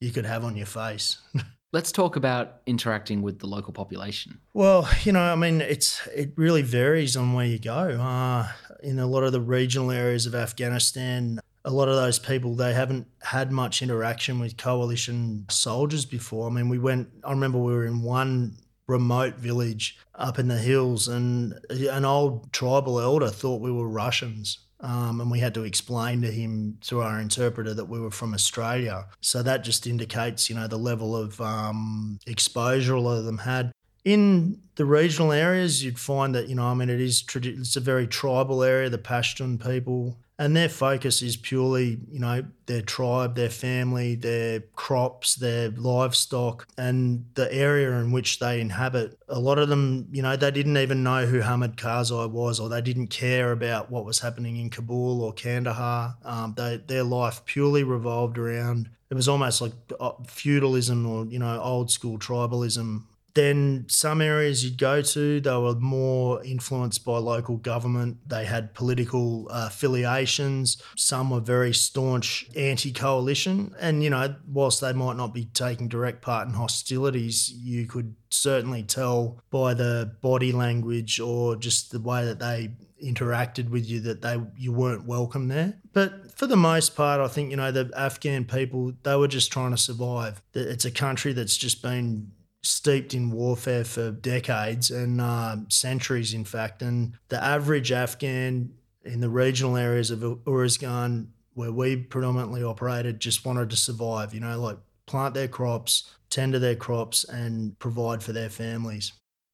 you 0.00 0.10
could 0.10 0.24
have 0.24 0.46
on 0.46 0.56
your 0.56 0.66
face. 0.66 1.18
Let's 1.74 1.92
talk 1.92 2.16
about 2.16 2.62
interacting 2.66 3.20
with 3.20 3.40
the 3.40 3.46
local 3.46 3.74
population. 3.74 4.40
Well, 4.54 4.88
you 5.04 5.12
know, 5.12 5.20
I 5.20 5.36
mean, 5.36 5.60
it's 5.60 6.06
it 6.08 6.32
really 6.36 6.62
varies 6.62 7.14
on 7.14 7.34
where 7.34 7.46
you 7.46 7.58
go. 7.58 7.98
Uh, 8.00 8.48
in 8.82 8.98
a 8.98 9.06
lot 9.06 9.22
of 9.22 9.32
the 9.32 9.40
regional 9.40 9.90
areas 9.90 10.26
of 10.26 10.34
Afghanistan, 10.34 11.40
a 11.64 11.70
lot 11.70 11.88
of 11.88 11.94
those 11.94 12.18
people 12.18 12.54
they 12.54 12.74
haven't 12.74 13.06
had 13.22 13.52
much 13.52 13.82
interaction 13.82 14.38
with 14.38 14.56
coalition 14.56 15.46
soldiers 15.48 16.04
before. 16.04 16.48
I 16.48 16.52
mean, 16.52 16.68
we 16.68 16.78
went. 16.78 17.08
I 17.24 17.30
remember 17.30 17.58
we 17.58 17.72
were 17.72 17.86
in 17.86 18.02
one 18.02 18.56
remote 18.88 19.36
village 19.36 19.98
up 20.14 20.38
in 20.38 20.48
the 20.48 20.58
hills, 20.58 21.08
and 21.08 21.54
an 21.70 22.04
old 22.04 22.52
tribal 22.52 23.00
elder 23.00 23.28
thought 23.28 23.60
we 23.60 23.72
were 23.72 23.88
Russians. 23.88 24.58
Um, 24.80 25.20
and 25.20 25.30
we 25.30 25.38
had 25.38 25.54
to 25.54 25.62
explain 25.62 26.22
to 26.22 26.30
him 26.32 26.76
through 26.82 27.02
our 27.02 27.20
interpreter 27.20 27.72
that 27.72 27.84
we 27.84 28.00
were 28.00 28.10
from 28.10 28.34
Australia. 28.34 29.06
So 29.20 29.40
that 29.44 29.62
just 29.62 29.86
indicates, 29.86 30.50
you 30.50 30.56
know, 30.56 30.66
the 30.66 30.76
level 30.76 31.14
of 31.16 31.40
um, 31.40 32.18
exposure 32.26 32.94
a 32.94 33.00
lot 33.00 33.18
of 33.18 33.24
them 33.24 33.38
had. 33.38 33.70
In 34.04 34.60
the 34.74 34.84
regional 34.84 35.32
areas, 35.32 35.84
you'd 35.84 35.98
find 35.98 36.34
that, 36.34 36.48
you 36.48 36.54
know, 36.54 36.64
I 36.64 36.74
mean, 36.74 36.90
it 36.90 37.00
is 37.00 37.24
it's 37.34 37.76
a 37.76 37.80
very 37.80 38.06
tribal 38.06 38.62
area. 38.62 38.90
The 38.90 38.98
Pashtun 38.98 39.62
people 39.62 40.18
and 40.42 40.56
their 40.56 40.68
focus 40.68 41.22
is 41.22 41.36
purely, 41.36 42.00
you 42.10 42.18
know, 42.18 42.42
their 42.66 42.82
tribe, 42.82 43.36
their 43.36 43.48
family, 43.48 44.16
their 44.16 44.60
crops, 44.74 45.36
their 45.36 45.68
livestock, 45.70 46.66
and 46.76 47.26
the 47.34 47.52
area 47.54 47.92
in 48.00 48.10
which 48.10 48.40
they 48.40 48.60
inhabit. 48.60 49.16
A 49.28 49.38
lot 49.38 49.58
of 49.58 49.68
them, 49.68 50.08
you 50.10 50.20
know, 50.20 50.34
they 50.34 50.50
didn't 50.50 50.78
even 50.78 51.04
know 51.04 51.26
who 51.26 51.42
Hamid 51.42 51.76
Karzai 51.76 52.28
was, 52.28 52.58
or 52.58 52.68
they 52.68 52.80
didn't 52.80 53.06
care 53.06 53.52
about 53.52 53.90
what 53.90 54.04
was 54.04 54.18
happening 54.18 54.56
in 54.56 54.68
Kabul 54.68 55.22
or 55.22 55.32
Kandahar. 55.32 56.16
Um, 56.24 56.54
they, 56.56 56.78
their 56.78 57.04
life 57.04 57.44
purely 57.44 57.84
revolved 57.84 58.36
around. 58.36 58.90
It 59.10 59.14
was 59.14 59.28
almost 59.28 59.60
like 59.60 59.74
uh, 60.00 60.12
feudalism 60.26 61.06
or 61.06 61.26
you 61.26 61.38
know 61.38 61.60
old 61.60 61.90
school 61.90 62.18
tribalism 62.18 63.02
then 63.34 63.86
some 63.88 64.20
areas 64.20 64.64
you'd 64.64 64.78
go 64.78 65.00
to, 65.02 65.40
they 65.40 65.56
were 65.56 65.74
more 65.74 66.44
influenced 66.44 67.04
by 67.04 67.18
local 67.18 67.56
government. 67.56 68.18
They 68.26 68.44
had 68.44 68.74
political 68.74 69.48
uh, 69.50 69.68
affiliations. 69.68 70.80
Some 70.96 71.30
were 71.30 71.40
very 71.40 71.72
staunch 71.72 72.48
anti 72.56 72.92
coalition. 72.92 73.74
And, 73.80 74.02
you 74.02 74.10
know, 74.10 74.34
whilst 74.46 74.80
they 74.80 74.92
might 74.92 75.16
not 75.16 75.32
be 75.32 75.46
taking 75.46 75.88
direct 75.88 76.22
part 76.22 76.46
in 76.46 76.54
hostilities, 76.54 77.50
you 77.52 77.86
could 77.86 78.14
certainly 78.28 78.82
tell 78.82 79.40
by 79.50 79.74
the 79.74 80.14
body 80.20 80.52
language 80.52 81.20
or 81.20 81.56
just 81.56 81.90
the 81.90 82.00
way 82.00 82.24
that 82.24 82.38
they 82.38 82.70
interacted 83.02 83.68
with 83.68 83.88
you 83.88 84.00
that 84.00 84.22
they 84.22 84.40
you 84.56 84.72
weren't 84.72 85.06
welcome 85.06 85.48
there. 85.48 85.74
But 85.92 86.38
for 86.38 86.46
the 86.46 86.56
most 86.56 86.94
part, 86.94 87.20
I 87.20 87.28
think 87.28 87.50
you 87.50 87.56
know 87.56 87.72
the 87.72 87.90
Afghan 87.96 88.44
people 88.44 88.92
they 89.02 89.16
were 89.16 89.28
just 89.28 89.52
trying 89.52 89.72
to 89.72 89.76
survive. 89.76 90.40
It's 90.54 90.84
a 90.84 90.90
country 90.90 91.32
that's 91.32 91.56
just 91.56 91.82
been 91.82 92.30
steeped 92.62 93.14
in 93.14 93.30
warfare 93.30 93.84
for 93.84 94.10
decades 94.10 94.90
and 94.90 95.20
uh, 95.20 95.56
centuries, 95.68 96.32
in 96.32 96.44
fact. 96.44 96.82
And 96.82 97.14
the 97.28 97.42
average 97.42 97.92
Afghan 97.92 98.74
in 99.04 99.20
the 99.20 99.28
regional 99.28 99.76
areas 99.76 100.10
of 100.10 100.20
Uruzgan, 100.20 101.28
where 101.54 101.72
we 101.72 101.96
predominantly 101.96 102.62
operated, 102.62 103.20
just 103.20 103.44
wanted 103.44 103.70
to 103.70 103.76
survive, 103.76 104.32
you 104.32 104.40
know, 104.40 104.58
like 104.60 104.78
plant 105.06 105.34
their 105.34 105.48
crops, 105.48 106.10
tend 106.30 106.52
to 106.52 106.58
their 106.58 106.76
crops, 106.76 107.24
and 107.24 107.78
provide 107.78 108.22
for 108.22 108.32
their 108.32 108.48
families. 108.48 109.12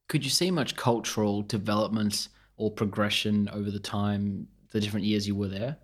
Could 0.09 0.25
you 0.25 0.31
see 0.31 0.51
much 0.51 0.77
cultural 0.77 1.43
development 1.43 2.29
or 2.57 2.71
progression 2.71 3.49
over 3.53 3.71
the 3.71 3.79
time, 3.79 4.47
the 4.71 4.81
different 4.81 5.07
years 5.07 5.27
you 5.27 5.35
were 5.35 5.49
there? 5.49 5.77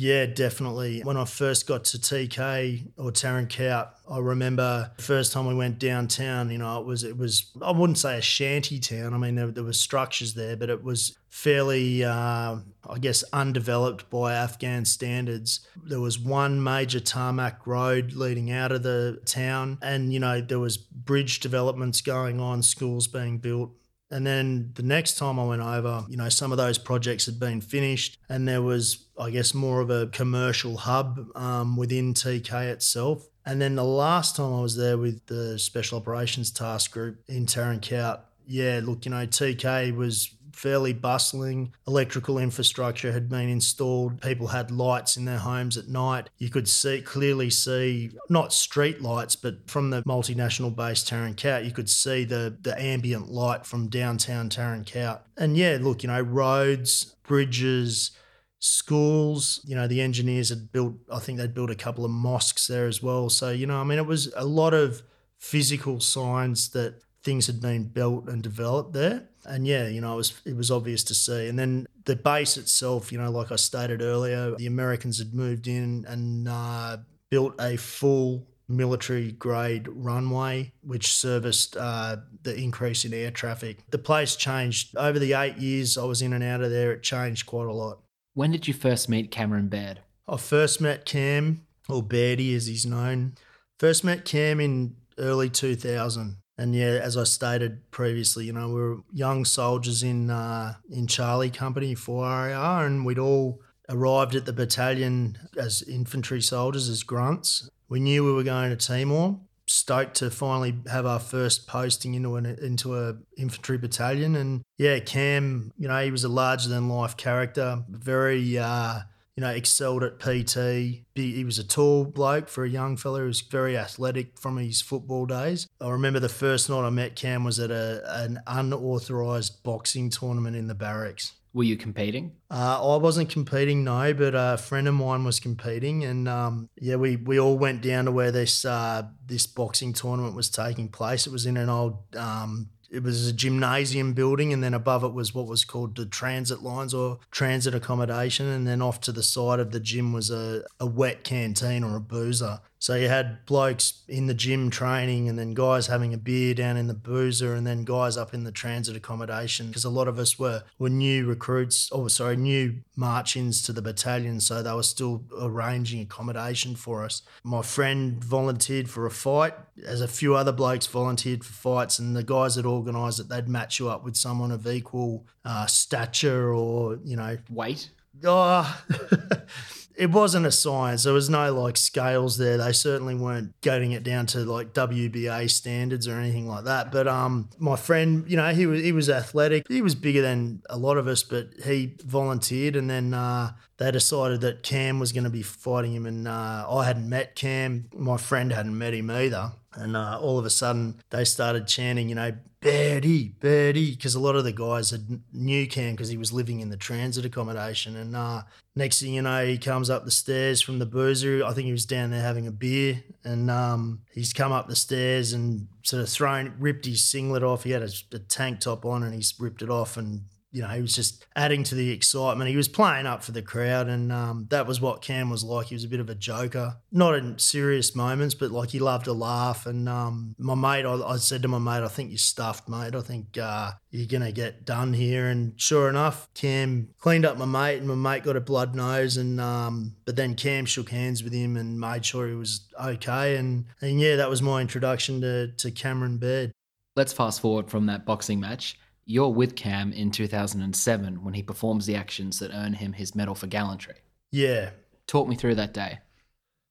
Yeah, 0.00 0.24
definitely. 0.24 1.02
When 1.02 1.18
I 1.18 1.26
first 1.26 1.66
got 1.66 1.84
to 1.84 1.98
TK 1.98 2.92
or 2.96 3.12
Tarin 3.12 3.50
Kowt, 3.50 3.94
I 4.10 4.16
remember 4.16 4.90
the 4.96 5.02
first 5.02 5.30
time 5.30 5.46
we 5.46 5.54
went 5.54 5.78
downtown, 5.78 6.48
you 6.48 6.56
know, 6.56 6.80
it 6.80 6.86
was, 6.86 7.04
it 7.04 7.18
was 7.18 7.50
I 7.60 7.70
wouldn't 7.70 7.98
say 7.98 8.16
a 8.16 8.22
shanty 8.22 8.78
town. 8.80 9.12
I 9.12 9.18
mean, 9.18 9.34
there, 9.34 9.48
there 9.48 9.62
were 9.62 9.74
structures 9.74 10.32
there, 10.32 10.56
but 10.56 10.70
it 10.70 10.82
was 10.82 11.18
fairly, 11.28 12.02
uh, 12.02 12.56
I 12.88 12.98
guess, 12.98 13.22
undeveloped 13.34 14.08
by 14.08 14.32
Afghan 14.32 14.86
standards. 14.86 15.66
There 15.84 16.00
was 16.00 16.18
one 16.18 16.64
major 16.64 17.00
tarmac 17.00 17.66
road 17.66 18.14
leading 18.14 18.50
out 18.50 18.72
of 18.72 18.82
the 18.82 19.20
town, 19.26 19.76
and, 19.82 20.14
you 20.14 20.18
know, 20.18 20.40
there 20.40 20.58
was 20.58 20.78
bridge 20.78 21.40
developments 21.40 22.00
going 22.00 22.40
on, 22.40 22.62
schools 22.62 23.06
being 23.06 23.36
built. 23.36 23.72
And 24.10 24.26
then 24.26 24.72
the 24.74 24.82
next 24.82 25.16
time 25.16 25.38
I 25.38 25.44
went 25.44 25.62
over, 25.62 26.04
you 26.08 26.16
know, 26.16 26.28
some 26.28 26.50
of 26.50 26.58
those 26.58 26.78
projects 26.78 27.26
had 27.26 27.38
been 27.38 27.60
finished, 27.60 28.18
and 28.28 28.46
there 28.46 28.62
was, 28.62 29.06
I 29.18 29.30
guess, 29.30 29.54
more 29.54 29.80
of 29.80 29.90
a 29.90 30.08
commercial 30.08 30.76
hub 30.76 31.28
um, 31.36 31.76
within 31.76 32.14
TK 32.14 32.70
itself. 32.70 33.28
And 33.46 33.60
then 33.60 33.76
the 33.76 33.84
last 33.84 34.36
time 34.36 34.52
I 34.52 34.60
was 34.60 34.76
there 34.76 34.98
with 34.98 35.26
the 35.26 35.58
Special 35.58 35.98
Operations 35.98 36.50
Task 36.50 36.92
Group 36.92 37.22
in 37.28 37.46
Tarin 37.46 37.80
Kowt, 37.80 38.24
yeah, 38.46 38.80
look, 38.82 39.04
you 39.04 39.12
know, 39.12 39.26
TK 39.26 39.94
was 39.94 40.34
fairly 40.52 40.92
bustling. 40.92 41.72
Electrical 41.86 42.38
infrastructure 42.38 43.12
had 43.12 43.28
been 43.28 43.48
installed. 43.48 44.20
People 44.20 44.48
had 44.48 44.70
lights 44.70 45.16
in 45.16 45.24
their 45.24 45.38
homes 45.38 45.76
at 45.76 45.88
night. 45.88 46.30
You 46.38 46.50
could 46.50 46.68
see 46.68 47.00
clearly 47.00 47.50
see 47.50 48.10
not 48.28 48.52
street 48.52 49.00
lights, 49.00 49.36
but 49.36 49.68
from 49.70 49.90
the 49.90 50.02
multinational 50.02 50.74
base 50.74 51.04
Tarin 51.04 51.36
Kowt, 51.36 51.64
you 51.64 51.72
could 51.72 51.90
see 51.90 52.24
the 52.24 52.56
the 52.60 52.80
ambient 52.80 53.30
light 53.30 53.66
from 53.66 53.88
downtown 53.88 54.48
Tarin 54.48 54.90
Kowt. 54.90 55.22
And 55.36 55.56
yeah, 55.56 55.78
look, 55.80 56.02
you 56.02 56.08
know, 56.08 56.20
roads, 56.20 57.16
bridges, 57.26 58.12
schools. 58.60 59.60
You 59.64 59.74
know, 59.74 59.88
the 59.88 60.00
engineers 60.00 60.50
had 60.50 60.70
built, 60.70 60.94
I 61.10 61.18
think 61.18 61.38
they'd 61.38 61.54
built 61.54 61.70
a 61.70 61.74
couple 61.74 62.04
of 62.04 62.10
mosques 62.10 62.66
there 62.66 62.86
as 62.86 63.02
well. 63.02 63.28
So, 63.28 63.50
you 63.50 63.66
know, 63.66 63.80
I 63.80 63.84
mean, 63.84 63.98
it 63.98 64.06
was 64.06 64.32
a 64.36 64.44
lot 64.44 64.74
of 64.74 65.02
physical 65.38 65.98
signs 66.00 66.68
that 66.70 67.00
things 67.24 67.46
had 67.46 67.60
been 67.60 67.84
built 67.84 68.28
and 68.28 68.42
developed 68.42 68.92
there. 68.92 69.28
And 69.50 69.66
yeah, 69.66 69.88
you 69.88 70.00
know, 70.00 70.14
it 70.14 70.16
was 70.16 70.40
it 70.44 70.56
was 70.56 70.70
obvious 70.70 71.04
to 71.04 71.14
see. 71.14 71.48
And 71.48 71.58
then 71.58 71.86
the 72.04 72.16
base 72.16 72.56
itself, 72.56 73.12
you 73.12 73.18
know, 73.18 73.30
like 73.30 73.52
I 73.52 73.56
stated 73.56 74.00
earlier, 74.00 74.54
the 74.56 74.66
Americans 74.66 75.18
had 75.18 75.34
moved 75.34 75.66
in 75.66 76.04
and 76.08 76.48
uh, 76.48 76.98
built 77.30 77.54
a 77.60 77.76
full 77.76 78.46
military 78.68 79.32
grade 79.32 79.88
runway, 79.88 80.72
which 80.82 81.12
serviced 81.12 81.76
uh, 81.76 82.16
the 82.42 82.56
increase 82.56 83.04
in 83.04 83.12
air 83.12 83.30
traffic. 83.30 83.78
The 83.90 83.98
place 83.98 84.36
changed 84.36 84.96
over 84.96 85.18
the 85.18 85.34
eight 85.34 85.58
years 85.58 85.98
I 85.98 86.04
was 86.04 86.22
in 86.22 86.32
and 86.32 86.44
out 86.44 86.62
of 86.62 86.70
there. 86.70 86.92
It 86.92 87.02
changed 87.02 87.46
quite 87.46 87.66
a 87.66 87.72
lot. 87.72 88.00
When 88.34 88.52
did 88.52 88.68
you 88.68 88.74
first 88.74 89.08
meet 89.08 89.30
Cameron 89.30 89.68
Baird? 89.68 90.00
I 90.28 90.36
first 90.36 90.80
met 90.80 91.04
Cam, 91.04 91.66
or 91.88 92.02
Beardy 92.02 92.54
as 92.54 92.66
he's 92.66 92.86
known. 92.86 93.34
First 93.78 94.04
met 94.04 94.24
Cam 94.24 94.60
in 94.60 94.96
early 95.18 95.50
2000. 95.50 96.36
And 96.60 96.74
yeah, 96.74 97.00
as 97.02 97.16
I 97.16 97.24
stated 97.24 97.90
previously, 97.90 98.44
you 98.44 98.52
know, 98.52 98.68
we 98.68 98.74
were 98.74 98.98
young 99.14 99.46
soldiers 99.46 100.02
in 100.02 100.28
uh, 100.28 100.74
in 100.90 101.06
Charlie 101.06 101.48
Company, 101.48 101.94
4RAR, 101.94 102.84
and 102.84 103.06
we'd 103.06 103.18
all 103.18 103.62
arrived 103.88 104.34
at 104.34 104.44
the 104.44 104.52
battalion 104.52 105.38
as 105.56 105.80
infantry 105.80 106.42
soldiers, 106.42 106.90
as 106.90 107.02
grunts. 107.02 107.70
We 107.88 107.98
knew 107.98 108.26
we 108.26 108.32
were 108.32 108.42
going 108.42 108.68
to 108.68 108.76
Timor. 108.76 109.40
Stoked 109.64 110.16
to 110.16 110.30
finally 110.30 110.74
have 110.90 111.06
our 111.06 111.18
first 111.18 111.66
posting 111.66 112.12
into 112.12 112.36
an 112.36 112.44
into 112.44 112.94
a 112.94 113.16
infantry 113.38 113.78
battalion, 113.78 114.36
and 114.36 114.60
yeah, 114.76 114.98
Cam, 114.98 115.72
you 115.78 115.88
know, 115.88 116.04
he 116.04 116.10
was 116.10 116.24
a 116.24 116.28
larger 116.28 116.68
than 116.68 116.90
life 116.90 117.16
character, 117.16 117.84
very. 117.88 118.58
Uh, 118.58 119.00
you 119.36 119.42
know, 119.42 119.50
excelled 119.50 120.02
at 120.02 120.18
PT. 120.18 121.04
He 121.14 121.44
was 121.44 121.58
a 121.58 121.64
tall 121.64 122.04
bloke 122.04 122.48
for 122.48 122.64
a 122.64 122.68
young 122.68 122.96
fella. 122.96 123.20
He 123.20 123.26
was 123.26 123.40
very 123.40 123.76
athletic 123.76 124.38
from 124.38 124.56
his 124.56 124.80
football 124.82 125.26
days. 125.26 125.68
I 125.80 125.90
remember 125.90 126.20
the 126.20 126.28
first 126.28 126.68
night 126.68 126.86
I 126.86 126.90
met 126.90 127.16
Cam 127.16 127.44
was 127.44 127.58
at 127.58 127.70
a, 127.70 128.02
an 128.22 128.40
unauthorised 128.46 129.62
boxing 129.62 130.10
tournament 130.10 130.56
in 130.56 130.66
the 130.66 130.74
barracks. 130.74 131.32
Were 131.52 131.64
you 131.64 131.76
competing? 131.76 132.36
Uh, 132.48 132.94
I 132.94 132.96
wasn't 132.98 133.28
competing, 133.28 133.82
no, 133.82 134.14
but 134.14 134.34
a 134.36 134.56
friend 134.56 134.86
of 134.86 134.94
mine 134.94 135.24
was 135.24 135.40
competing, 135.40 136.04
and 136.04 136.28
um, 136.28 136.68
yeah, 136.80 136.94
we, 136.94 137.16
we 137.16 137.40
all 137.40 137.58
went 137.58 137.82
down 137.82 138.04
to 138.04 138.12
where 138.12 138.30
this 138.30 138.64
uh, 138.64 139.02
this 139.26 139.48
boxing 139.48 139.92
tournament 139.92 140.36
was 140.36 140.48
taking 140.48 140.88
place. 140.88 141.26
It 141.26 141.32
was 141.32 141.46
in 141.46 141.56
an 141.56 141.68
old 141.68 142.14
um, 142.14 142.68
it 142.90 143.02
was 143.02 143.28
a 143.28 143.32
gymnasium 143.32 144.14
building, 144.14 144.52
and 144.52 144.62
then 144.62 144.74
above 144.74 145.04
it 145.04 145.12
was 145.12 145.34
what 145.34 145.46
was 145.46 145.64
called 145.64 145.94
the 145.94 146.06
transit 146.06 146.62
lines 146.62 146.92
or 146.92 147.20
transit 147.30 147.74
accommodation. 147.74 148.46
And 148.46 148.66
then 148.66 148.82
off 148.82 149.00
to 149.02 149.12
the 149.12 149.22
side 149.22 149.60
of 149.60 149.70
the 149.70 149.80
gym 149.80 150.12
was 150.12 150.30
a, 150.30 150.64
a 150.80 150.86
wet 150.86 151.22
canteen 151.22 151.84
or 151.84 151.96
a 151.96 152.00
boozer. 152.00 152.60
So 152.80 152.94
you 152.94 153.08
had 153.08 153.44
blokes 153.44 154.04
in 154.08 154.26
the 154.26 154.32
gym 154.32 154.70
training, 154.70 155.28
and 155.28 155.38
then 155.38 155.52
guys 155.52 155.86
having 155.86 156.14
a 156.14 156.16
beer 156.16 156.54
down 156.54 156.78
in 156.78 156.86
the 156.86 156.94
boozer, 156.94 157.54
and 157.54 157.66
then 157.66 157.84
guys 157.84 158.16
up 158.16 158.32
in 158.32 158.44
the 158.44 158.50
transit 158.50 158.96
accommodation. 158.96 159.66
Because 159.66 159.84
a 159.84 159.90
lot 159.90 160.08
of 160.08 160.18
us 160.18 160.38
were 160.38 160.62
were 160.78 160.88
new 160.88 161.26
recruits, 161.26 161.92
or 161.92 162.08
sorry, 162.08 162.38
new 162.38 162.76
march-ins 162.96 163.60
to 163.64 163.74
the 163.74 163.82
battalion, 163.82 164.40
so 164.40 164.62
they 164.62 164.72
were 164.72 164.82
still 164.82 165.22
arranging 165.38 166.00
accommodation 166.00 166.74
for 166.74 167.04
us. 167.04 167.20
My 167.44 167.60
friend 167.60 168.24
volunteered 168.24 168.88
for 168.88 169.04
a 169.04 169.10
fight, 169.10 169.52
as 169.84 170.00
a 170.00 170.08
few 170.08 170.34
other 170.34 170.52
blokes 170.52 170.86
volunteered 170.86 171.44
for 171.44 171.52
fights, 171.52 171.98
and 171.98 172.16
the 172.16 172.22
guys 172.22 172.54
that 172.54 172.64
organised 172.64 173.20
it, 173.20 173.28
they'd 173.28 173.46
match 173.46 173.78
you 173.78 173.90
up 173.90 174.04
with 174.04 174.16
someone 174.16 174.50
of 174.50 174.66
equal 174.66 175.26
uh, 175.44 175.66
stature 175.66 176.54
or 176.54 176.98
you 177.04 177.16
know 177.16 177.36
weight. 177.50 177.90
Oh. 178.24 178.82
it 180.00 180.10
wasn't 180.10 180.46
a 180.46 180.50
science. 180.50 181.02
There 181.02 181.12
was 181.12 181.28
no 181.28 181.52
like 181.52 181.76
scales 181.76 182.38
there. 182.38 182.56
They 182.56 182.72
certainly 182.72 183.14
weren't 183.14 183.60
getting 183.60 183.92
it 183.92 184.02
down 184.02 184.24
to 184.28 184.38
like 184.38 184.72
WBA 184.72 185.50
standards 185.50 186.08
or 186.08 186.18
anything 186.18 186.48
like 186.48 186.64
that. 186.64 186.90
But 186.90 187.06
um, 187.06 187.50
my 187.58 187.76
friend, 187.76 188.24
you 188.26 188.38
know, 188.38 188.48
he 188.48 188.64
was 188.64 188.82
he 188.82 188.92
was 188.92 189.10
athletic. 189.10 189.68
He 189.68 189.82
was 189.82 189.94
bigger 189.94 190.22
than 190.22 190.62
a 190.70 190.78
lot 190.78 190.96
of 190.96 191.06
us, 191.06 191.22
but 191.22 191.50
he 191.64 191.96
volunteered, 192.02 192.76
and 192.76 192.88
then 192.88 193.12
uh, 193.12 193.52
they 193.76 193.90
decided 193.90 194.40
that 194.40 194.62
Cam 194.62 195.00
was 195.00 195.12
going 195.12 195.24
to 195.24 195.30
be 195.30 195.42
fighting 195.42 195.92
him, 195.92 196.06
and 196.06 196.26
uh, 196.26 196.66
I 196.66 196.86
hadn't 196.86 197.06
met 197.06 197.34
Cam. 197.34 197.90
My 197.94 198.16
friend 198.16 198.52
hadn't 198.52 198.78
met 198.78 198.94
him 198.94 199.10
either. 199.10 199.52
And 199.74 199.96
uh, 199.96 200.18
all 200.20 200.38
of 200.38 200.44
a 200.44 200.50
sudden, 200.50 201.00
they 201.10 201.24
started 201.24 201.66
chanting, 201.66 202.08
you 202.08 202.14
know, 202.16 202.32
Birdie, 202.60 203.28
Birdie, 203.40 203.92
because 203.92 204.14
a 204.14 204.20
lot 204.20 204.36
of 204.36 204.44
the 204.44 204.52
guys 204.52 204.90
had 204.90 205.22
knew 205.32 205.66
Cam 205.66 205.92
because 205.92 206.08
he 206.08 206.18
was 206.18 206.32
living 206.32 206.60
in 206.60 206.68
the 206.68 206.76
transit 206.76 207.24
accommodation. 207.24 207.96
And 207.96 208.14
uh, 208.14 208.42
next 208.74 209.00
thing 209.00 209.14
you 209.14 209.22
know, 209.22 209.46
he 209.46 209.56
comes 209.56 209.88
up 209.88 210.04
the 210.04 210.10
stairs 210.10 210.60
from 210.60 210.78
the 210.78 210.86
boozer. 210.86 211.44
I 211.44 211.52
think 211.52 211.66
he 211.66 211.72
was 211.72 211.86
down 211.86 212.10
there 212.10 212.20
having 212.20 212.46
a 212.46 212.52
beer, 212.52 213.02
and 213.24 213.50
um, 213.50 214.02
he's 214.12 214.32
come 214.32 214.52
up 214.52 214.68
the 214.68 214.76
stairs 214.76 215.32
and 215.32 215.68
sort 215.82 216.02
of 216.02 216.08
thrown, 216.08 216.54
ripped 216.58 216.84
his 216.84 217.04
singlet 217.04 217.42
off. 217.42 217.64
He 217.64 217.70
had 217.70 217.82
a, 217.82 217.90
a 218.12 218.18
tank 218.18 218.60
top 218.60 218.84
on, 218.84 219.02
and 219.02 219.14
he's 219.14 219.34
ripped 219.38 219.62
it 219.62 219.70
off 219.70 219.96
and 219.96 220.22
you 220.52 220.62
know, 220.62 220.68
he 220.68 220.82
was 220.82 220.96
just 220.96 221.24
adding 221.36 221.62
to 221.64 221.76
the 221.76 221.90
excitement. 221.90 222.50
He 222.50 222.56
was 222.56 222.66
playing 222.66 223.06
up 223.06 223.22
for 223.22 223.30
the 223.30 223.42
crowd, 223.42 223.88
and 223.88 224.10
um, 224.10 224.46
that 224.50 224.66
was 224.66 224.80
what 224.80 225.00
Cam 225.00 225.30
was 225.30 225.44
like. 225.44 225.68
He 225.68 225.76
was 225.76 225.84
a 225.84 225.88
bit 225.88 226.00
of 226.00 226.10
a 226.10 226.14
joker, 226.14 226.76
not 226.90 227.14
in 227.14 227.38
serious 227.38 227.94
moments, 227.94 228.34
but 228.34 228.50
like 228.50 228.70
he 228.70 228.80
loved 228.80 229.04
to 229.04 229.12
laugh. 229.12 229.66
And 229.66 229.88
um, 229.88 230.34
my 230.38 230.56
mate, 230.56 230.84
I, 230.84 230.94
I, 230.94 231.16
said 231.18 231.42
to 231.42 231.48
my 231.48 231.58
mate, 231.58 231.84
I 231.84 231.88
think 231.88 232.10
you're 232.10 232.18
stuffed, 232.18 232.68
mate. 232.68 232.96
I 232.96 233.00
think 233.00 233.38
uh, 233.38 233.72
you're 233.90 234.08
going 234.08 234.24
to 234.24 234.32
get 234.32 234.64
done 234.64 234.92
here. 234.92 235.28
And 235.28 235.52
sure 235.60 235.88
enough, 235.88 236.28
Cam 236.34 236.88
cleaned 236.98 237.24
up 237.24 237.38
my 237.38 237.44
mate, 237.44 237.78
and 237.78 237.86
my 237.86 237.94
mate 237.94 238.24
got 238.24 238.36
a 238.36 238.40
blood 238.40 238.74
nose. 238.74 239.16
And 239.16 239.40
um, 239.40 239.94
but 240.04 240.16
then 240.16 240.34
Cam 240.34 240.64
shook 240.64 240.90
hands 240.90 241.22
with 241.22 241.32
him 241.32 241.56
and 241.56 241.78
made 241.78 242.04
sure 242.04 242.26
he 242.26 242.34
was 242.34 242.66
okay. 242.82 243.36
And, 243.36 243.66
and 243.80 244.00
yeah, 244.00 244.16
that 244.16 244.28
was 244.28 244.42
my 244.42 244.60
introduction 244.60 245.20
to, 245.20 245.52
to 245.52 245.70
Cameron 245.70 246.18
Baird. 246.18 246.50
Let's 246.96 247.12
fast 247.12 247.40
forward 247.40 247.70
from 247.70 247.86
that 247.86 248.04
boxing 248.04 248.40
match 248.40 248.79
you're 249.10 249.28
with 249.28 249.56
Cam 249.56 249.92
in 249.92 250.10
2007 250.12 251.24
when 251.24 251.34
he 251.34 251.42
performs 251.42 251.86
the 251.86 251.96
actions 251.96 252.38
that 252.38 252.52
earn 252.54 252.74
him 252.74 252.92
his 252.92 253.14
Medal 253.14 253.34
for 253.34 253.48
Gallantry. 253.48 253.96
Yeah. 254.30 254.70
Talk 255.08 255.26
me 255.26 255.34
through 255.34 255.56
that 255.56 255.74
day. 255.74 255.98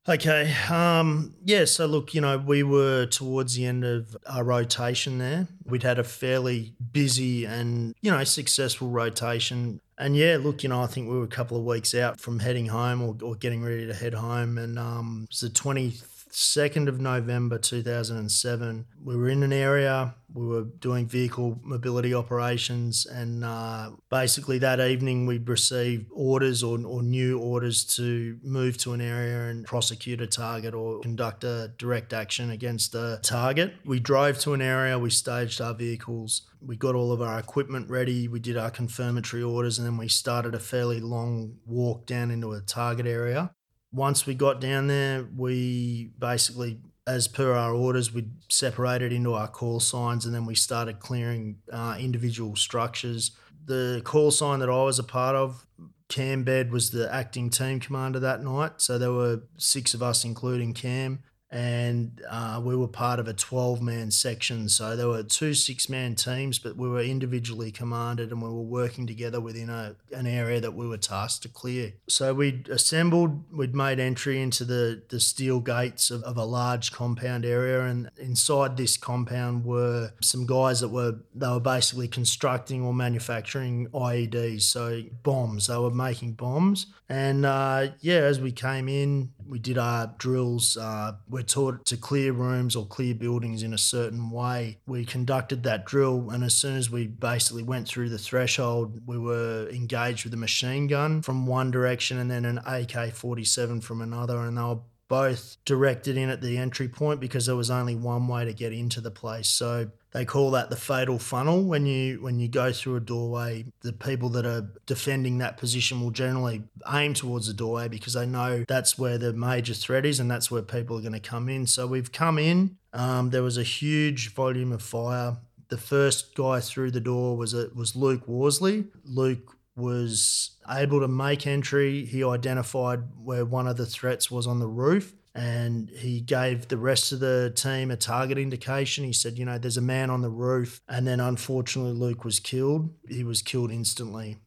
Okay. 0.07 0.55
Um, 0.69 1.35
yeah. 1.43 1.65
So, 1.65 1.85
look, 1.85 2.13
you 2.13 2.21
know, 2.21 2.37
we 2.37 2.63
were 2.63 3.05
towards 3.05 3.55
the 3.55 3.65
end 3.65 3.83
of 3.83 4.15
our 4.25 4.45
rotation 4.45 5.17
there. 5.17 5.47
We'd 5.65 5.83
had 5.83 5.99
a 5.99 6.03
fairly 6.03 6.73
busy 6.93 7.45
and, 7.45 7.93
you 8.01 8.09
know, 8.09 8.23
successful 8.23 8.89
rotation. 8.89 9.81
And 9.97 10.15
yeah, 10.15 10.37
look, 10.39 10.63
you 10.63 10.69
know, 10.69 10.81
I 10.81 10.87
think 10.87 11.09
we 11.09 11.17
were 11.17 11.25
a 11.25 11.27
couple 11.27 11.57
of 11.57 11.65
weeks 11.65 11.93
out 11.93 12.21
from 12.21 12.39
heading 12.39 12.67
home 12.67 13.01
or, 13.01 13.17
or 13.21 13.35
getting 13.35 13.61
ready 13.61 13.85
to 13.85 13.93
head 13.93 14.13
home. 14.13 14.57
And 14.57 14.79
um, 14.79 15.27
it 15.29 15.31
was 15.31 15.41
the 15.41 15.49
20th 15.49 16.18
2nd 16.31 16.87
of 16.87 16.99
November 16.99 17.57
2007. 17.57 18.85
We 19.03 19.15
were 19.15 19.29
in 19.29 19.43
an 19.43 19.53
area, 19.53 20.15
we 20.33 20.45
were 20.45 20.63
doing 20.63 21.07
vehicle 21.07 21.59
mobility 21.63 22.13
operations, 22.13 23.05
and 23.05 23.43
uh, 23.43 23.91
basically 24.09 24.59
that 24.59 24.79
evening 24.79 25.25
we'd 25.25 25.49
received 25.49 26.07
orders 26.11 26.63
or, 26.63 26.79
or 26.85 27.01
new 27.01 27.39
orders 27.39 27.83
to 27.95 28.37
move 28.43 28.77
to 28.79 28.93
an 28.93 29.01
area 29.01 29.49
and 29.49 29.65
prosecute 29.65 30.21
a 30.21 30.27
target 30.27 30.73
or 30.73 30.99
conduct 30.99 31.43
a 31.43 31.71
direct 31.77 32.13
action 32.13 32.51
against 32.51 32.93
a 32.95 33.19
target. 33.23 33.73
We 33.85 33.99
drove 33.99 34.39
to 34.39 34.53
an 34.53 34.61
area, 34.61 34.99
we 34.99 35.09
staged 35.09 35.61
our 35.61 35.73
vehicles, 35.73 36.43
we 36.61 36.75
got 36.75 36.95
all 36.95 37.11
of 37.11 37.21
our 37.21 37.39
equipment 37.39 37.89
ready, 37.89 38.27
we 38.27 38.39
did 38.39 38.57
our 38.57 38.69
confirmatory 38.69 39.43
orders, 39.43 39.79
and 39.79 39.87
then 39.87 39.97
we 39.97 40.07
started 40.07 40.53
a 40.53 40.59
fairly 40.59 40.99
long 40.99 41.57
walk 41.65 42.05
down 42.05 42.31
into 42.31 42.51
a 42.51 42.61
target 42.61 43.07
area 43.07 43.51
once 43.91 44.25
we 44.25 44.35
got 44.35 44.61
down 44.61 44.87
there, 44.87 45.27
we 45.35 46.11
basically, 46.19 46.79
as 47.07 47.27
per 47.27 47.53
our 47.53 47.73
orders, 47.73 48.13
we 48.13 48.27
separated 48.49 49.11
into 49.11 49.33
our 49.33 49.47
call 49.47 49.79
signs 49.79 50.25
and 50.25 50.33
then 50.33 50.45
we 50.45 50.55
started 50.55 50.99
clearing 50.99 51.57
uh, 51.71 51.97
individual 51.99 52.55
structures. 52.55 53.31
The 53.65 54.01
call 54.03 54.31
sign 54.31 54.59
that 54.59 54.69
I 54.69 54.83
was 54.83 54.99
a 54.99 55.03
part 55.03 55.35
of, 55.35 55.65
Cam 56.07 56.43
Baird 56.43 56.71
was 56.71 56.89
the 56.89 57.11
acting 57.13 57.49
team 57.51 57.79
commander 57.79 58.19
that 58.19 58.43
night. 58.43 58.73
So 58.77 58.97
there 58.97 59.11
were 59.11 59.43
six 59.57 59.93
of 59.93 60.01
us, 60.01 60.25
including 60.25 60.73
Cam 60.73 61.19
and 61.51 62.21
uh, 62.29 62.61
we 62.63 62.75
were 62.75 62.87
part 62.87 63.19
of 63.19 63.27
a 63.27 63.33
12 63.33 63.81
man 63.81 64.11
section. 64.11 64.69
So 64.69 64.95
there 64.95 65.07
were 65.07 65.23
two 65.23 65.53
six 65.55 65.89
man 65.89 66.15
teams, 66.15 66.59
but 66.59 66.77
we 66.77 66.87
were 66.87 67.01
individually 67.01 67.71
commanded 67.71 68.31
and 68.31 68.41
we 68.41 68.49
were 68.49 68.61
working 68.61 69.07
together 69.07 69.41
within 69.41 69.69
a, 69.69 69.95
an 70.11 70.27
area 70.27 70.59
that 70.59 70.75
we 70.75 70.87
were 70.87 70.97
tasked 70.97 71.43
to 71.43 71.49
clear. 71.49 71.93
So 72.07 72.33
we'd 72.35 72.69
assembled, 72.69 73.51
we'd 73.51 73.73
made 73.73 73.99
entry 73.99 74.41
into 74.41 74.63
the, 74.63 75.01
the 75.09 75.19
steel 75.19 75.59
gates 75.59 76.11
of, 76.11 76.21
of 76.23 76.37
a 76.37 76.45
large 76.45 76.91
compound 76.91 77.45
area, 77.45 77.81
and 77.81 78.11
inside 78.17 78.77
this 78.77 78.95
compound 78.95 79.65
were 79.65 80.11
some 80.21 80.45
guys 80.45 80.81
that 80.81 80.89
were 80.89 81.19
they 81.33 81.47
were 81.47 81.59
basically 81.59 82.07
constructing 82.07 82.83
or 82.83 82.93
manufacturing 82.93 83.87
IEDs, 83.87 84.61
so 84.63 85.03
bombs. 85.23 85.67
They 85.67 85.77
were 85.77 85.89
making 85.89 86.33
bombs, 86.33 86.87
and 87.07 87.45
uh, 87.45 87.87
yeah, 88.01 88.19
as 88.19 88.39
we 88.39 88.51
came 88.51 88.87
in, 88.87 89.31
we 89.49 89.59
did 89.59 89.77
our 89.77 90.13
drills. 90.17 90.77
Uh, 90.77 91.13
we're 91.27 91.41
taught 91.41 91.85
to 91.85 91.97
clear 91.97 92.31
rooms 92.31 92.75
or 92.75 92.85
clear 92.85 93.15
buildings 93.15 93.63
in 93.63 93.73
a 93.73 93.77
certain 93.77 94.29
way. 94.29 94.77
We 94.85 95.05
conducted 95.05 95.63
that 95.63 95.85
drill, 95.85 96.29
and 96.29 96.43
as 96.43 96.55
soon 96.55 96.77
as 96.77 96.89
we 96.89 97.07
basically 97.07 97.63
went 97.63 97.87
through 97.87 98.09
the 98.09 98.17
threshold, 98.17 99.01
we 99.07 99.17
were 99.17 99.67
engaged 99.69 100.23
with 100.23 100.33
a 100.33 100.37
machine 100.37 100.87
gun 100.87 101.21
from 101.21 101.47
one 101.47 101.71
direction 101.71 102.19
and 102.19 102.29
then 102.29 102.45
an 102.45 102.59
AK 102.65 103.13
47 103.13 103.81
from 103.81 104.01
another, 104.01 104.37
and 104.39 104.57
they 104.57 104.61
were 104.61 104.79
both 105.07 105.57
directed 105.65 106.15
in 106.17 106.29
at 106.29 106.39
the 106.39 106.57
entry 106.57 106.87
point 106.87 107.19
because 107.19 107.47
there 107.47 107.55
was 107.55 107.71
only 107.71 107.95
one 107.95 108.27
way 108.27 108.45
to 108.45 108.53
get 108.53 108.71
into 108.71 109.01
the 109.01 109.09
place. 109.09 109.49
So 109.49 109.89
they 110.11 110.25
call 110.25 110.51
that 110.51 110.69
the 110.69 110.75
fatal 110.75 111.19
funnel. 111.19 111.63
When 111.63 111.85
you 111.85 112.21
when 112.21 112.39
you 112.39 112.47
go 112.47 112.71
through 112.71 112.95
a 112.95 112.99
doorway, 112.99 113.65
the 113.81 113.93
people 113.93 114.29
that 114.29 114.45
are 114.45 114.69
defending 114.85 115.37
that 115.37 115.57
position 115.57 116.01
will 116.01 116.11
generally 116.11 116.63
aim 116.91 117.13
towards 117.13 117.47
the 117.47 117.53
doorway 117.53 117.87
because 117.87 118.13
they 118.13 118.25
know 118.25 118.63
that's 118.67 118.97
where 118.97 119.17
the 119.17 119.33
major 119.33 119.73
threat 119.73 120.05
is 120.05 120.19
and 120.19 120.29
that's 120.29 120.49
where 120.49 120.61
people 120.61 120.97
are 120.97 121.01
going 121.01 121.13
to 121.13 121.19
come 121.19 121.47
in. 121.47 121.67
So 121.67 121.85
we've 121.85 122.11
come 122.11 122.39
in. 122.39 122.77
Um, 122.93 123.29
there 123.29 123.43
was 123.43 123.57
a 123.57 123.63
huge 123.63 124.33
volume 124.33 124.71
of 124.71 124.81
fire. 124.81 125.37
The 125.69 125.77
first 125.77 126.33
guy 126.33 126.59
through 126.59 126.91
the 126.91 126.99
door 126.99 127.37
was 127.37 127.53
a, 127.53 127.69
was 127.75 127.95
Luke 127.95 128.27
Worsley. 128.27 128.85
Luke 129.05 129.55
was 129.75 130.57
able 130.67 130.99
to 130.99 131.07
make 131.07 131.45
entry. 131.45 132.05
He 132.05 132.23
identified 132.23 133.01
where 133.23 133.45
one 133.45 133.67
of 133.67 133.77
the 133.77 133.85
threats 133.85 134.31
was 134.31 134.47
on 134.47 134.59
the 134.59 134.67
roof 134.67 135.13
and 135.35 135.89
he 135.89 136.21
gave 136.21 136.67
the 136.67 136.77
rest 136.77 137.11
of 137.11 137.19
the 137.19 137.53
team 137.55 137.91
a 137.91 137.95
target 137.95 138.37
indication. 138.37 139.03
He 139.03 139.13
said, 139.13 139.37
You 139.37 139.45
know, 139.45 139.57
there's 139.57 139.77
a 139.77 139.81
man 139.81 140.09
on 140.09 140.21
the 140.21 140.29
roof. 140.29 140.81
And 140.87 141.07
then 141.07 141.19
unfortunately, 141.19 141.93
Luke 141.93 142.25
was 142.25 142.39
killed. 142.39 142.89
He 143.07 143.23
was 143.23 143.41
killed 143.41 143.71
instantly. 143.71 144.37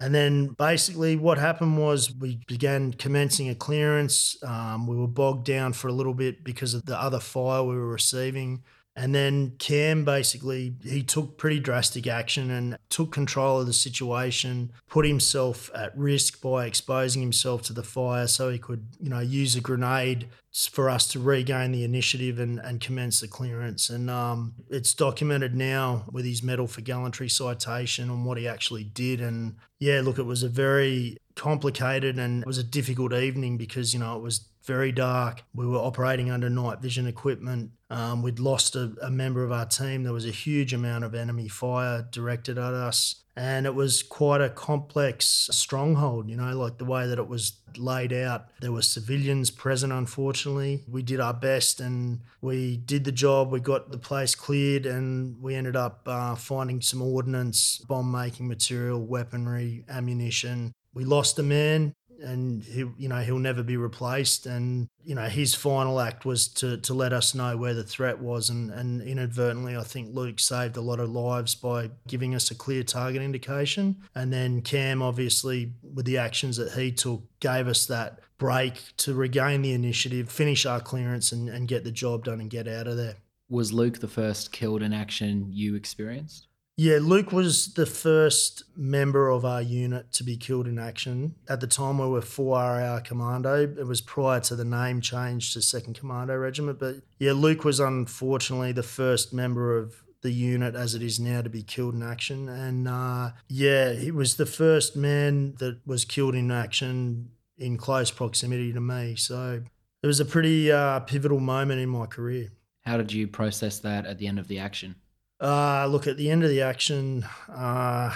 And 0.00 0.14
then 0.14 0.48
basically, 0.48 1.16
what 1.16 1.38
happened 1.38 1.78
was 1.78 2.14
we 2.14 2.40
began 2.46 2.92
commencing 2.92 3.48
a 3.48 3.54
clearance. 3.54 4.36
Um, 4.44 4.86
we 4.86 4.96
were 4.96 5.08
bogged 5.08 5.44
down 5.44 5.72
for 5.72 5.88
a 5.88 5.92
little 5.92 6.14
bit 6.14 6.44
because 6.44 6.74
of 6.74 6.86
the 6.86 7.00
other 7.00 7.18
fire 7.18 7.64
we 7.64 7.74
were 7.74 7.88
receiving. 7.88 8.62
And 8.98 9.14
then 9.14 9.52
Cam 9.60 10.04
basically 10.04 10.74
he 10.82 11.04
took 11.04 11.38
pretty 11.38 11.60
drastic 11.60 12.08
action 12.08 12.50
and 12.50 12.76
took 12.88 13.12
control 13.12 13.60
of 13.60 13.68
the 13.68 13.72
situation, 13.72 14.72
put 14.88 15.06
himself 15.06 15.70
at 15.72 15.96
risk 15.96 16.42
by 16.42 16.66
exposing 16.66 17.22
himself 17.22 17.62
to 17.62 17.72
the 17.72 17.84
fire 17.84 18.26
so 18.26 18.50
he 18.50 18.58
could, 18.58 18.88
you 19.00 19.08
know, 19.08 19.20
use 19.20 19.54
a 19.54 19.60
grenade 19.60 20.26
for 20.68 20.90
us 20.90 21.06
to 21.12 21.20
regain 21.20 21.70
the 21.70 21.84
initiative 21.84 22.40
and, 22.40 22.58
and 22.58 22.80
commence 22.80 23.20
the 23.20 23.28
clearance. 23.28 23.88
And 23.88 24.10
um, 24.10 24.54
it's 24.68 24.94
documented 24.94 25.54
now 25.54 26.04
with 26.10 26.24
his 26.24 26.42
medal 26.42 26.66
for 26.66 26.80
gallantry 26.80 27.28
citation 27.28 28.10
on 28.10 28.24
what 28.24 28.36
he 28.36 28.48
actually 28.48 28.82
did. 28.82 29.20
And 29.20 29.58
yeah, 29.78 30.00
look, 30.02 30.18
it 30.18 30.24
was 30.24 30.42
a 30.42 30.48
very 30.48 31.18
complicated 31.36 32.18
and 32.18 32.42
it 32.42 32.46
was 32.48 32.58
a 32.58 32.64
difficult 32.64 33.12
evening 33.12 33.58
because, 33.58 33.94
you 33.94 34.00
know, 34.00 34.16
it 34.16 34.22
was 34.22 34.48
very 34.68 34.92
dark. 34.92 35.42
We 35.54 35.66
were 35.66 35.78
operating 35.78 36.30
under 36.30 36.50
night 36.50 36.80
vision 36.80 37.06
equipment. 37.06 37.70
Um, 37.88 38.22
we'd 38.22 38.38
lost 38.38 38.76
a, 38.76 38.92
a, 39.00 39.10
member 39.10 39.42
of 39.42 39.50
our 39.50 39.64
team. 39.64 40.02
There 40.02 40.12
was 40.12 40.26
a 40.26 40.30
huge 40.30 40.74
amount 40.74 41.04
of 41.04 41.14
enemy 41.14 41.48
fire 41.48 42.06
directed 42.12 42.58
at 42.58 42.74
us. 42.74 43.24
And 43.34 43.64
it 43.64 43.74
was 43.74 44.02
quite 44.02 44.42
a 44.42 44.50
complex 44.50 45.48
stronghold, 45.52 46.28
you 46.28 46.36
know, 46.36 46.54
like 46.54 46.76
the 46.76 46.84
way 46.84 47.06
that 47.06 47.18
it 47.18 47.28
was 47.28 47.60
laid 47.78 48.12
out. 48.12 48.48
There 48.60 48.72
were 48.72 48.82
civilians 48.82 49.50
present, 49.50 49.90
unfortunately. 49.90 50.82
We 50.86 51.02
did 51.02 51.18
our 51.18 51.32
best 51.32 51.80
and 51.80 52.20
we 52.42 52.76
did 52.76 53.04
the 53.04 53.12
job. 53.12 53.50
We 53.50 53.60
got 53.60 53.90
the 53.90 53.96
place 53.96 54.34
cleared 54.34 54.84
and 54.84 55.40
we 55.40 55.54
ended 55.54 55.76
up 55.76 56.02
uh, 56.06 56.34
finding 56.34 56.82
some 56.82 57.00
ordnance, 57.00 57.78
bomb 57.88 58.10
making 58.10 58.48
material, 58.48 59.00
weaponry, 59.00 59.84
ammunition. 59.88 60.72
We 60.92 61.04
lost 61.04 61.38
a 61.38 61.42
man 61.42 61.94
and 62.18 62.62
he 62.64 62.84
you 62.96 63.08
know 63.08 63.20
he'll 63.20 63.38
never 63.38 63.62
be 63.62 63.76
replaced. 63.76 64.46
And 64.46 64.88
you 65.04 65.14
know 65.14 65.26
his 65.26 65.54
final 65.54 66.00
act 66.00 66.24
was 66.24 66.48
to 66.54 66.76
to 66.78 66.94
let 66.94 67.12
us 67.12 67.34
know 67.34 67.56
where 67.56 67.74
the 67.74 67.84
threat 67.84 68.18
was. 68.18 68.50
And 68.50 68.70
and 68.70 69.00
inadvertently 69.02 69.76
I 69.76 69.82
think 69.82 70.14
Luke 70.14 70.40
saved 70.40 70.76
a 70.76 70.80
lot 70.80 71.00
of 71.00 71.10
lives 71.10 71.54
by 71.54 71.90
giving 72.06 72.34
us 72.34 72.50
a 72.50 72.54
clear 72.54 72.82
target 72.82 73.22
indication. 73.22 73.96
And 74.14 74.32
then 74.32 74.62
Cam 74.62 75.02
obviously 75.02 75.72
with 75.82 76.04
the 76.04 76.18
actions 76.18 76.56
that 76.56 76.72
he 76.72 76.92
took 76.92 77.22
gave 77.40 77.68
us 77.68 77.86
that 77.86 78.20
break 78.38 78.92
to 78.96 79.14
regain 79.14 79.62
the 79.62 79.72
initiative 79.72 80.30
finish 80.30 80.64
our 80.64 80.80
clearance 80.80 81.32
and, 81.32 81.48
and 81.48 81.66
get 81.66 81.84
the 81.84 81.90
job 81.90 82.24
done 82.24 82.40
and 82.40 82.50
get 82.50 82.68
out 82.68 82.86
of 82.86 82.96
there. 82.96 83.16
Was 83.50 83.72
Luke 83.72 84.00
the 84.00 84.08
first 84.08 84.52
killed 84.52 84.82
in 84.82 84.92
action 84.92 85.48
you 85.50 85.74
experienced 85.74 86.47
yeah, 86.78 86.98
Luke 87.02 87.32
was 87.32 87.74
the 87.74 87.86
first 87.86 88.62
member 88.76 89.28
of 89.30 89.44
our 89.44 89.60
unit 89.60 90.12
to 90.12 90.22
be 90.22 90.36
killed 90.36 90.68
in 90.68 90.78
action. 90.78 91.34
At 91.48 91.60
the 91.60 91.66
time, 91.66 91.98
we 91.98 92.06
were 92.06 92.20
4RAR 92.20 93.04
Commando. 93.04 93.64
It 93.64 93.84
was 93.88 94.00
prior 94.00 94.38
to 94.42 94.54
the 94.54 94.64
name 94.64 95.00
change 95.00 95.52
to 95.54 95.58
2nd 95.58 95.98
Commando 95.98 96.36
Regiment. 96.36 96.78
But 96.78 96.98
yeah, 97.18 97.32
Luke 97.32 97.64
was 97.64 97.80
unfortunately 97.80 98.70
the 98.70 98.84
first 98.84 99.34
member 99.34 99.76
of 99.76 100.04
the 100.22 100.30
unit 100.30 100.76
as 100.76 100.94
it 100.94 101.02
is 101.02 101.18
now 101.18 101.42
to 101.42 101.50
be 101.50 101.64
killed 101.64 101.94
in 101.94 102.02
action. 102.04 102.48
And 102.48 102.86
uh, 102.86 103.32
yeah, 103.48 103.94
he 103.94 104.12
was 104.12 104.36
the 104.36 104.46
first 104.46 104.94
man 104.94 105.54
that 105.58 105.80
was 105.84 106.04
killed 106.04 106.36
in 106.36 106.52
action 106.52 107.32
in 107.56 107.76
close 107.76 108.12
proximity 108.12 108.72
to 108.72 108.80
me. 108.80 109.16
So 109.16 109.64
it 110.00 110.06
was 110.06 110.20
a 110.20 110.24
pretty 110.24 110.70
uh, 110.70 111.00
pivotal 111.00 111.40
moment 111.40 111.80
in 111.80 111.88
my 111.88 112.06
career. 112.06 112.52
How 112.82 112.98
did 112.98 113.12
you 113.12 113.26
process 113.26 113.80
that 113.80 114.06
at 114.06 114.18
the 114.18 114.28
end 114.28 114.38
of 114.38 114.46
the 114.46 114.60
action? 114.60 114.94
Uh, 115.40 115.86
look, 115.86 116.06
at 116.06 116.16
the 116.16 116.30
end 116.30 116.42
of 116.42 116.50
the 116.50 116.62
action, 116.62 117.24
uh, 117.48 118.12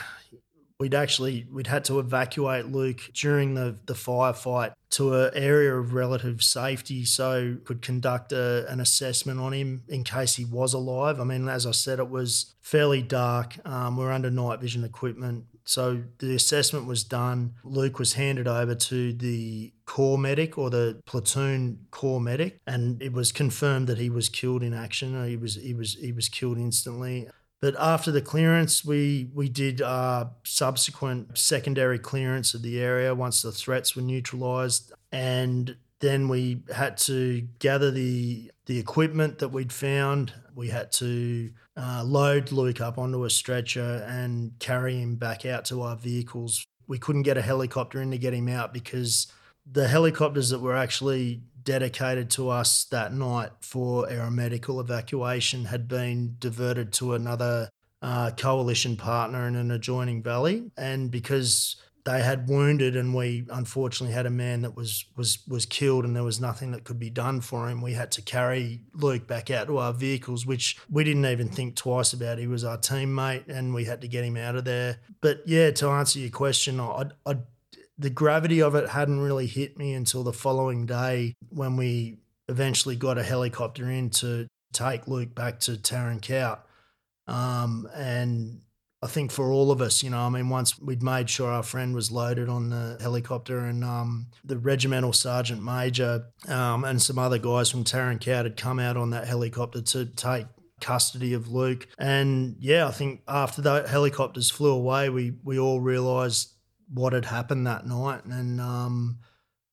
we'd 0.78 0.94
actually 0.94 1.46
we'd 1.52 1.68
had 1.68 1.84
to 1.84 2.00
evacuate 2.00 2.66
Luke 2.66 3.00
during 3.14 3.54
the 3.54 3.76
the 3.86 3.94
firefight 3.94 4.72
to 4.90 5.14
an 5.14 5.30
area 5.34 5.74
of 5.74 5.94
relative 5.94 6.42
safety, 6.42 7.04
so 7.04 7.56
could 7.64 7.80
conduct 7.80 8.32
a, 8.32 8.66
an 8.68 8.80
assessment 8.80 9.38
on 9.38 9.52
him 9.52 9.84
in 9.88 10.02
case 10.02 10.34
he 10.34 10.44
was 10.44 10.74
alive. 10.74 11.20
I 11.20 11.24
mean, 11.24 11.48
as 11.48 11.66
I 11.66 11.70
said, 11.70 12.00
it 12.00 12.10
was 12.10 12.54
fairly 12.60 13.02
dark. 13.02 13.56
Um, 13.64 13.96
we're 13.96 14.10
under 14.10 14.30
night 14.30 14.60
vision 14.60 14.82
equipment. 14.82 15.44
So 15.64 16.02
the 16.18 16.34
assessment 16.34 16.86
was 16.86 17.04
done. 17.04 17.54
Luke 17.62 18.00
was 18.00 18.14
handed 18.14 18.48
over 18.48 18.74
to 18.74 19.12
the 19.12 19.72
corps 19.92 20.16
medic 20.16 20.56
or 20.56 20.70
the 20.70 20.98
platoon 21.04 21.78
corps 21.90 22.18
medic, 22.18 22.58
and 22.66 23.02
it 23.02 23.12
was 23.12 23.30
confirmed 23.30 23.86
that 23.86 23.98
he 23.98 24.08
was 24.08 24.30
killed 24.30 24.62
in 24.62 24.72
action. 24.72 25.22
He 25.28 25.36
was 25.36 25.56
he 25.56 25.74
was 25.74 25.96
he 26.00 26.12
was 26.12 26.30
killed 26.30 26.56
instantly. 26.56 27.28
But 27.60 27.76
after 27.78 28.10
the 28.10 28.22
clearance, 28.22 28.86
we 28.86 29.30
we 29.34 29.50
did 29.50 29.82
uh, 29.82 30.30
subsequent 30.44 31.36
secondary 31.36 31.98
clearance 31.98 32.54
of 32.54 32.62
the 32.62 32.80
area 32.80 33.14
once 33.14 33.42
the 33.42 33.52
threats 33.52 33.94
were 33.94 34.00
neutralised, 34.00 34.94
and 35.12 35.76
then 36.00 36.26
we 36.26 36.62
had 36.74 36.96
to 37.08 37.42
gather 37.58 37.90
the 37.90 38.50
the 38.64 38.78
equipment 38.78 39.40
that 39.40 39.50
we'd 39.50 39.74
found. 39.74 40.32
We 40.54 40.68
had 40.68 40.90
to 40.92 41.50
uh, 41.76 42.02
load 42.02 42.50
Luke 42.50 42.80
up 42.80 42.96
onto 42.96 43.24
a 43.24 43.30
stretcher 43.30 44.06
and 44.08 44.52
carry 44.58 44.98
him 45.02 45.16
back 45.16 45.44
out 45.44 45.66
to 45.66 45.82
our 45.82 45.96
vehicles. 45.96 46.64
We 46.86 46.98
couldn't 46.98 47.24
get 47.24 47.36
a 47.36 47.42
helicopter 47.42 48.00
in 48.00 48.10
to 48.10 48.18
get 48.18 48.32
him 48.32 48.48
out 48.48 48.72
because 48.72 49.30
the 49.72 49.88
helicopters 49.88 50.50
that 50.50 50.60
were 50.60 50.76
actually 50.76 51.42
dedicated 51.62 52.30
to 52.30 52.48
us 52.48 52.84
that 52.84 53.12
night 53.12 53.50
for 53.60 54.06
aeromedical 54.08 54.80
evacuation 54.80 55.66
had 55.66 55.88
been 55.88 56.36
diverted 56.38 56.92
to 56.92 57.14
another 57.14 57.68
uh, 58.02 58.30
coalition 58.36 58.96
partner 58.96 59.46
in 59.46 59.54
an 59.54 59.70
adjoining 59.70 60.22
valley. 60.22 60.70
And 60.76 61.10
because 61.10 61.76
they 62.04 62.20
had 62.20 62.48
wounded, 62.48 62.96
and 62.96 63.14
we 63.14 63.46
unfortunately 63.50 64.12
had 64.14 64.26
a 64.26 64.30
man 64.30 64.62
that 64.62 64.74
was 64.74 65.04
was 65.16 65.38
was 65.46 65.66
killed, 65.66 66.04
and 66.04 66.16
there 66.16 66.24
was 66.24 66.40
nothing 66.40 66.72
that 66.72 66.84
could 66.84 66.98
be 66.98 67.10
done 67.10 67.40
for 67.40 67.68
him. 67.68 67.80
We 67.80 67.92
had 67.92 68.10
to 68.12 68.22
carry 68.22 68.80
Luke 68.92 69.28
back 69.28 69.50
out 69.50 69.68
to 69.68 69.78
our 69.78 69.92
vehicles, 69.92 70.44
which 70.44 70.78
we 70.90 71.04
didn't 71.04 71.26
even 71.26 71.48
think 71.48 71.76
twice 71.76 72.12
about. 72.12 72.38
He 72.38 72.48
was 72.48 72.64
our 72.64 72.76
teammate, 72.76 73.48
and 73.48 73.72
we 73.72 73.84
had 73.84 74.00
to 74.00 74.08
get 74.08 74.24
him 74.24 74.36
out 74.36 74.56
of 74.56 74.64
there. 74.64 74.98
But 75.20 75.42
yeah, 75.46 75.70
to 75.70 75.90
answer 75.90 76.18
your 76.18 76.30
question, 76.30 76.80
I, 76.80 77.04
I 77.24 77.36
the 77.98 78.10
gravity 78.10 78.60
of 78.62 78.74
it 78.74 78.90
hadn't 78.90 79.20
really 79.20 79.46
hit 79.46 79.76
me 79.76 79.94
until 79.94 80.24
the 80.24 80.32
following 80.32 80.86
day 80.86 81.34
when 81.48 81.76
we 81.76 82.18
eventually 82.48 82.96
got 82.96 83.18
a 83.18 83.22
helicopter 83.22 83.90
in 83.90 84.10
to 84.10 84.46
take 84.72 85.06
Luke 85.06 85.34
back 85.34 85.60
to 85.60 85.76
Kowt. 85.76 86.66
Um, 87.26 87.88
and 87.94 88.62
I 89.02 89.06
think 89.08 89.32
for 89.32 89.50
all 89.50 89.70
of 89.70 89.80
us, 89.80 90.02
you 90.02 90.10
know, 90.10 90.20
I 90.20 90.28
mean, 90.28 90.48
once 90.48 90.78
we'd 90.78 91.02
made 91.02 91.28
sure 91.28 91.50
our 91.50 91.62
friend 91.62 91.94
was 91.94 92.10
loaded 92.10 92.48
on 92.48 92.70
the 92.70 92.98
helicopter 93.00 93.60
and 93.60 93.82
um, 93.84 94.28
the 94.44 94.58
regimental 94.58 95.12
sergeant 95.12 95.62
major 95.62 96.26
um, 96.48 96.84
and 96.84 97.02
some 97.02 97.18
other 97.18 97.38
guys 97.38 97.70
from 97.70 97.84
Kowt 97.84 98.44
had 98.44 98.56
come 98.56 98.78
out 98.78 98.96
on 98.96 99.10
that 99.10 99.26
helicopter 99.26 99.82
to 99.82 100.06
take 100.06 100.46
custody 100.80 101.32
of 101.32 101.48
Luke. 101.48 101.88
And 101.98 102.56
yeah, 102.60 102.86
I 102.86 102.90
think 102.90 103.22
after 103.26 103.62
the 103.62 103.86
helicopters 103.88 104.50
flew 104.50 104.72
away, 104.72 105.08
we, 105.08 105.32
we 105.42 105.58
all 105.58 105.80
realised 105.80 106.51
what 106.92 107.12
had 107.12 107.26
happened 107.26 107.66
that 107.66 107.86
night. 107.86 108.24
And 108.24 108.60
um, 108.60 109.18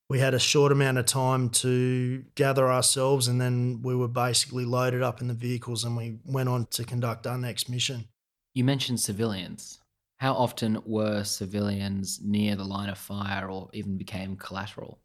we 0.10 0.20
had 0.20 0.34
a 0.34 0.40
short 0.40 0.72
amount 0.72 0.98
of 0.98 1.06
time 1.06 1.50
to 1.50 2.24
gather 2.36 2.72
ourselves 2.72 3.28
and 3.28 3.40
then 3.40 3.82
we 3.84 3.96
were 3.96 4.08
basically 4.08 4.66
loaded 4.66 5.04
up 5.04 5.22
in 5.22 5.28
the 5.28 5.34
vehicles 5.34 5.84
and 5.84 5.96
we 5.96 6.18
went 6.26 6.50
on 6.50 6.66
to 6.68 6.84
conduct 6.84 7.28
our 7.28 7.38
next 7.38 7.70
mission. 7.70 8.06
You 8.54 8.64
mentioned 8.64 9.00
civilians. 9.00 9.80
How 10.18 10.34
often 10.34 10.82
were 10.86 11.24
civilians 11.24 12.20
near 12.22 12.56
the 12.56 12.66
line 12.66 12.90
of 12.90 12.98
fire 12.98 13.50
or 13.50 13.70
even 13.72 13.98
became 13.98 14.36
collateral? 14.36 15.00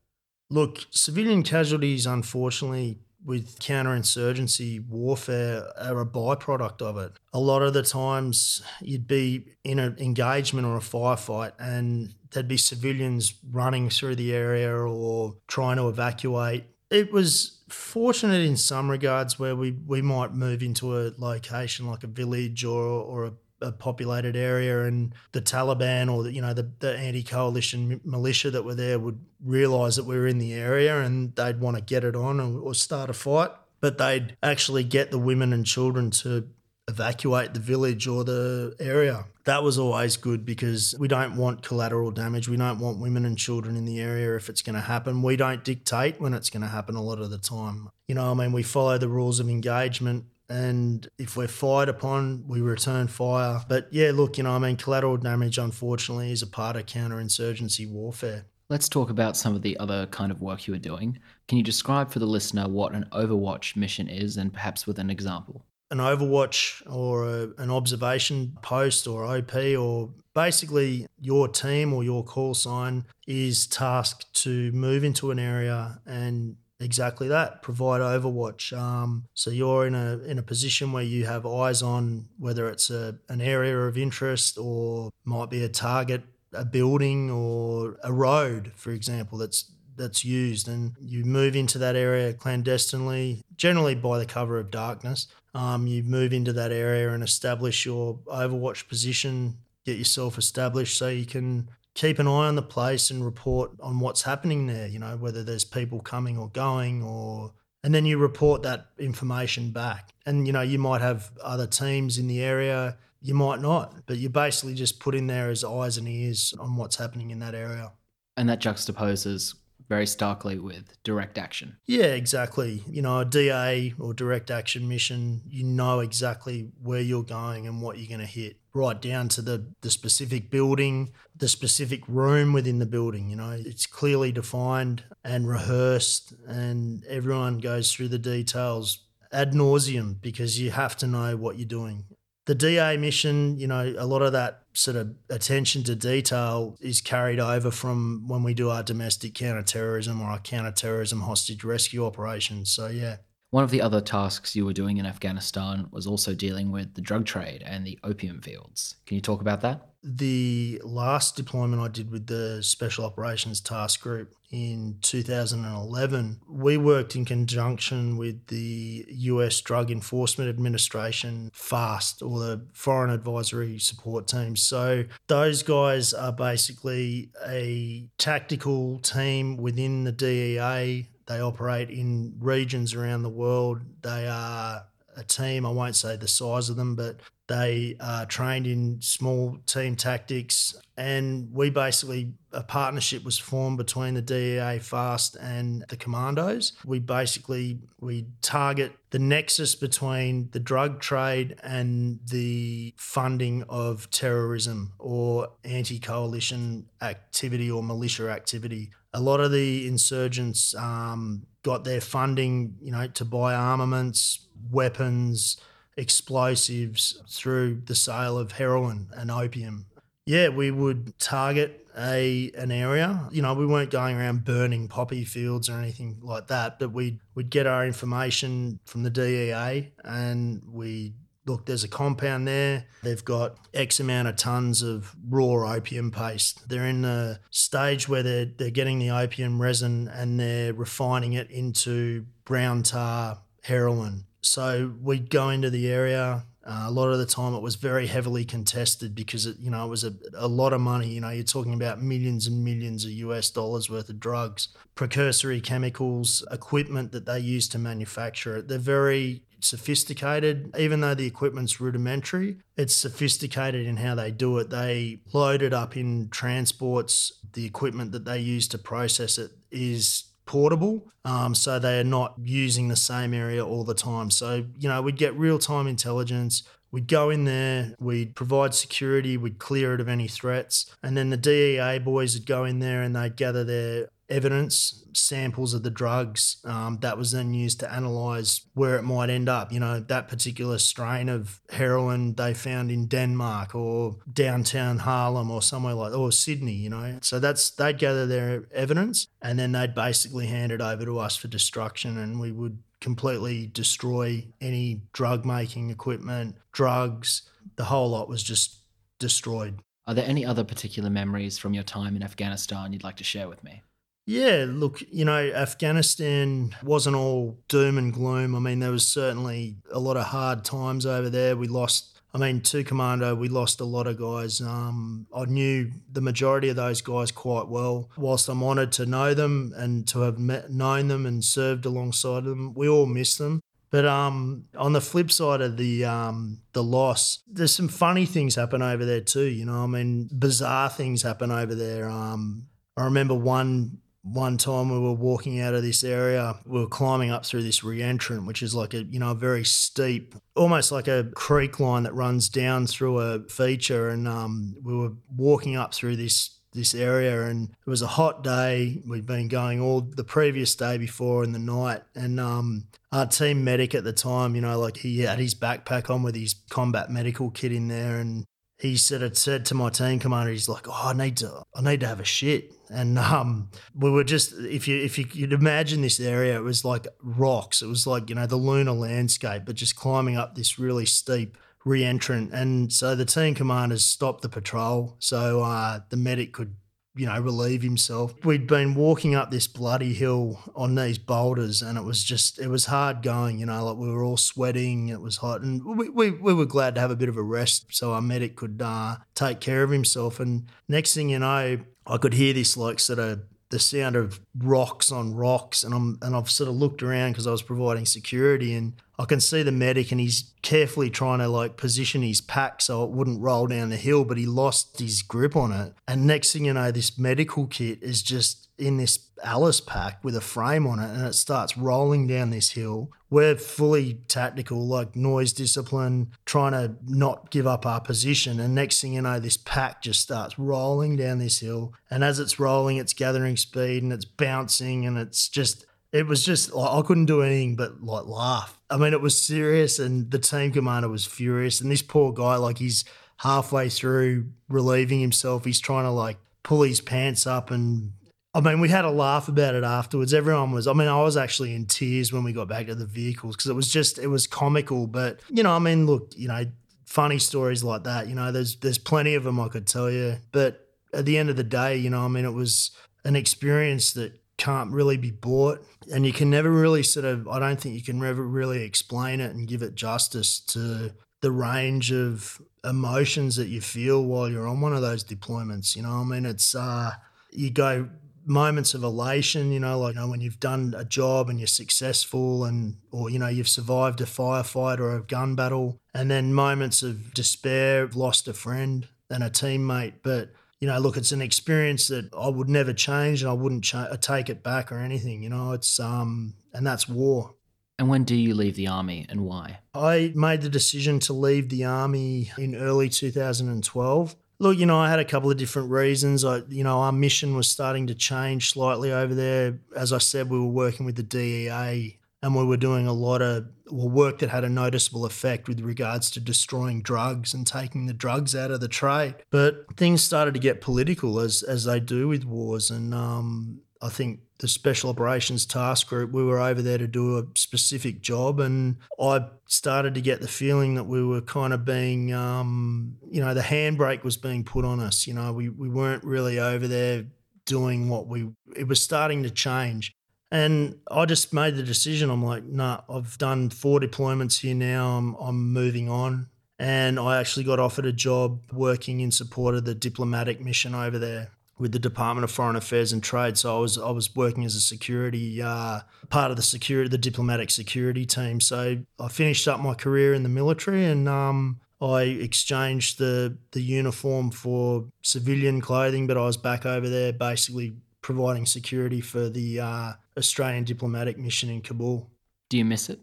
Look, 0.51 0.87
civilian 0.91 1.43
casualties, 1.43 2.07
unfortunately, 2.07 2.99
with 3.25 3.59
counterinsurgency 3.59 4.87
warfare 4.87 5.65
are 5.79 6.01
a 6.01 6.07
byproduct 6.07 6.83
of 6.83 6.99
it. 6.99 7.13
A 7.33 7.41
lot 7.41 7.63
of 7.63 7.73
the 7.73 7.83
times 7.83 8.63
you'd 8.81 9.07
be 9.07 9.47
in 9.65 9.79
an 9.79 9.97
engagement 9.99 10.67
or 10.67 10.77
a 10.77 10.81
firefight 10.81 11.53
and 11.59 12.15
there'd 12.33 12.49
be 12.49 12.57
civilians 12.57 13.35
running 13.51 13.89
through 13.89 14.17
the 14.17 14.35
area 14.35 14.75
or 14.75 15.37
trying 15.49 15.77
to 15.77 15.89
evacuate. 15.89 16.65
It 16.91 17.13
was 17.13 17.63
fortunate 17.69 18.43
in 18.43 18.57
some 18.57 18.91
regards 18.91 19.39
where 19.39 19.57
we, 19.57 19.73
we 19.73 20.03
might 20.03 20.33
move 20.33 20.63
into 20.63 20.97
a 20.97 21.13
location 21.17 21.87
like 21.87 22.05
a 22.05 22.09
village 22.09 22.65
or, 22.65 22.83
or 22.83 23.25
a 23.25 23.33
a 23.65 23.73
populated 23.73 24.37
area 24.37 24.85
and 24.85 25.15
the 25.33 25.43
Taliban 25.43 26.13
or 26.13 26.25
the, 26.25 26.33
you 26.33 26.41
know 26.41 26.55
the, 26.55 26.71
the 26.81 26.97
anti-coalition 26.97 28.01
militia 28.05 28.51
that 28.51 28.65
were 28.65 28.75
there 28.75 28.99
would 28.99 29.19
realize 29.45 29.97
that 29.97 30.05
we 30.05 30.17
were 30.17 30.27
in 30.27 30.39
the 30.39 30.53
area 30.53 31.01
and 31.01 31.35
they'd 31.37 31.61
want 31.61 31.77
to 31.77 31.83
get 31.83 32.05
it 32.05 32.15
on 32.15 32.41
or, 32.41 32.61
or 32.61 32.75
start 32.75 33.11
a 33.11 33.13
fight 33.13 33.51
but 33.81 33.99
they'd 33.99 34.37
actually 34.43 34.83
get 34.83 35.11
the 35.11 35.19
women 35.19 35.53
and 35.53 35.67
children 35.67 36.11
to 36.11 36.49
evacuate 36.89 37.55
the 37.55 37.61
village 37.61 38.07
or 38.07 38.25
the 38.25 38.75
area. 38.81 39.27
That 39.45 39.63
was 39.63 39.79
always 39.79 40.17
good 40.17 40.45
because 40.45 40.95
we 40.99 41.09
don't 41.09 41.37
want 41.37 41.63
collateral 41.63 42.11
damage. 42.11 42.49
We 42.49 42.57
don't 42.57 42.79
want 42.79 42.99
women 42.99 43.25
and 43.25 43.37
children 43.37 43.77
in 43.77 43.85
the 43.85 44.01
area 44.01 44.37
if 44.37 44.49
it's 44.49 44.63
going 44.63 44.75
to 44.75 44.81
happen. 44.81 45.23
We 45.23 45.37
don't 45.37 45.63
dictate 45.65 46.21
when 46.21 46.35
it's 46.35 46.51
going 46.51 46.63
to 46.63 46.69
happen 46.69 46.97
a 46.97 47.03
lot 47.03 47.21
of 47.21 47.31
the 47.31 47.39
time. 47.39 47.91
You 48.09 48.15
know, 48.15 48.31
I 48.31 48.35
mean, 48.35 48.53
we 48.53 48.63
follow 48.63 48.97
the 48.99 49.09
rules 49.09 49.41
of 49.41 49.49
engagement 49.49 50.25
and 50.55 51.09
if 51.19 51.37
we're 51.37 51.49
fired 51.49 51.89
upon, 51.89 52.45
we 52.47 52.61
return 52.61 53.09
fire. 53.09 53.61
But 53.69 53.89
yeah, 53.91 54.13
look, 54.15 54.39
you 54.39 54.45
know, 54.45 54.53
I 54.53 54.61
mean, 54.61 54.77
collateral 54.77 55.17
damage, 55.17 55.59
unfortunately, 55.59 56.31
is 56.31 56.43
a 56.43 56.47
part 56.47 56.77
of 56.77 56.87
counterinsurgency 56.87 57.91
warfare. 57.91 58.45
Let's 58.69 58.89
talk 58.89 59.11
about 59.11 59.37
some 59.37 59.57
of 59.57 59.63
the 59.63 59.77
other 59.79 60.07
kind 60.07 60.31
of 60.31 60.41
work 60.41 60.69
you 60.69 60.75
are 60.75 60.79
doing. 60.79 61.19
Can 61.49 61.59
you 61.59 61.65
describe 61.65 62.13
for 62.13 62.21
the 62.21 62.27
listener 62.27 62.69
what 62.69 62.95
an 62.95 63.05
Overwatch 63.11 63.75
mission 63.75 64.09
is 64.09 64.37
and 64.37 64.53
perhaps 64.53 64.87
with 64.87 65.01
an 65.01 65.11
example? 65.11 65.65
An 65.91 65.99
Overwatch 65.99 66.83
or 66.89 67.29
a, 67.29 67.49
an 67.59 67.73
observation 67.73 68.57
post 68.63 69.09
or 69.09 69.25
OP 69.25 69.57
or 69.57 70.11
basically 70.35 71.09
your 71.21 71.49
team 71.49 71.93
or 71.93 72.05
your 72.05 72.23
call 72.23 72.55
sign 72.55 73.07
is 73.27 73.67
tasked 73.67 74.33
to 74.43 74.71
move 74.71 75.03
into 75.03 75.33
an 75.33 75.41
area 75.41 76.01
and 76.07 76.57
exactly 76.85 77.29
that. 77.29 77.63
Provide 77.63 78.01
overwatch. 78.01 78.77
Um, 78.77 79.25
so 79.35 79.51
you're 79.51 79.87
in 79.87 79.95
a 79.95 80.19
in 80.19 80.39
a 80.39 80.43
position 80.43 80.93
where 80.93 81.03
you 81.03 81.27
have 81.27 81.47
eyes 81.47 81.83
on 81.83 82.29
whether 82.39 82.69
it's 82.69 82.91
a, 82.91 83.19
an 83.29 83.41
area 83.41 83.77
of 83.77 83.99
interest 83.99 84.59
or 84.59 85.11
might 85.25 85.51
be 85.51 85.65
a 85.65 85.69
target 85.69 86.23
a 86.53 86.65
building 86.65 87.33
or 87.33 87.97
a 88.05 88.13
road 88.13 88.71
for 88.77 88.93
example 88.93 89.39
that's 89.39 89.73
that's 89.97 90.25
used. 90.25 90.69
And 90.69 90.93
you 91.01 91.25
move 91.25 91.57
into 91.57 91.79
that 91.79 91.97
area 91.97 92.33
clandestinely 92.33 93.43
generally 93.57 93.95
by 93.95 94.19
the 94.19 94.27
cover 94.27 94.59
of 94.59 94.71
darkness. 94.71 95.27
Um, 95.55 95.87
you 95.87 96.03
move 96.03 96.33
into 96.33 96.53
that 96.53 96.73
area 96.73 97.13
and 97.13 97.23
establish 97.23 97.87
your 97.87 98.19
overwatch 98.27 98.89
position 98.89 99.59
get 99.85 99.99
yourself 99.99 100.39
established 100.39 100.97
so 100.97 101.09
you 101.09 101.27
can 101.27 101.69
keep 101.95 102.19
an 102.19 102.27
eye 102.27 102.49
on 102.49 102.57
the 102.57 102.63
place 102.63 103.11
and 103.11 103.25
report 103.25 103.71
on 103.81 104.01
what's 104.01 104.23
happening 104.23 104.67
there, 104.67 104.87
you 104.87 104.99
know, 104.99 105.17
whether 105.17 105.43
there's 105.43 105.65
people 105.65 106.01
coming 106.01 106.37
or 106.37 106.49
going 106.49 107.03
or 107.03 107.53
and 107.83 107.95
then 107.95 108.07
you 108.07 108.17
report 108.17 108.63
that 108.63 108.87
information 108.99 109.71
back. 109.71 110.15
And 110.27 110.47
you 110.47 110.53
know, 110.53 110.63
you 110.63 110.79
might 110.79 111.03
have 111.03 111.31
other 111.43 111.67
teams 111.67 112.19
in 112.19 112.27
the 112.27 112.43
area, 112.43 112.97
you 113.21 113.35
might 113.35 113.61
not, 113.61 114.07
but 114.07 114.19
you're 114.19 114.31
basically 114.31 114.75
just 114.75 115.01
put 115.01 115.15
in 115.15 115.27
there 115.27 115.51
as 115.51 115.65
eyes 115.65 115.97
and 115.97 116.09
ears 116.09 116.55
on 116.59 116.77
what's 116.77 116.97
happening 116.97 117.31
in 117.31 117.39
that 117.41 117.55
area. 117.55 117.93
And 118.37 118.49
that 118.49 118.61
juxtaposes 118.61 119.55
very 119.89 120.07
starkly 120.07 120.59
with 120.59 120.97
direct 121.05 121.39
action. 121.39 121.77
Yeah, 121.87 122.07
exactly. 122.07 122.83
You 122.89 123.03
know, 123.03 123.21
a 123.21 123.25
DA 123.25 123.95
or 123.99 124.15
direct 124.15 124.51
action 124.51 124.89
mission, 124.89 125.43
you 125.47 125.65
know 125.65 126.01
exactly 126.01 126.71
where 126.83 127.01
you're 127.01 127.23
going 127.23 127.67
and 127.67 127.83
what 127.83 127.99
you're 127.99 128.09
going 128.09 128.21
to 128.21 128.27
hit, 128.27 128.57
right 128.75 129.01
down 129.01 129.29
to 129.31 129.43
the, 129.43 129.73
the 129.81 129.91
specific 129.91 130.51
building, 130.51 131.13
the 131.37 131.49
specific 131.49 132.03
room 132.09 132.53
within 132.53 132.81
the 132.81 132.87
building. 132.87 133.31
You 133.31 133.37
know, 133.37 133.51
it's 133.51 133.87
clearly 133.87 134.33
defined 134.33 135.05
and 135.25 135.49
rehearsed, 135.49 136.35
and 136.47 137.05
everyone 137.07 137.59
goes 137.59 137.93
through 137.93 138.09
the 138.09 138.19
details 138.19 138.99
ad 139.33 139.53
nauseum 139.53 140.21
because 140.21 140.61
you 140.61 140.71
have 140.71 140.97
to 140.97 141.07
know 141.07 141.37
what 141.37 141.59
you're 141.59 141.67
doing 141.67 142.05
the 142.47 142.55
DA 142.55 142.97
mission, 142.97 143.59
you 143.59 143.67
know, 143.67 143.95
a 143.97 144.07
lot 144.07 144.23
of 144.23 144.33
that 144.33 144.63
sort 144.75 144.97
of 144.97 145.15
attention 145.31 145.83
to 145.85 145.95
detail 145.95 146.77
is 146.81 147.01
carried 147.01 147.41
over 147.41 147.71
from 147.71 148.29
when 148.29 148.43
we 148.43 148.53
do 148.53 148.71
our 148.71 148.83
domestic 148.83 149.35
counterterrorism 149.35 150.21
or 150.21 150.27
our 150.27 150.39
counterterrorism 150.39 151.23
hostage 151.23 151.65
rescue 151.65 152.05
operations. 152.05 152.71
So, 152.71 152.89
yeah. 152.89 153.17
One 153.55 153.63
of 153.63 153.71
the 153.71 153.83
other 153.83 154.01
tasks 154.01 154.57
you 154.57 154.65
were 154.65 154.73
doing 154.73 154.97
in 154.97 155.07
Afghanistan 155.07 155.87
was 155.93 156.09
also 156.09 156.35
dealing 156.35 156.73
with 156.73 156.95
the 156.95 157.01
drug 157.01 157.25
trade 157.25 157.63
and 157.65 157.87
the 157.87 158.01
opium 158.03 158.41
fields. 158.41 158.97
Can 159.07 159.15
you 159.15 159.21
talk 159.21 159.41
about 159.41 159.61
that? 159.61 159.91
The 160.03 160.83
last 160.85 161.37
deployment 161.37 161.81
I 161.81 161.87
did 161.87 162.11
with 162.11 162.27
the 162.27 162.65
Special 162.65 163.05
Operations 163.05 163.61
Task 163.61 164.01
Group 164.01 164.35
in 164.51 164.99
2011, 165.03 166.41
we 166.49 166.77
worked 166.77 167.15
in 167.15 167.25
conjunction 167.25 168.17
with 168.17 168.45
the 168.49 169.07
US 169.09 169.61
Drug 169.61 169.89
Enforcement 169.89 170.51
Administration, 170.51 171.53
FAST, 171.55 172.23
or 172.23 172.41
the 172.41 172.67
Foreign 172.73 173.11
Advisory 173.11 173.79
Support 173.79 174.27
Team. 174.27 174.57
So 174.57 175.05
those 175.29 175.63
guys 175.63 176.13
are 176.13 176.33
basically 176.33 177.31
a 177.47 178.09
tactical 178.19 178.99
team 178.99 179.57
within 179.57 180.03
the 180.03 180.13
DEA. 180.13 181.07
They 181.27 181.41
operate 181.41 181.91
in 181.91 182.35
regions 182.39 182.95
around 182.95 183.23
the 183.23 183.31
world. 183.31 183.81
They 184.03 184.27
are 184.29 184.85
a 185.17 185.25
team. 185.25 185.65
I 185.65 185.71
won't 185.71 185.97
say 185.97 186.17
the 186.17 186.29
size 186.29 186.69
of 186.69 186.77
them, 186.77 186.97
but 186.97 187.21
they 187.47 187.97
are 188.01 188.25
trained 188.25 188.67
in 188.67 189.01
small 189.01 189.59
team 189.67 189.97
tactics. 189.97 190.75
And 190.97 191.53
we 191.53 191.71
basically, 191.71 192.35
a 192.53 192.63
partnership 192.63 193.25
was 193.25 193.39
formed 193.39 193.77
between 193.77 194.15
the 194.15 194.23
DEA 194.23 194.79
FAST 194.79 195.37
and 195.37 195.85
the 195.89 195.97
commandos. 195.97 196.73
We 196.85 197.01
basically, 197.01 197.81
we 198.01 198.27
target 198.41 198.93
the 199.11 199.19
nexus 199.19 199.75
between 199.75 200.51
the 200.53 200.61
drug 200.61 201.01
trade 201.01 201.57
and 201.63 202.21
the 202.31 202.95
funding 202.97 203.65
of 203.69 204.11
terrorism 204.11 204.93
or 204.99 205.51
anti-coalition 205.65 206.87
activity 207.03 207.71
or 207.71 207.83
militia 207.83 208.31
activity. 208.31 208.91
A 209.15 209.21
lot 209.21 209.41
of 209.41 209.51
the 209.53 209.87
insurgents 209.87 210.75
um, 210.75 211.47
got 211.63 211.85
their 211.85 212.01
funding, 212.01 212.77
you 212.83 212.93
know, 212.93 213.07
to 213.07 213.25
buy 213.25 213.55
armaments, 213.55 214.47
weapons, 214.71 215.57
explosives 215.97 217.23
through 217.29 217.83
the 217.87 217.95
sale 217.95 218.39
of 218.39 218.53
heroin 218.53 219.09
and 219.17 219.31
opium. 219.31 219.87
Yeah, 220.27 220.49
we 220.49 220.71
would 220.71 221.19
target 221.19 221.87
a 221.97 222.51
an 222.57 222.73
area. 222.73 223.29
You 223.31 223.43
know, 223.43 223.55
we 223.55 223.67
weren't 223.67 223.91
going 223.91 224.17
around 224.17 224.45
burning 224.45 224.89
poppy 224.89 225.25
fields 225.25 225.69
or 225.69 225.79
anything 225.79 226.19
like 226.23 226.49
that, 226.49 226.79
but 226.79 226.93
we'd 226.93 227.21
we'd 227.35 227.51
get 227.51 227.67
our 227.67 227.87
information 227.87 228.81
from 228.85 229.03
the 229.03 229.11
DEA 229.11 229.93
and 230.03 230.63
we 230.71 231.15
look, 231.47 231.67
there's 231.67 231.85
a 231.85 231.89
compound 231.89 232.49
there. 232.49 232.87
They've 233.03 233.25
got 233.25 233.57
X 233.73 234.01
amount 234.01 234.29
of 234.29 234.37
tons 234.37 234.83
of 234.83 235.15
raw 235.29 235.73
opium 235.75 236.11
paste. 236.11 236.69
They're 236.69 236.87
in 236.87 237.03
the 237.03 237.41
stage 237.51 238.09
where 238.09 238.23
they're, 238.23 238.47
they're 238.47 238.71
getting 238.71 238.99
the 238.99 239.11
opium 239.11 239.61
resin 239.61 240.09
and 240.09 240.41
they're 240.41 240.73
refining 240.73 241.35
it 241.35 241.51
into 241.51 242.27
brown 242.45 242.83
tar 242.83 243.39
heroin. 243.63 244.27
So 244.41 244.93
we'd 245.01 245.31
go 245.31 245.49
into 245.51 245.71
the 245.71 245.91
area. 245.91 246.45
Uh, 246.67 246.85
a 246.87 246.91
lot 246.91 247.11
of 247.11 247.19
the 247.19 247.27
time, 247.27 247.53
it 247.55 247.61
was 247.61 247.75
very 247.75 248.07
heavily 248.07 248.45
contested 248.45 249.15
because 249.15 249.45
it, 249.45 249.57
you 249.59 249.71
know, 249.71 249.85
it 249.85 249.89
was 249.89 250.03
a, 250.03 250.15
a 250.35 250.49
lot 250.49 250.73
of 250.73 250.81
money. 250.81 251.09
You 251.09 251.21
know, 251.21 251.29
you're 251.29 251.45
talking 251.45 251.75
about 251.75 252.01
millions 252.01 252.47
and 252.47 252.65
millions 252.65 253.05
of 253.05 253.11
US 253.11 253.51
dollars 253.51 253.91
worth 253.91 254.09
of 254.09 254.19
drugs, 254.19 254.69
precursory 254.95 255.61
chemicals, 255.61 256.43
equipment 256.51 257.13
that 257.13 257.27
they 257.27 257.39
use 257.39 257.69
to 257.69 257.79
manufacture 257.79 258.57
it. 258.57 258.69
They're 258.69 258.79
very 258.79 259.43
sophisticated. 259.65 260.75
Even 260.79 261.01
though 261.01 261.15
the 261.15 261.27
equipment's 261.27 261.81
rudimentary, 261.81 262.59
it's 262.77 262.95
sophisticated 262.95 263.87
in 263.87 263.97
how 263.99 264.15
they 264.15 264.31
do 264.31 264.59
it. 264.59 264.71
They 264.71 265.21
load 265.33 265.63
it 265.63 265.73
up 265.73 265.97
in 265.97 266.29
transports. 266.31 267.33
The 267.53 267.65
equipment 267.65 268.13
that 268.13 268.25
they 268.25 268.41
use 268.41 268.69
to 268.69 268.79
process 268.79 269.39
it 269.39 269.53
is 269.71 270.25
portable. 270.47 271.09
Um, 271.25 271.55
so 271.55 271.79
they 271.79 271.99
are 272.01 272.05
not 272.05 272.35
using 272.39 272.89
the 272.89 272.97
same 272.97 273.33
area 273.33 273.65
all 273.65 273.85
the 273.85 273.95
time. 273.95 274.31
So, 274.31 274.67
you 274.79 274.89
know, 274.89 275.01
we'd 275.01 275.17
get 275.17 275.35
real 275.35 275.59
time 275.59 275.87
intelligence. 275.87 276.63
We'd 276.95 277.09
go 277.09 277.29
in 277.29 277.45
there, 277.45 277.97
we'd 277.99 278.37
provide 278.37 278.73
security, 278.73 279.37
we'd 279.37 279.59
clear 279.59 279.95
it 279.95 280.01
of 280.01 280.09
any 280.09 280.29
threats. 280.29 280.95
And 281.03 281.17
then 281.17 281.31
the 281.31 281.37
DEA 281.37 281.99
boys 281.99 282.35
would 282.35 282.47
go 282.47 282.63
in 282.63 282.79
there 282.79 283.03
and 283.03 283.17
they'd 283.17 283.35
gather 283.35 283.65
their 283.65 284.07
evidence, 284.29 285.05
samples 285.13 285.75
of 285.75 285.83
the 285.83 285.91
drugs 285.91 286.57
um, 286.65 286.99
that 287.03 287.19
was 287.19 287.33
then 287.33 287.55
used 287.55 287.81
to 287.81 287.93
analyze 287.93 288.63
where 288.75 288.97
it 288.97 289.03
might 289.03 289.31
end 289.31 289.49
up. 289.49 289.73
You 289.73 289.81
know, 289.81 290.01
that 290.01 290.29
particular 290.29 290.79
strain 290.79 291.29
of 291.29 291.61
heroin 291.71 292.35
they 292.35 292.55
found 292.55 292.91
in 292.91 293.07
Denmark 293.07 293.75
or 293.75 294.17
downtown 294.33 294.99
Harlem 294.99 295.51
or 295.51 295.63
somewhere 295.63 295.95
like 295.95 296.15
or 296.15 296.33
Sydney, 296.33 296.75
you 296.75 296.91
know. 296.91 297.19
So 297.23 297.39
that's 297.39 297.71
they'd 297.71 297.99
gather 297.99 298.27
their 298.27 298.65
evidence 298.73 299.29
and 299.43 299.59
then 299.59 299.73
they'd 299.73 299.95
basically 299.95 300.47
hand 300.47 300.73
it 300.73 300.81
over 300.81 301.05
to 301.05 301.19
us 301.19 301.37
for 301.37 301.49
destruction 301.49 302.19
and 302.19 302.41
we 302.41 302.53
would 302.53 302.79
completely 303.01 303.67
destroy 303.67 304.47
any 304.61 305.03
drug 305.13 305.45
making 305.45 305.91
equipment, 305.91 306.57
drugs, 306.73 307.43
the 307.77 307.85
whole 307.85 308.11
lot 308.11 308.29
was 308.29 308.43
just 308.43 308.79
destroyed. 309.19 309.79
Are 310.07 310.15
there 310.15 310.27
any 310.27 310.45
other 310.45 310.65
particular 310.65 311.11
memories 311.11 311.59
from 311.59 311.75
your 311.75 311.83
time 311.83 312.17
in 312.17 312.23
Afghanistan 312.23 312.93
you'd 312.93 313.05
like 313.05 313.17
to 313.17 313.25
share 313.25 313.49
with 313.49 313.63
me? 313.65 313.83
Yeah, 314.27 314.65
look, 314.67 315.03
you 315.11 315.25
know, 315.25 315.39
Afghanistan 315.39 316.75
wasn't 316.83 317.17
all 317.17 317.59
doom 317.69 317.99
and 317.99 318.13
gloom. 318.13 318.55
I 318.55 318.59
mean, 318.59 318.79
there 318.81 318.91
was 318.91 319.07
certainly 319.07 319.77
a 319.93 319.99
lot 319.99 320.17
of 320.17 320.25
hard 320.25 320.65
times 320.65 321.05
over 321.05 321.29
there. 321.29 321.57
We 321.59 321.69
lost, 321.69 322.19
I 322.33 322.39
mean, 322.39 322.63
two 322.63 322.85
commando, 322.85 323.35
we 323.35 323.49
lost 323.49 323.83
a 323.83 323.85
lot 323.85 324.07
of 324.07 324.19
guys. 324.19 324.63
Um, 324.63 325.27
I 325.35 325.45
knew 325.45 325.91
the 326.11 326.23
majority 326.23 326.71
of 326.71 326.77
those 326.77 327.03
guys 327.03 327.31
quite 327.33 327.69
well. 327.69 328.09
Whilst 328.17 328.49
I'm 328.49 328.65
honoured 328.65 328.93
to 328.93 329.05
know 329.05 329.35
them 329.35 329.75
and 329.77 330.09
to 330.09 330.21
have 330.21 330.39
met, 330.39 330.71
known 330.71 331.09
them 331.09 331.27
and 331.27 331.45
served 331.45 331.85
alongside 331.85 332.45
them, 332.45 332.73
we 332.73 332.89
all 332.89 333.07
miss 333.07 333.37
them. 333.37 333.61
But 333.91 334.07
um, 334.07 334.65
on 334.77 334.95
the 334.95 335.03
flip 335.03 335.31
side 335.31 335.61
of 335.61 335.77
the 335.77 336.05
um, 336.05 336.63
the 336.73 336.83
loss, 336.83 337.41
there's 337.47 337.73
some 337.73 337.87
funny 337.87 338.27
things 338.27 338.57
happen 338.57 338.83
over 338.83 339.05
there 339.05 339.21
too. 339.21 339.45
You 339.45 339.67
know, 339.67 339.85
I 339.85 339.87
mean, 339.87 340.29
bizarre 340.37 340.91
things 340.91 341.23
happen 341.23 341.53
over 341.53 341.77
there. 341.77 342.09
Um, 342.09 342.67
I 342.97 343.05
remember 343.05 343.35
one 343.35 343.99
one 344.25 344.57
time 344.57 344.91
we 344.91 344.99
were 344.99 345.13
walking 345.13 345.61
out 345.61 345.75
of 345.75 345.83
this 345.83 346.03
area, 346.03 346.57
we 346.65 346.81
were 346.81 346.89
climbing 346.89 347.31
up 347.31 347.45
through 347.45 347.63
this 347.63 347.81
reentrant, 347.81 348.47
which 348.47 348.63
is 348.63 348.75
like 348.75 348.95
a 348.95 349.05
you 349.05 349.19
know 349.19 349.33
a 349.33 349.35
very 349.35 349.65
steep, 349.65 350.35
almost 350.57 350.91
like 350.91 351.07
a 351.07 351.29
creek 351.35 351.79
line 351.79 352.05
that 352.05 352.15
runs 352.15 352.49
down 352.49 352.87
through 352.87 353.19
a 353.19 353.41
feature, 353.49 354.09
and 354.09 354.27
um, 354.27 354.77
we 354.83 354.97
were 354.97 355.13
walking 355.37 355.77
up 355.77 355.93
through 355.95 356.17
this 356.17 356.59
this 356.73 356.95
area, 356.95 357.43
and 357.45 357.69
it 357.69 357.91
was 357.91 358.03
a 358.03 358.07
hot 358.07 358.43
day. 358.43 359.03
We'd 359.07 359.27
been 359.27 359.49
going 359.49 359.81
all 359.81 360.01
the 360.01 360.25
previous 360.25 360.75
day 360.75 360.97
before 360.97 361.45
in 361.45 361.53
the 361.53 361.59
night, 361.59 362.03
and 362.15 362.41
um, 362.41 362.89
our 363.13 363.27
team 363.27 363.63
medic 363.63 363.95
at 363.95 364.05
the 364.05 364.13
time, 364.13 364.55
you 364.55 364.63
know, 364.63 364.79
like 364.81 364.97
he 364.97 365.21
had 365.21 365.39
his 365.39 365.55
backpack 365.55 366.09
on 366.09 366.23
with 366.23 366.35
his 366.35 366.55
combat 366.71 367.11
medical 367.11 367.51
kit 367.51 367.73
in 367.73 367.89
there, 367.89 368.17
and 368.17 368.47
he 368.85 368.99
said 368.99 369.23
it 369.23 369.35
said 369.35 369.65
to 369.67 369.75
my 369.75 369.89
team 369.89 370.19
commander, 370.19 370.53
he's 370.53 370.69
like, 370.69 370.87
"Oh, 370.87 371.03
I 371.07 371.15
need 371.15 371.39
to, 371.39 371.63
I 371.75 371.81
need 371.81 372.01
to 372.01 372.07
have 372.07 372.21
a 372.21 372.25
shit." 372.25 372.73
And 372.91 373.19
um, 373.19 373.71
we 373.95 374.11
were 374.11 374.25
just, 374.25 374.53
if 374.53 374.87
you 374.87 375.03
if 375.03 375.19
you 375.19 375.25
could 375.25 375.55
imagine 375.55 376.03
this 376.03 376.21
area, 376.21 376.55
it 376.57 376.63
was 376.63 376.85
like 376.85 377.07
rocks. 377.23 377.81
It 377.81 377.87
was 377.87 378.07
like 378.07 378.29
you 378.29 378.35
know 378.35 378.47
the 378.47 378.57
lunar 378.57 378.93
landscape, 378.93 379.63
but 379.65 379.77
just 379.77 379.97
climbing 379.97 380.37
up 380.37 380.55
this 380.55 380.79
really 380.79 381.07
steep 381.07 381.57
re-entrant. 381.87 382.53
And 382.53 382.93
so 382.93 383.15
the 383.15 383.25
team 383.25 383.55
commanders 383.55 384.05
stopped 384.05 384.43
the 384.43 384.51
patrol, 384.51 385.17
so 385.19 385.63
uh, 385.63 386.01
the 386.11 386.19
medic 386.19 386.53
could 386.53 386.77
you 387.17 387.27
know, 387.27 387.39
relieve 387.41 387.83
himself. 387.83 388.35
We'd 388.45 388.67
been 388.67 388.95
walking 388.95 389.35
up 389.35 389.51
this 389.51 389.67
bloody 389.67 390.15
hill 390.15 390.61
on 390.75 390.95
these 390.95 391.19
boulders 391.19 391.81
and 391.81 391.97
it 391.97 392.03
was 392.03 392.25
just, 392.25 392.59
it 392.59 392.69
was 392.69 392.87
hard 392.87 393.23
going, 393.23 393.59
you 393.59 393.67
know, 393.67 393.85
like 393.85 393.97
we 393.97 394.11
were 394.11 394.25
all 394.25 394.37
sweating, 394.37 395.09
it 395.09 395.21
was 395.21 395.37
hot. 395.37 395.61
And 395.63 395.85
we, 395.85 396.09
we, 396.09 396.31
we 396.31 396.55
were 396.55 396.67
glad 396.67 396.97
to 396.97 397.01
have 397.01 397.13
a 397.13 397.17
bit 397.17 397.29
of 397.29 397.37
a 397.37 397.43
rest 397.43 397.87
so 397.91 398.13
our 398.13 398.21
medic 398.21 398.57
could 398.57 398.83
uh, 398.83 399.17
take 399.35 399.61
care 399.61 399.85
of 399.85 399.91
himself. 399.91 400.41
And 400.41 400.69
next 400.89 401.15
thing 401.15 401.31
you 401.31 401.39
know, 401.39 401.79
I 402.07 402.17
could 402.19 402.35
hear 402.35 402.53
this 402.53 402.77
like 402.77 402.99
sort 402.99 403.21
of 403.21 403.43
the 403.71 403.79
sound 403.79 404.15
of 404.15 404.41
rocks 404.59 405.11
on 405.11 405.35
rocks, 405.35 405.83
and 405.83 405.93
I'm 405.93 406.19
and 406.23 406.37
I've 406.37 406.49
sort 406.49 406.69
of 406.69 406.77
looked 406.77 407.03
around 407.03 407.33
because 407.33 407.47
I 407.47 407.51
was 407.51 407.63
providing 407.63 408.07
security, 408.07 408.75
and 408.75 408.93
I 409.19 409.25
can 409.27 409.41
see 409.41 409.63
the 409.63 409.73
medic, 409.73 410.11
and 410.11 410.21
he's 410.21 410.53
carefully 410.63 411.11
trying 411.11 411.39
to 411.39 411.49
like 411.49 411.77
position 411.77 412.23
his 412.23 412.41
pack 412.41 412.83
so 412.83 413.05
it 413.05 413.11
wouldn't 413.11 413.41
roll 413.41 413.67
down 413.67 413.91
the 413.91 413.97
hill, 413.97 414.25
but 414.25 414.39
he 414.39 414.47
lost 414.47 414.99
his 414.99 415.23
grip 415.23 415.57
on 415.57 415.73
it, 415.73 415.95
and 416.09 416.27
next 416.27 416.53
thing 416.53 416.65
you 416.65 416.75
know, 416.75 416.91
this 416.91 417.19
medical 417.19 417.67
kit 417.67 418.03
is 418.03 418.23
just 418.23 418.65
in 418.77 418.97
this 418.97 419.31
Alice 419.43 419.81
pack 419.81 420.23
with 420.25 420.35
a 420.35 420.41
frame 420.41 420.87
on 420.87 420.99
it 420.99 421.11
and 421.11 421.27
it 421.27 421.35
starts 421.35 421.77
rolling 421.77 422.27
down 422.27 422.51
this 422.51 422.71
hill. 422.71 423.11
We're 423.31 423.57
fully 423.57 424.21
tactical, 424.29 424.87
like 424.87 425.15
noise 425.15 425.53
discipline, 425.53 426.33
trying 426.45 426.73
to 426.73 426.97
not 427.07 427.51
give 427.51 427.67
up 427.67 427.85
our 427.85 428.01
position. 428.01 428.59
And 428.59 428.75
next 428.75 429.01
thing 429.01 429.15
you 429.15 429.23
know, 429.23 429.39
this 429.39 429.57
pack 429.57 430.03
just 430.03 430.21
starts 430.21 430.59
rolling 430.59 431.17
down 431.17 431.39
this 431.39 431.61
hill. 431.61 431.95
And 432.11 432.25
as 432.25 432.39
it's 432.39 432.59
rolling, 432.59 432.97
it's 432.97 433.13
gathering 433.13 433.57
speed 433.57 434.03
and 434.03 434.13
it's 434.13 434.25
bouncing 434.25 435.05
and 435.05 435.19
it's 435.19 435.49
just 435.49 435.85
it 436.15 436.29
was 436.29 436.45
just 436.45 436.73
like 436.73 436.91
I 436.91 437.07
couldn't 437.07 437.27
do 437.27 437.43
anything 437.43 437.75
but 437.75 438.01
like 438.03 438.27
laugh. 438.27 438.79
I 438.89 438.97
mean, 438.97 439.13
it 439.13 439.21
was 439.21 439.43
serious, 439.43 439.99
and 439.99 440.31
the 440.31 440.39
team 440.39 440.71
commander 440.71 441.09
was 441.09 441.27
furious. 441.27 441.81
And 441.81 441.91
this 441.91 442.03
poor 442.03 442.33
guy, 442.33 442.55
like 442.57 442.79
he's 442.79 443.05
halfway 443.39 443.89
through 443.89 444.51
relieving 444.69 445.21
himself, 445.21 445.65
he's 445.65 445.81
trying 445.81 446.05
to 446.05 446.11
like 446.11 446.39
pull 446.63 446.83
his 446.83 447.01
pants 447.01 447.47
up 447.47 447.71
and 447.71 448.13
I 448.57 448.61
mean, 448.61 448.81
we 448.81 448.89
had 448.89 449.05
a 449.05 449.11
laugh 449.11 449.49
about 449.49 449.75
it 449.75 449.83
afterwards. 449.83 450.33
Everyone 450.33 450.71
was, 450.71 450.87
I 450.87 450.93
mean, 450.93 451.09
I 451.09 451.21
was 451.21 451.37
actually 451.37 451.75
in 451.75 451.87
tears 451.87 452.33
when 452.33 452.45
we 452.45 452.53
got 452.53 452.69
back 452.69 452.87
to 452.87 452.95
the 452.95 453.05
vehicles 453.05 453.57
because 453.57 453.69
it 453.69 453.75
was 453.75 453.89
just, 453.89 454.17
it 454.17 454.29
was 454.29 454.47
comical. 454.47 455.09
But, 455.09 455.41
you 455.49 455.65
know, 455.65 455.73
I 455.73 455.81
mean, 455.81 456.07
look, 456.07 456.33
you 456.37 456.47
know, 456.47 456.65
funny 457.05 457.41
stories 457.41 457.83
like 457.83 458.05
that, 458.05 458.29
you 458.29 458.37
know, 458.37 458.53
there's, 458.53 458.77
there's 458.77 458.97
plenty 458.97 459.35
of 459.35 459.43
them 459.43 459.59
I 459.59 459.67
could 459.67 459.89
tell 459.89 460.09
you. 460.09 460.37
But 460.53 460.87
at 461.13 461.25
the 461.25 461.37
end 461.37 461.51
of 461.51 461.57
the 461.57 461.65
day, 461.65 461.97
you 461.97 462.11
know, 462.11 462.21
I 462.21 462.29
mean, 462.29 462.45
it 462.45 462.55
was 462.55 462.93
an 463.25 463.35
experience 463.35 464.13
that 464.13 464.41
can't 464.57 464.91
really 464.91 465.17
be 465.17 465.31
bought. 465.31 465.85
And 466.13 466.27
you 466.27 466.33
can 466.33 466.51
never 466.51 466.71
really 466.71 467.03
sort 467.03 467.25
of, 467.25 467.49
I 467.49 467.59
don't 467.59 467.81
think 467.81 467.95
you 467.95 468.03
can 468.03 468.23
ever 468.25 468.43
really 468.43 468.83
explain 468.83 469.41
it 469.41 469.55
and 469.55 469.69
give 469.69 469.83
it 469.83 469.95
justice 469.95 470.61
to 470.61 471.13
the 471.41 471.51
range 471.51 472.13
of 472.13 472.61
emotions 472.85 473.57
that 473.57 473.69
you 473.69 473.81
feel 473.81 474.25
while 474.25 474.51
you're 474.51 474.69
on 474.69 474.81
one 474.81 474.95
of 474.95 475.03
those 475.03 475.25
deployments. 475.25 475.97
You 475.97 476.03
know, 476.03 476.11
I 476.11 476.25
mean, 476.25 476.47
it's, 476.47 476.75
uh, 476.75 477.13
you 477.51 477.71
go 477.71 478.09
moments 478.47 478.95
of 478.95 479.03
elation, 479.03 479.73
you 479.73 479.81
know, 479.81 479.99
like 479.99 480.15
you 480.15 480.21
know, 480.21 480.29
when 480.29 480.41
you've 480.41 480.61
done 480.61 480.95
a 480.97 481.05
job 481.05 481.49
and 481.49 481.59
you're 481.59 481.67
successful 481.67 482.65
and 482.65 482.97
or 483.11 483.31
you 483.31 483.39
know, 483.39 483.49
you've 483.49 483.69
survived 483.69 484.21
a 484.21 484.25
firefight 484.25 484.99
or 484.99 485.17
a 485.17 485.23
gun 485.23 485.55
battle, 485.55 485.99
and 486.13 486.31
then 486.31 486.53
moments 486.53 487.03
of 487.03 487.33
despair, 487.35 488.09
lost 488.15 488.49
a 488.49 488.53
friend 488.53 489.09
and 489.31 489.43
a 489.43 489.51
teammate, 489.51 490.15
but 490.23 490.51
you 490.85 490.91
know, 490.91 490.99
look, 490.99 491.17
it's 491.17 491.33
an 491.33 491.41
experience 491.41 492.09
that 492.09 492.29
I 492.39 492.47
would 492.47 492.69
never 492.69 492.93
change 492.93 493.41
and 493.41 493.51
I 493.51 493.55
wouldn't 493.55 493.85
cha- 493.85 494.15
take 494.17 494.51
it 494.51 494.63
back 494.63 494.93
or 494.93 494.99
anything, 494.99 495.43
you 495.43 495.49
know, 495.49 495.73
it's 495.73 495.99
um 495.99 496.57
and 496.75 496.87
that's 496.87 497.09
war. 497.09 497.55
And 497.99 498.11
when 498.11 498.25
do 498.25 498.37
you 498.37 498.55
leave 498.55 498.77
the 498.77 498.89
army 498.89 499.25
and 499.31 499.47
why? 499.47 499.79
I 499.95 500.35
made 500.35 500.61
the 500.61 500.69
decision 500.69 501.21
to 501.21 501.33
leave 501.33 501.71
the 501.71 501.87
army 501.87 502.53
in 502.59 502.75
early 502.75 503.09
2012. 503.09 504.37
Look, 504.59 504.77
you 504.77 504.85
know, 504.85 504.99
I 504.99 505.09
had 505.09 505.21
a 505.21 505.25
couple 505.25 505.51
of 505.51 505.57
different 505.57 505.91
reasons. 505.91 506.45
I, 506.45 506.59
you 506.69 506.85
know, 506.85 506.99
our 506.99 507.13
mission 507.13 507.57
was 507.57 507.71
starting 507.71 508.07
to 508.09 508.15
change 508.15 508.73
slightly 508.73 509.11
over 509.11 509.35
there. 509.35 509.81
As 509.97 510.13
I 510.13 510.19
said, 510.19 510.51
we 510.51 510.59
were 510.59 510.67
working 510.67 511.07
with 511.07 511.17
the 511.17 511.23
DEA 511.23 512.19
and 512.45 512.55
we 512.55 512.63
were 512.63 512.77
doing 512.77 513.07
a 513.07 513.13
lot 513.13 513.41
of 513.41 513.65
work 513.91 514.41
that 514.41 514.51
had 514.51 514.65
a 514.65 514.69
noticeable 514.69 515.25
effect 515.25 515.67
with 515.67 515.81
regards 515.81 516.31
to 516.31 516.41
destroying 516.41 517.01
drugs 517.01 517.55
and 517.55 517.67
taking 517.67 518.05
the 518.05 518.13
drugs 518.13 518.55
out 518.55 518.71
of 518.71 518.83
the 518.83 518.89
trade. 518.89 519.35
But 519.51 519.87
things 519.97 520.23
started 520.23 520.53
to 520.53 520.61
get 520.61 520.83
political 520.83 521.41
as 521.41 521.63
as 521.63 521.85
they 521.85 522.01
do 522.01 522.29
with 522.29 522.45
wars, 522.45 522.91
and 522.91 523.15
um, 523.15 523.81
I 524.03 524.11
think 524.11 524.41
the 524.59 524.69
Special 524.69 525.09
Operations 525.09 525.65
Task 525.65 526.07
Group, 526.07 526.33
we 526.33 526.45
were 526.45 526.61
over 526.61 526.83
there 526.83 526.99
to 526.99 527.07
do 527.07 527.39
a 527.39 527.47
specific 527.57 528.21
job, 528.21 528.61
and 528.61 528.97
I 529.19 529.47
started 529.67 530.15
to 530.15 530.21
get 530.21 530.43
the 530.43 530.49
feeling 530.49 530.97
that 530.97 531.05
we 531.05 531.25
were 531.25 531.41
kind 531.41 531.73
of 531.73 531.87
being, 531.87 532.35
um, 532.35 533.17
you 533.31 533.41
know, 533.41 533.55
the 533.55 533.63
handbrake 533.63 534.23
was 534.23 534.37
being 534.37 534.65
put 534.65 534.85
on 534.85 535.01
us. 535.01 535.27
You 535.27 535.33
know, 535.33 535.55
we, 535.55 535.71
we 535.71 535.89
weren't 535.89 536.23
really 536.25 536.59
over 536.59 536.87
there 536.87 537.25
doing 537.65 538.11
what 538.11 538.27
we, 538.27 538.51
it 538.77 538.87
was 538.87 539.01
starting 539.01 539.43
to 539.45 539.51
change. 539.51 540.15
And 540.55 541.01
I 541.11 541.25
just 541.25 541.53
made 541.53 541.75
the 541.75 541.83
decision. 541.83 542.31
I'm 542.31 542.45
like, 542.45 542.63
nah, 542.63 543.01
I've 543.09 543.37
done 543.39 543.71
four 543.71 543.99
deployments 543.99 544.61
here 544.61 544.77
now. 544.77 545.17
I'm, 545.17 545.35
I'm 545.35 545.73
moving 545.73 546.09
on. 546.09 546.47
And 546.79 547.19
I 547.19 547.41
actually 547.41 547.65
got 547.65 547.81
offered 547.81 548.07
a 548.07 548.13
job 548.13 548.61
working 548.73 549.19
in 549.19 549.33
support 549.33 549.75
of 549.75 549.85
the 549.85 549.97
diplomatic 549.97 550.61
mission 550.61 550.95
over 550.95 551.19
there 551.19 551.49
with 551.77 551.91
the 551.91 551.99
Department 551.99 552.45
of 552.45 552.53
Foreign 552.53 552.77
Affairs 552.77 553.13
and 553.13 553.21
Trade. 553.21 553.59
So 553.59 553.77
I 553.77 553.81
was 553.81 553.99
I 553.99 554.13
was 554.13 554.37
working 554.37 554.65
as 554.65 554.77
a 554.77 554.81
security 554.81 555.61
uh, 555.61 556.03
part 556.31 556.53
of 556.53 556.57
the 556.57 556.63
security, 556.63 557.09
the 557.09 557.19
diplomatic 557.19 557.71
security 557.71 558.25
team. 558.25 558.61
So 558.61 558.99
I 559.19 559.29
finished 559.29 559.67
up 559.67 559.81
my 559.81 559.95
career 559.95 560.35
in 560.35 560.45
the 560.45 560.49
military 560.49 561.05
and. 561.05 561.29
Um, 561.29 561.81
I 562.03 562.23
exchanged 562.23 563.19
the 563.19 563.57
the 563.71 563.81
uniform 563.81 564.51
for 564.51 565.07
civilian 565.23 565.81
clothing, 565.81 566.27
but 566.27 566.37
I 566.37 566.43
was 566.43 566.57
back 566.57 566.85
over 566.85 567.09
there 567.09 567.33
basically 567.33 567.95
providing 568.21 568.67
security 568.67 569.21
for 569.23 569.49
the 569.49 569.81
uh, 569.81 570.13
Australian 570.37 570.85
diplomatic 570.85 571.39
mission 571.39 571.71
in 571.71 571.81
Kabul. 571.81 572.31
Do 572.69 572.79
you 572.79 572.85
miss 572.85 573.09
it? 573.09 573.21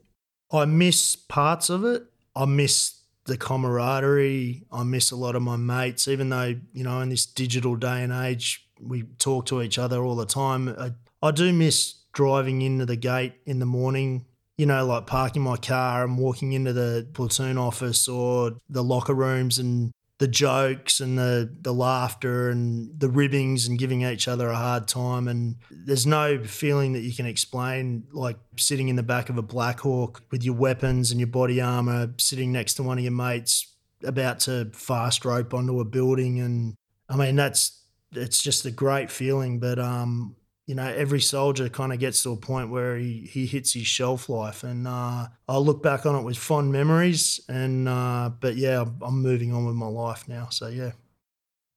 I 0.52 0.66
miss 0.66 1.16
parts 1.16 1.70
of 1.70 1.84
it. 1.86 2.04
I 2.36 2.46
miss 2.46 3.02
the 3.26 3.38
camaraderie. 3.38 4.64
I 4.72 4.84
miss 4.84 5.12
a 5.12 5.16
lot 5.16 5.36
of 5.36 5.42
my 5.42 5.56
mates, 5.56 6.08
even 6.08 6.30
though, 6.30 6.56
you 6.74 6.84
know, 6.84 7.02
in 7.02 7.10
this 7.10 7.26
digital 7.26 7.76
day 7.76 8.04
and 8.04 8.12
age, 8.12 8.68
we 8.80 9.04
talk 9.20 9.46
to 9.48 9.62
each 9.62 9.78
other 9.78 10.04
all 10.04 10.16
the 10.16 10.26
time. 10.26 10.70
I, 10.70 10.92
I 11.22 11.32
do 11.32 11.54
miss 11.54 11.96
driving 12.14 12.62
into 12.62 12.86
the 12.86 12.96
gate 12.96 13.34
in 13.46 13.60
the 13.60 13.66
morning 13.66 14.26
you 14.62 14.68
know, 14.68 14.86
like 14.86 15.08
parking 15.08 15.42
my 15.42 15.58
car 15.58 16.04
and 16.04 16.20
walking 16.20 16.54
into 16.54 16.72
the 16.72 17.08
platoon 17.14 17.58
office 17.58 18.08
or 18.08 18.52
the 18.70 18.84
locker 18.84 19.16
rooms 19.16 19.58
and 19.58 19.92
the 20.22 20.28
jokes 20.28 21.00
and 21.00 21.18
the, 21.18 21.52
the 21.62 21.74
laughter 21.74 22.52
and 22.52 23.00
the 23.00 23.10
ribbings 23.10 23.68
and 23.68 23.80
giving 23.80 24.04
each 24.04 24.28
other 24.28 24.50
a 24.50 24.56
hard 24.56 24.88
time. 24.88 25.28
And 25.28 25.56
there's 25.72 26.06
no 26.06 26.44
feeling 26.44 26.94
that 26.94 27.00
you 27.00 27.12
can 27.12 27.26
explain, 27.26 28.04
like 28.12 28.38
sitting 28.56 28.88
in 28.88 28.98
the 28.98 29.04
back 29.04 29.30
of 29.30 29.40
a 29.40 29.42
Black 29.42 29.80
Hawk 29.80 30.22
with 30.30 30.44
your 30.44 30.54
weapons 30.54 31.10
and 31.10 31.20
your 31.20 31.26
body 31.26 31.60
armor, 31.60 32.14
sitting 32.20 32.52
next 32.52 32.76
to 32.76 32.84
one 32.84 33.00
of 33.00 33.04
your 33.04 33.12
mates 33.12 33.74
about 34.04 34.42
to 34.42 34.70
fast 34.74 35.26
rope 35.26 35.56
onto 35.56 35.80
a 35.80 35.86
building. 35.86 36.40
And 36.40 36.76
I 37.10 37.16
mean, 37.16 37.36
that's, 37.36 37.82
it's 38.12 38.44
just 38.44 38.64
a 38.68 38.72
great 38.72 39.10
feeling. 39.10 39.60
But 39.60 39.80
um, 39.80 40.36
you 40.68 40.76
know, 40.76 40.86
every 40.86 41.20
soldier 41.20 41.70
kind 41.70 41.92
of 41.92 42.00
gets 42.00 42.24
to 42.24 42.32
a 42.32 42.38
point 42.38 42.70
where 42.70 42.98
he, 42.98 43.28
he 43.32 43.46
hits 43.46 43.74
his 43.74 43.88
shelf 43.88 44.30
life. 44.30 44.64
And 44.64 44.88
uh, 44.88 45.28
I'll 45.48 45.66
look 45.66 45.82
back 45.84 46.06
on 46.06 46.16
it 46.16 46.24
with 46.24 46.38
fond 46.38 46.72
memories. 46.72 47.42
And, 47.50 47.90
uh, 47.90 48.32
but 48.40 48.56
yeah, 48.56 48.86
I'm 49.02 49.22
moving 49.22 49.54
on 49.54 49.66
with 49.66 49.76
my 49.76 49.88
life 49.88 50.28
now. 50.28 50.50
So 50.50 50.68
yeah. 50.68 50.92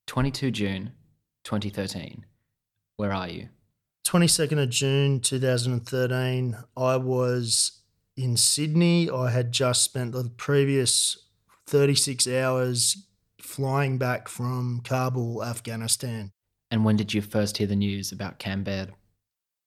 22 0.07 0.51
June 0.51 0.93
2013. 1.45 2.24
Where 2.97 3.12
are 3.12 3.28
you? 3.28 3.49
22nd 4.07 4.62
of 4.62 4.70
June 4.70 5.20
2013. 5.20 6.57
I 6.76 6.97
was 6.97 7.80
in 8.16 8.37
Sydney. 8.37 9.11
I 9.11 9.30
had 9.30 9.51
just 9.51 9.82
spent 9.82 10.12
the 10.12 10.30
previous 10.37 11.16
36 11.66 12.28
hours 12.28 13.07
flying 13.41 13.99
back 13.99 14.28
from 14.28 14.82
Kabul, 14.85 15.43
Afghanistan. 15.43 16.32
And 16.71 16.85
when 16.85 16.97
did 16.97 17.15
you 17.15 17.23
first 17.23 17.59
hear 17.59 17.67
the 17.67 17.77
news 17.77 18.12
about 18.12 18.39
Cam 18.39 18.65
Baird? 18.65 18.93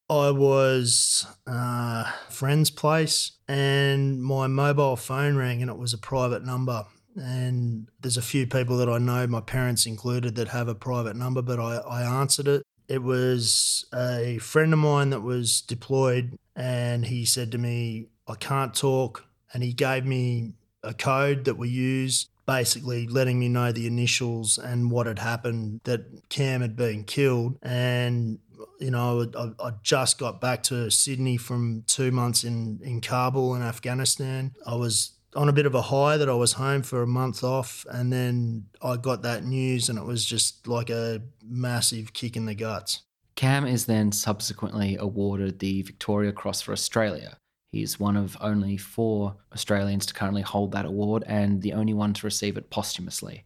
I 0.10 0.32
was 0.32 1.26
uh, 1.45 2.10
friend's 2.30 2.70
place 2.70 3.34
and 3.48 4.22
my 4.22 4.48
mobile 4.48 4.95
phone 4.95 5.36
rang 5.36 5.62
and 5.62 5.70
it 5.70 5.78
was 5.78 5.93
a 5.93 5.98
private 5.98 6.45
number. 6.45 6.86
And 7.16 7.89
there's 8.00 8.18
a 8.18 8.22
few 8.22 8.48
people 8.48 8.78
that 8.78 8.89
I 8.89 9.00
know, 9.00 9.28
my 9.28 9.41
parents 9.41 9.86
included, 9.86 10.36
that 10.36 10.50
have 10.50 10.68
a 10.68 10.76
private 10.76 11.16
number, 11.16 11.41
but 11.41 11.60
I, 11.60 11.78
I 11.78 12.22
answered 12.22 12.48
it. 12.48 12.64
It 12.88 13.04
was 13.04 13.86
a 13.93 14.38
friend 14.38 14.72
of 14.72 14.80
mine 14.80 15.10
that 15.10 15.22
was 15.22 15.62
deployed 15.62 16.38
and 16.56 17.06
he 17.06 17.26
said 17.26 17.52
to 17.52 17.58
me, 17.58 18.08
I 18.28 18.36
can't 18.36 18.74
talk. 18.74 19.26
And 19.54 19.64
he 19.64 19.74
gave 19.74 20.06
me 20.06 20.54
a 20.84 20.93
code 20.93 21.45
that 21.45 21.58
we 21.58 21.70
use 21.70 22.28
basically 22.48 23.08
letting 23.08 23.38
me 23.38 23.50
know 23.50 23.72
the 23.72 23.86
initials 23.86 24.58
and 24.58 24.89
what 24.89 25.06
had 25.06 25.20
happened 25.20 25.82
that 25.84 26.30
Cam 26.30 26.62
had 26.62 26.76
been 26.76 27.04
killed. 27.04 27.58
And, 27.62 28.39
you 28.80 28.89
know, 28.89 29.30
I, 29.38 29.68
I, 29.68 29.72
just 29.84 30.18
got 30.18 30.39
back 30.39 30.64
to 30.64 30.89
Sydney 30.89 31.36
from 31.36 31.84
two 31.88 32.10
months 32.10 32.45
in, 32.45 32.80
in 32.82 33.02
Kabul 33.02 33.54
in 33.54 33.62
Afghanistan. 33.62 34.54
I 34.66 34.76
was 34.76 35.12
on 35.36 35.50
a 35.50 35.54
bit 35.54 35.66
of 35.66 35.76
a 35.76 35.82
high 35.84 36.16
that 36.16 36.30
I 36.30 36.34
was 36.34 36.54
home 36.54 36.84
for 36.84 37.04
a 37.04 37.08
month 37.08 37.43
off. 37.43 37.86
And 37.91 38.12
then 38.12 38.68
I 38.82 38.95
got 38.95 39.24
that 39.24 39.43
news 39.43 39.89
and 39.89 40.00
it 40.00 40.06
was 40.06 40.24
just 40.24 40.68
like 40.68 40.89
a 40.89 41.22
massive 41.43 42.14
kick 42.14 42.38
in 42.38 42.45
the 42.45 42.56
guts. 42.56 43.04
Cam 43.36 43.68
is 43.68 43.86
then 43.86 44.12
subsequently 44.14 44.95
awarded 44.98 45.60
the 45.60 45.82
Victoria 45.84 46.32
Cross 46.32 46.62
for 46.62 46.72
Australia 46.72 47.38
He's 47.72 47.99
one 47.99 48.15
of 48.15 48.38
only 48.39 48.78
four 48.78 49.36
Australians 49.53 50.05
to 50.07 50.13
currently 50.13 50.41
hold 50.41 50.72
that 50.72 50.86
award 50.86 51.24
and 51.28 51.61
the 51.61 51.74
only 51.74 51.93
one 51.93 52.13
to 52.13 52.26
receive 52.26 52.57
it 52.57 52.70
posthumously. 52.70 53.43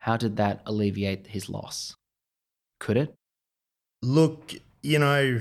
How 0.00 0.16
did 0.16 0.36
that 0.36 0.62
alleviate 0.66 1.28
his 1.28 1.48
loss? 1.48 1.96
Could 2.78 2.96
it? 2.96 3.14
Look, 4.02 4.52
you 4.82 4.98
know, 4.98 5.40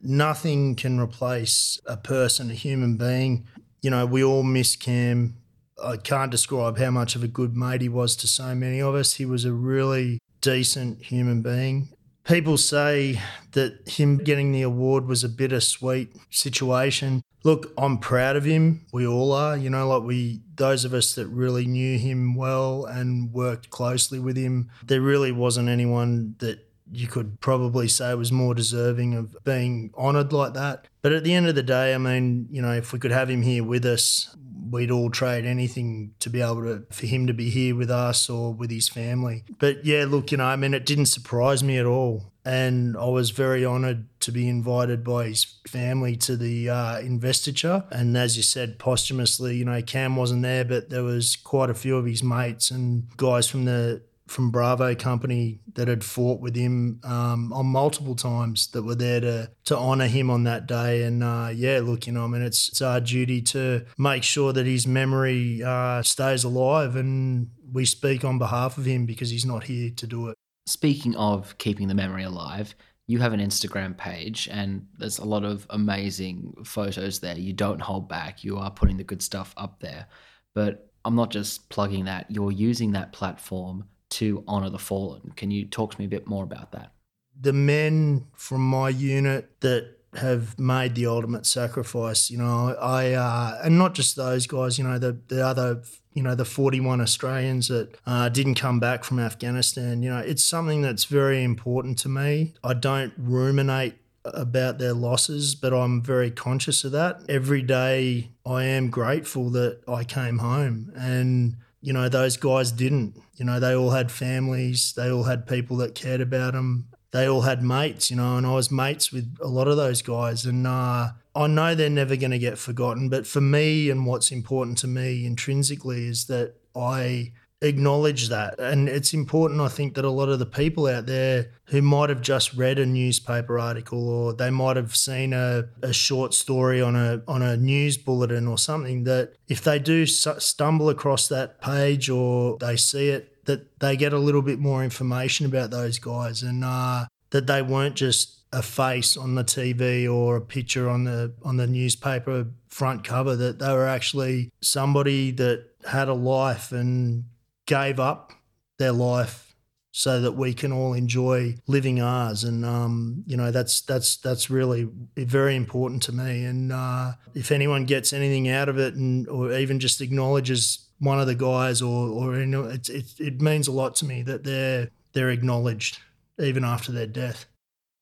nothing 0.00 0.74
can 0.74 0.98
replace 0.98 1.78
a 1.86 1.96
person, 1.96 2.50
a 2.50 2.54
human 2.54 2.96
being. 2.96 3.46
You 3.82 3.90
know, 3.90 4.06
we 4.06 4.24
all 4.24 4.42
miss 4.42 4.74
Cam. 4.74 5.36
I 5.82 5.98
can't 5.98 6.30
describe 6.30 6.78
how 6.78 6.90
much 6.90 7.14
of 7.14 7.22
a 7.22 7.28
good 7.28 7.54
mate 7.54 7.82
he 7.82 7.88
was 7.88 8.16
to 8.16 8.26
so 8.26 8.54
many 8.54 8.80
of 8.80 8.94
us. 8.94 9.14
He 9.14 9.26
was 9.26 9.44
a 9.44 9.52
really 9.52 10.18
decent 10.40 11.04
human 11.04 11.42
being. 11.42 11.90
People 12.26 12.56
say 12.56 13.20
that 13.52 13.88
him 13.88 14.18
getting 14.18 14.50
the 14.50 14.62
award 14.62 15.06
was 15.06 15.22
a 15.22 15.28
bittersweet 15.28 16.16
situation. 16.28 17.22
Look, 17.44 17.72
I'm 17.78 17.98
proud 17.98 18.34
of 18.34 18.44
him. 18.44 18.84
We 18.92 19.06
all 19.06 19.32
are. 19.32 19.56
You 19.56 19.70
know, 19.70 19.86
like 19.86 20.02
we, 20.02 20.40
those 20.56 20.84
of 20.84 20.92
us 20.92 21.14
that 21.14 21.28
really 21.28 21.66
knew 21.66 21.98
him 21.98 22.34
well 22.34 22.84
and 22.84 23.32
worked 23.32 23.70
closely 23.70 24.18
with 24.18 24.36
him, 24.36 24.70
there 24.84 25.00
really 25.00 25.30
wasn't 25.30 25.68
anyone 25.68 26.34
that 26.38 26.66
you 26.92 27.06
could 27.06 27.40
probably 27.40 27.88
say 27.88 28.14
was 28.14 28.32
more 28.32 28.54
deserving 28.54 29.14
of 29.14 29.36
being 29.44 29.92
honoured 29.96 30.32
like 30.32 30.54
that. 30.54 30.88
But 31.02 31.12
at 31.12 31.22
the 31.22 31.34
end 31.34 31.46
of 31.46 31.54
the 31.54 31.62
day, 31.62 31.94
I 31.94 31.98
mean, 31.98 32.48
you 32.50 32.62
know, 32.62 32.72
if 32.72 32.92
we 32.92 32.98
could 32.98 33.12
have 33.12 33.30
him 33.30 33.42
here 33.42 33.62
with 33.62 33.84
us, 33.84 34.34
we'd 34.70 34.90
all 34.90 35.10
trade 35.10 35.44
anything 35.44 36.14
to 36.20 36.30
be 36.30 36.40
able 36.40 36.62
to 36.62 36.86
for 36.90 37.06
him 37.06 37.26
to 37.26 37.34
be 37.34 37.50
here 37.50 37.74
with 37.74 37.90
us 37.90 38.28
or 38.28 38.52
with 38.52 38.70
his 38.70 38.88
family. 38.88 39.44
But 39.58 39.84
yeah, 39.84 40.04
look, 40.06 40.30
you 40.30 40.38
know, 40.38 40.46
I 40.46 40.56
mean, 40.56 40.74
it 40.74 40.86
didn't 40.86 41.06
surprise 41.06 41.62
me 41.62 41.78
at 41.78 41.86
all, 41.86 42.32
and 42.44 42.96
I 42.96 43.06
was 43.06 43.30
very 43.30 43.64
honoured 43.64 44.06
to 44.20 44.32
be 44.32 44.48
invited 44.48 45.04
by 45.04 45.26
his 45.26 45.44
family 45.66 46.16
to 46.16 46.36
the 46.36 46.70
uh, 46.70 46.98
investiture. 47.00 47.84
And 47.90 48.16
as 48.16 48.36
you 48.36 48.42
said, 48.42 48.78
posthumously, 48.78 49.56
you 49.56 49.64
know, 49.64 49.80
Cam 49.82 50.16
wasn't 50.16 50.42
there, 50.42 50.64
but 50.64 50.90
there 50.90 51.04
was 51.04 51.36
quite 51.36 51.70
a 51.70 51.74
few 51.74 51.96
of 51.96 52.06
his 52.06 52.22
mates 52.22 52.70
and 52.70 53.04
guys 53.16 53.48
from 53.48 53.64
the 53.64 54.02
from 54.26 54.50
Bravo 54.50 54.94
Company 54.94 55.60
that 55.74 55.88
had 55.88 56.02
fought 56.02 56.40
with 56.40 56.56
him 56.56 57.00
um, 57.04 57.52
on 57.52 57.66
multiple 57.66 58.16
times 58.16 58.68
that 58.68 58.82
were 58.82 58.94
there 58.94 59.20
to 59.20 59.50
to 59.64 59.76
honour 59.76 60.06
him 60.06 60.30
on 60.30 60.44
that 60.44 60.66
day. 60.66 61.02
And 61.04 61.22
uh, 61.22 61.50
yeah, 61.54 61.80
look, 61.82 62.06
you 62.06 62.12
know, 62.12 62.24
I 62.24 62.26
mean, 62.26 62.42
it's 62.42 62.68
it's 62.68 62.82
our 62.82 63.00
duty 63.00 63.40
to 63.42 63.84
make 63.98 64.22
sure 64.22 64.52
that 64.52 64.66
his 64.66 64.86
memory 64.86 65.62
uh, 65.62 66.02
stays 66.02 66.44
alive, 66.44 66.96
and 66.96 67.50
we 67.72 67.84
speak 67.84 68.24
on 68.24 68.38
behalf 68.38 68.78
of 68.78 68.84
him 68.84 69.06
because 69.06 69.30
he's 69.30 69.46
not 69.46 69.64
here 69.64 69.90
to 69.96 70.06
do 70.06 70.28
it. 70.28 70.36
Speaking 70.66 71.14
of 71.16 71.56
keeping 71.58 71.88
the 71.88 71.94
memory 71.94 72.24
alive. 72.24 72.74
You 73.08 73.20
have 73.20 73.32
an 73.32 73.38
Instagram 73.38 73.96
page, 73.96 74.48
and 74.50 74.84
there's 74.98 75.20
a 75.20 75.24
lot 75.24 75.44
of 75.44 75.64
amazing 75.70 76.52
photos 76.64 77.20
there. 77.20 77.38
You 77.38 77.52
don't 77.52 77.80
hold 77.80 78.08
back. 78.08 78.42
You 78.42 78.58
are 78.58 78.68
putting 78.68 78.96
the 78.96 79.04
good 79.04 79.22
stuff 79.22 79.54
up 79.56 79.78
there. 79.78 80.08
But 80.56 80.90
I'm 81.04 81.14
not 81.14 81.30
just 81.30 81.68
plugging 81.68 82.06
that. 82.06 82.28
You're 82.28 82.50
using 82.50 82.90
that 82.92 83.12
platform 83.12 83.84
to 84.10 84.44
honor 84.46 84.70
the 84.70 84.78
fallen. 84.78 85.32
Can 85.36 85.50
you 85.50 85.66
talk 85.66 85.92
to 85.92 85.98
me 85.98 86.06
a 86.06 86.08
bit 86.08 86.26
more 86.26 86.44
about 86.44 86.72
that? 86.72 86.92
The 87.38 87.52
men 87.52 88.26
from 88.34 88.66
my 88.66 88.88
unit 88.88 89.60
that 89.60 89.96
have 90.16 90.58
made 90.58 90.94
the 90.94 91.06
ultimate 91.06 91.46
sacrifice, 91.46 92.30
you 92.30 92.38
know, 92.38 92.74
I 92.80 93.12
uh, 93.12 93.60
and 93.62 93.76
not 93.76 93.94
just 93.94 94.16
those 94.16 94.46
guys, 94.46 94.78
you 94.78 94.84
know, 94.84 94.98
the 94.98 95.18
the 95.28 95.44
other, 95.44 95.82
you 96.14 96.22
know, 96.22 96.34
the 96.34 96.44
41 96.44 97.00
Australians 97.00 97.68
that 97.68 97.94
uh, 98.06 98.28
didn't 98.30 98.54
come 98.54 98.80
back 98.80 99.04
from 99.04 99.18
Afghanistan, 99.18 100.02
you 100.02 100.10
know, 100.10 100.18
it's 100.18 100.42
something 100.42 100.80
that's 100.80 101.04
very 101.04 101.42
important 101.42 101.98
to 101.98 102.08
me. 102.08 102.54
I 102.64 102.74
don't 102.74 103.12
ruminate 103.18 103.96
about 104.24 104.78
their 104.78 104.92
losses, 104.92 105.54
but 105.54 105.72
I'm 105.72 106.02
very 106.02 106.30
conscious 106.30 106.84
of 106.84 106.92
that. 106.92 107.20
Every 107.28 107.62
day 107.62 108.30
I 108.44 108.64
am 108.64 108.90
grateful 108.90 109.50
that 109.50 109.80
I 109.88 110.04
came 110.04 110.38
home 110.38 110.92
and 110.96 111.56
you 111.86 111.92
know, 111.92 112.08
those 112.08 112.36
guys 112.36 112.72
didn't. 112.72 113.14
You 113.36 113.44
know, 113.44 113.60
they 113.60 113.72
all 113.72 113.90
had 113.90 114.10
families, 114.10 114.92
they 114.96 115.08
all 115.08 115.22
had 115.22 115.46
people 115.46 115.76
that 115.76 115.94
cared 115.94 116.20
about 116.20 116.54
them. 116.54 116.88
They 117.12 117.28
all 117.28 117.42
had 117.42 117.62
mates, 117.62 118.10
you 118.10 118.16
know, 118.16 118.36
and 118.36 118.44
I 118.44 118.54
was 118.54 118.72
mates 118.72 119.12
with 119.12 119.36
a 119.40 119.46
lot 119.46 119.68
of 119.68 119.76
those 119.76 120.02
guys. 120.02 120.44
And 120.44 120.66
uh, 120.66 121.10
I 121.36 121.46
know 121.46 121.76
they're 121.76 121.88
never 121.88 122.16
going 122.16 122.32
to 122.32 122.40
get 122.40 122.58
forgotten. 122.58 123.08
But 123.08 123.24
for 123.24 123.40
me, 123.40 123.88
and 123.88 124.04
what's 124.04 124.32
important 124.32 124.78
to 124.78 124.88
me 124.88 125.24
intrinsically 125.24 126.08
is 126.08 126.26
that 126.26 126.54
I 126.74 127.32
acknowledge 127.62 128.28
that. 128.28 128.58
And 128.58 128.88
it's 128.88 129.14
important, 129.14 129.60
I 129.60 129.68
think, 129.68 129.94
that 129.94 130.04
a 130.04 130.10
lot 130.10 130.28
of 130.28 130.38
the 130.38 130.46
people 130.46 130.86
out 130.86 131.06
there 131.06 131.52
who 131.66 131.82
might 131.82 132.10
have 132.10 132.20
just 132.20 132.54
read 132.54 132.78
a 132.78 132.86
newspaper 132.86 133.58
article 133.58 134.08
or 134.08 134.32
they 134.32 134.50
might 134.50 134.76
have 134.76 134.94
seen 134.94 135.32
a, 135.32 135.64
a 135.82 135.92
short 135.92 136.34
story 136.34 136.80
on 136.80 136.94
a 136.96 137.22
on 137.26 137.42
a 137.42 137.56
news 137.56 137.96
bulletin 137.96 138.46
or 138.46 138.58
something 138.58 139.04
that 139.04 139.32
if 139.48 139.62
they 139.62 139.78
do 139.78 140.06
stumble 140.06 140.88
across 140.88 141.28
that 141.28 141.60
page 141.60 142.08
or 142.08 142.56
they 142.58 142.76
see 142.76 143.08
it 143.08 143.44
that 143.46 143.80
they 143.80 143.96
get 143.96 144.12
a 144.12 144.18
little 144.18 144.42
bit 144.42 144.58
more 144.58 144.84
information 144.84 145.46
about 145.46 145.70
those 145.70 145.98
guys 145.98 146.42
and 146.42 146.64
uh, 146.64 147.04
that 147.30 147.46
they 147.46 147.62
weren't 147.62 147.96
just 147.96 148.42
a 148.52 148.62
face 148.62 149.16
on 149.16 149.34
the 149.34 149.44
TV 149.44 150.12
or 150.12 150.36
a 150.36 150.40
picture 150.40 150.88
on 150.88 151.04
the 151.04 151.32
on 151.42 151.56
the 151.56 151.66
newspaper 151.66 152.46
front 152.68 153.02
cover 153.02 153.34
that 153.34 153.58
they 153.58 153.72
were 153.72 153.86
actually 153.86 154.50
somebody 154.60 155.30
that 155.32 155.64
had 155.88 156.08
a 156.08 156.14
life 156.14 156.72
and 156.72 157.24
gave 157.66 158.00
up 158.00 158.32
their 158.78 158.92
life 158.92 159.54
so 159.92 160.20
that 160.20 160.32
we 160.32 160.52
can 160.52 160.72
all 160.72 160.92
enjoy 160.92 161.54
living 161.66 162.00
ours 162.00 162.44
and 162.44 162.64
um, 162.64 163.24
you 163.26 163.36
know 163.36 163.50
that's 163.50 163.80
that's 163.82 164.18
that's 164.18 164.50
really 164.50 164.88
very 165.16 165.56
important 165.56 166.02
to 166.02 166.12
me 166.12 166.44
and 166.44 166.70
uh, 166.70 167.12
if 167.34 167.50
anyone 167.50 167.84
gets 167.84 168.12
anything 168.12 168.48
out 168.48 168.68
of 168.68 168.78
it 168.78 168.94
and 168.94 169.26
or 169.28 169.52
even 169.52 169.80
just 169.80 170.00
acknowledges 170.00 170.86
one 170.98 171.20
of 171.20 171.26
the 171.26 171.34
guys 171.34 171.82
or 171.82 172.08
or 172.08 172.38
you 172.38 172.46
know, 172.46 172.64
it, 172.64 172.88
it, 172.88 173.04
it 173.18 173.40
means 173.40 173.68
a 173.68 173.72
lot 173.72 173.94
to 173.96 174.04
me 174.04 174.22
that 174.22 174.44
they're 174.44 174.88
they're 175.12 175.30
acknowledged 175.30 175.98
even 176.38 176.64
after 176.64 176.92
their 176.92 177.06
death. 177.06 177.46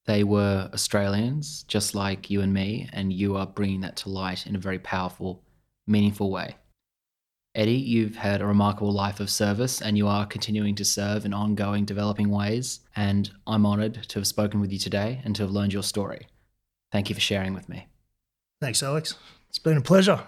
They 0.07 0.23
were 0.23 0.69
Australians, 0.75 1.62
just 1.67 1.95
like 1.95 2.29
you 2.29 2.43
and 2.43 2.53
me, 2.53 2.91
and 2.93 3.12
you 3.12 3.37
are 3.37 3.47
bringing 3.47 3.81
that 3.83 3.97
to 3.99 4.11
light 4.11 4.47
in 4.47 4.55
a 4.55 4.59
very 4.59 4.79
powerful, 4.79 5.43
meaningful 5.87 6.31
way. 6.31 6.57
Eddie, 7.57 7.74
you've 7.74 8.16
had 8.16 8.40
a 8.40 8.46
remarkable 8.46 8.92
life 8.92 9.20
of 9.20 9.30
service 9.30 9.80
and 9.80 9.96
you 9.96 10.09
are 10.09 10.26
continuing 10.26 10.74
to 10.74 10.84
serve 10.84 11.24
in 11.24 11.32
ongoing, 11.32 11.84
developing 11.84 12.28
ways. 12.28 12.80
And 12.96 13.30
I'm 13.46 13.64
honoured 13.64 13.94
to 14.09 14.18
have 14.18 14.26
spoken 14.26 14.61
with 14.61 14.72
you 14.72 14.78
today 14.80 15.20
and 15.24 15.36
to 15.36 15.44
have 15.44 15.52
learned 15.52 15.72
your 15.72 15.84
story. 15.84 16.26
Thank 16.90 17.09
you 17.09 17.14
for 17.14 17.20
sharing 17.20 17.55
with 17.55 17.68
me. 17.68 17.86
Thanks, 18.61 18.82
Alex. 18.82 19.14
It's 19.48 19.61
been 19.61 19.76
a 19.76 19.80
pleasure. 19.80 20.20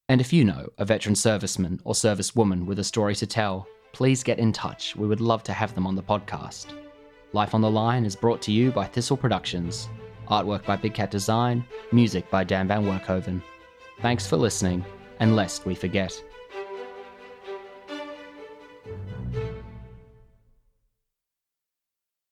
And 0.09 0.21
if 0.21 0.33
you 0.33 0.45
know 0.45 0.69
a 0.79 0.85
veteran 0.85 1.15
serviceman 1.15 1.81
or 1.85 1.95
servicewoman 1.95 2.67
with 2.67 2.79
a 2.79 2.85
story 2.85 3.15
to 3.17 3.27
tell, 3.27 3.67
please 3.95 4.25
get 4.25 4.41
in 4.41 4.53
touch. 4.53 4.95
We 4.97 5.07
would 5.07 5.21
love 5.21 5.45
to 5.45 5.53
have 5.53 5.75
them 5.75 5.87
on 5.87 5.95
the 5.95 6.03
podcast. 6.03 6.67
Life 7.33 7.55
on 7.55 7.61
the 7.61 7.71
Line 7.71 8.05
is 8.05 8.17
brought 8.17 8.43
to 8.43 8.53
you 8.53 8.73
by 8.73 8.85
Thistle 8.87 9.17
Productions. 9.17 9.89
Artwork 10.29 10.67
by 10.67 10.77
Big 10.77 10.95
Cat 10.95 11.11
Design, 11.11 11.65
music 11.93 12.29
by 12.31 12.45
Dan 12.45 12.67
Van 12.67 12.85
Werkhoven. 12.85 13.41
Thanks 14.03 14.27
for 14.27 14.37
listening, 14.37 14.85
and 15.21 15.37
lest 15.37 15.65
we 15.65 15.75
forget, 15.75 16.23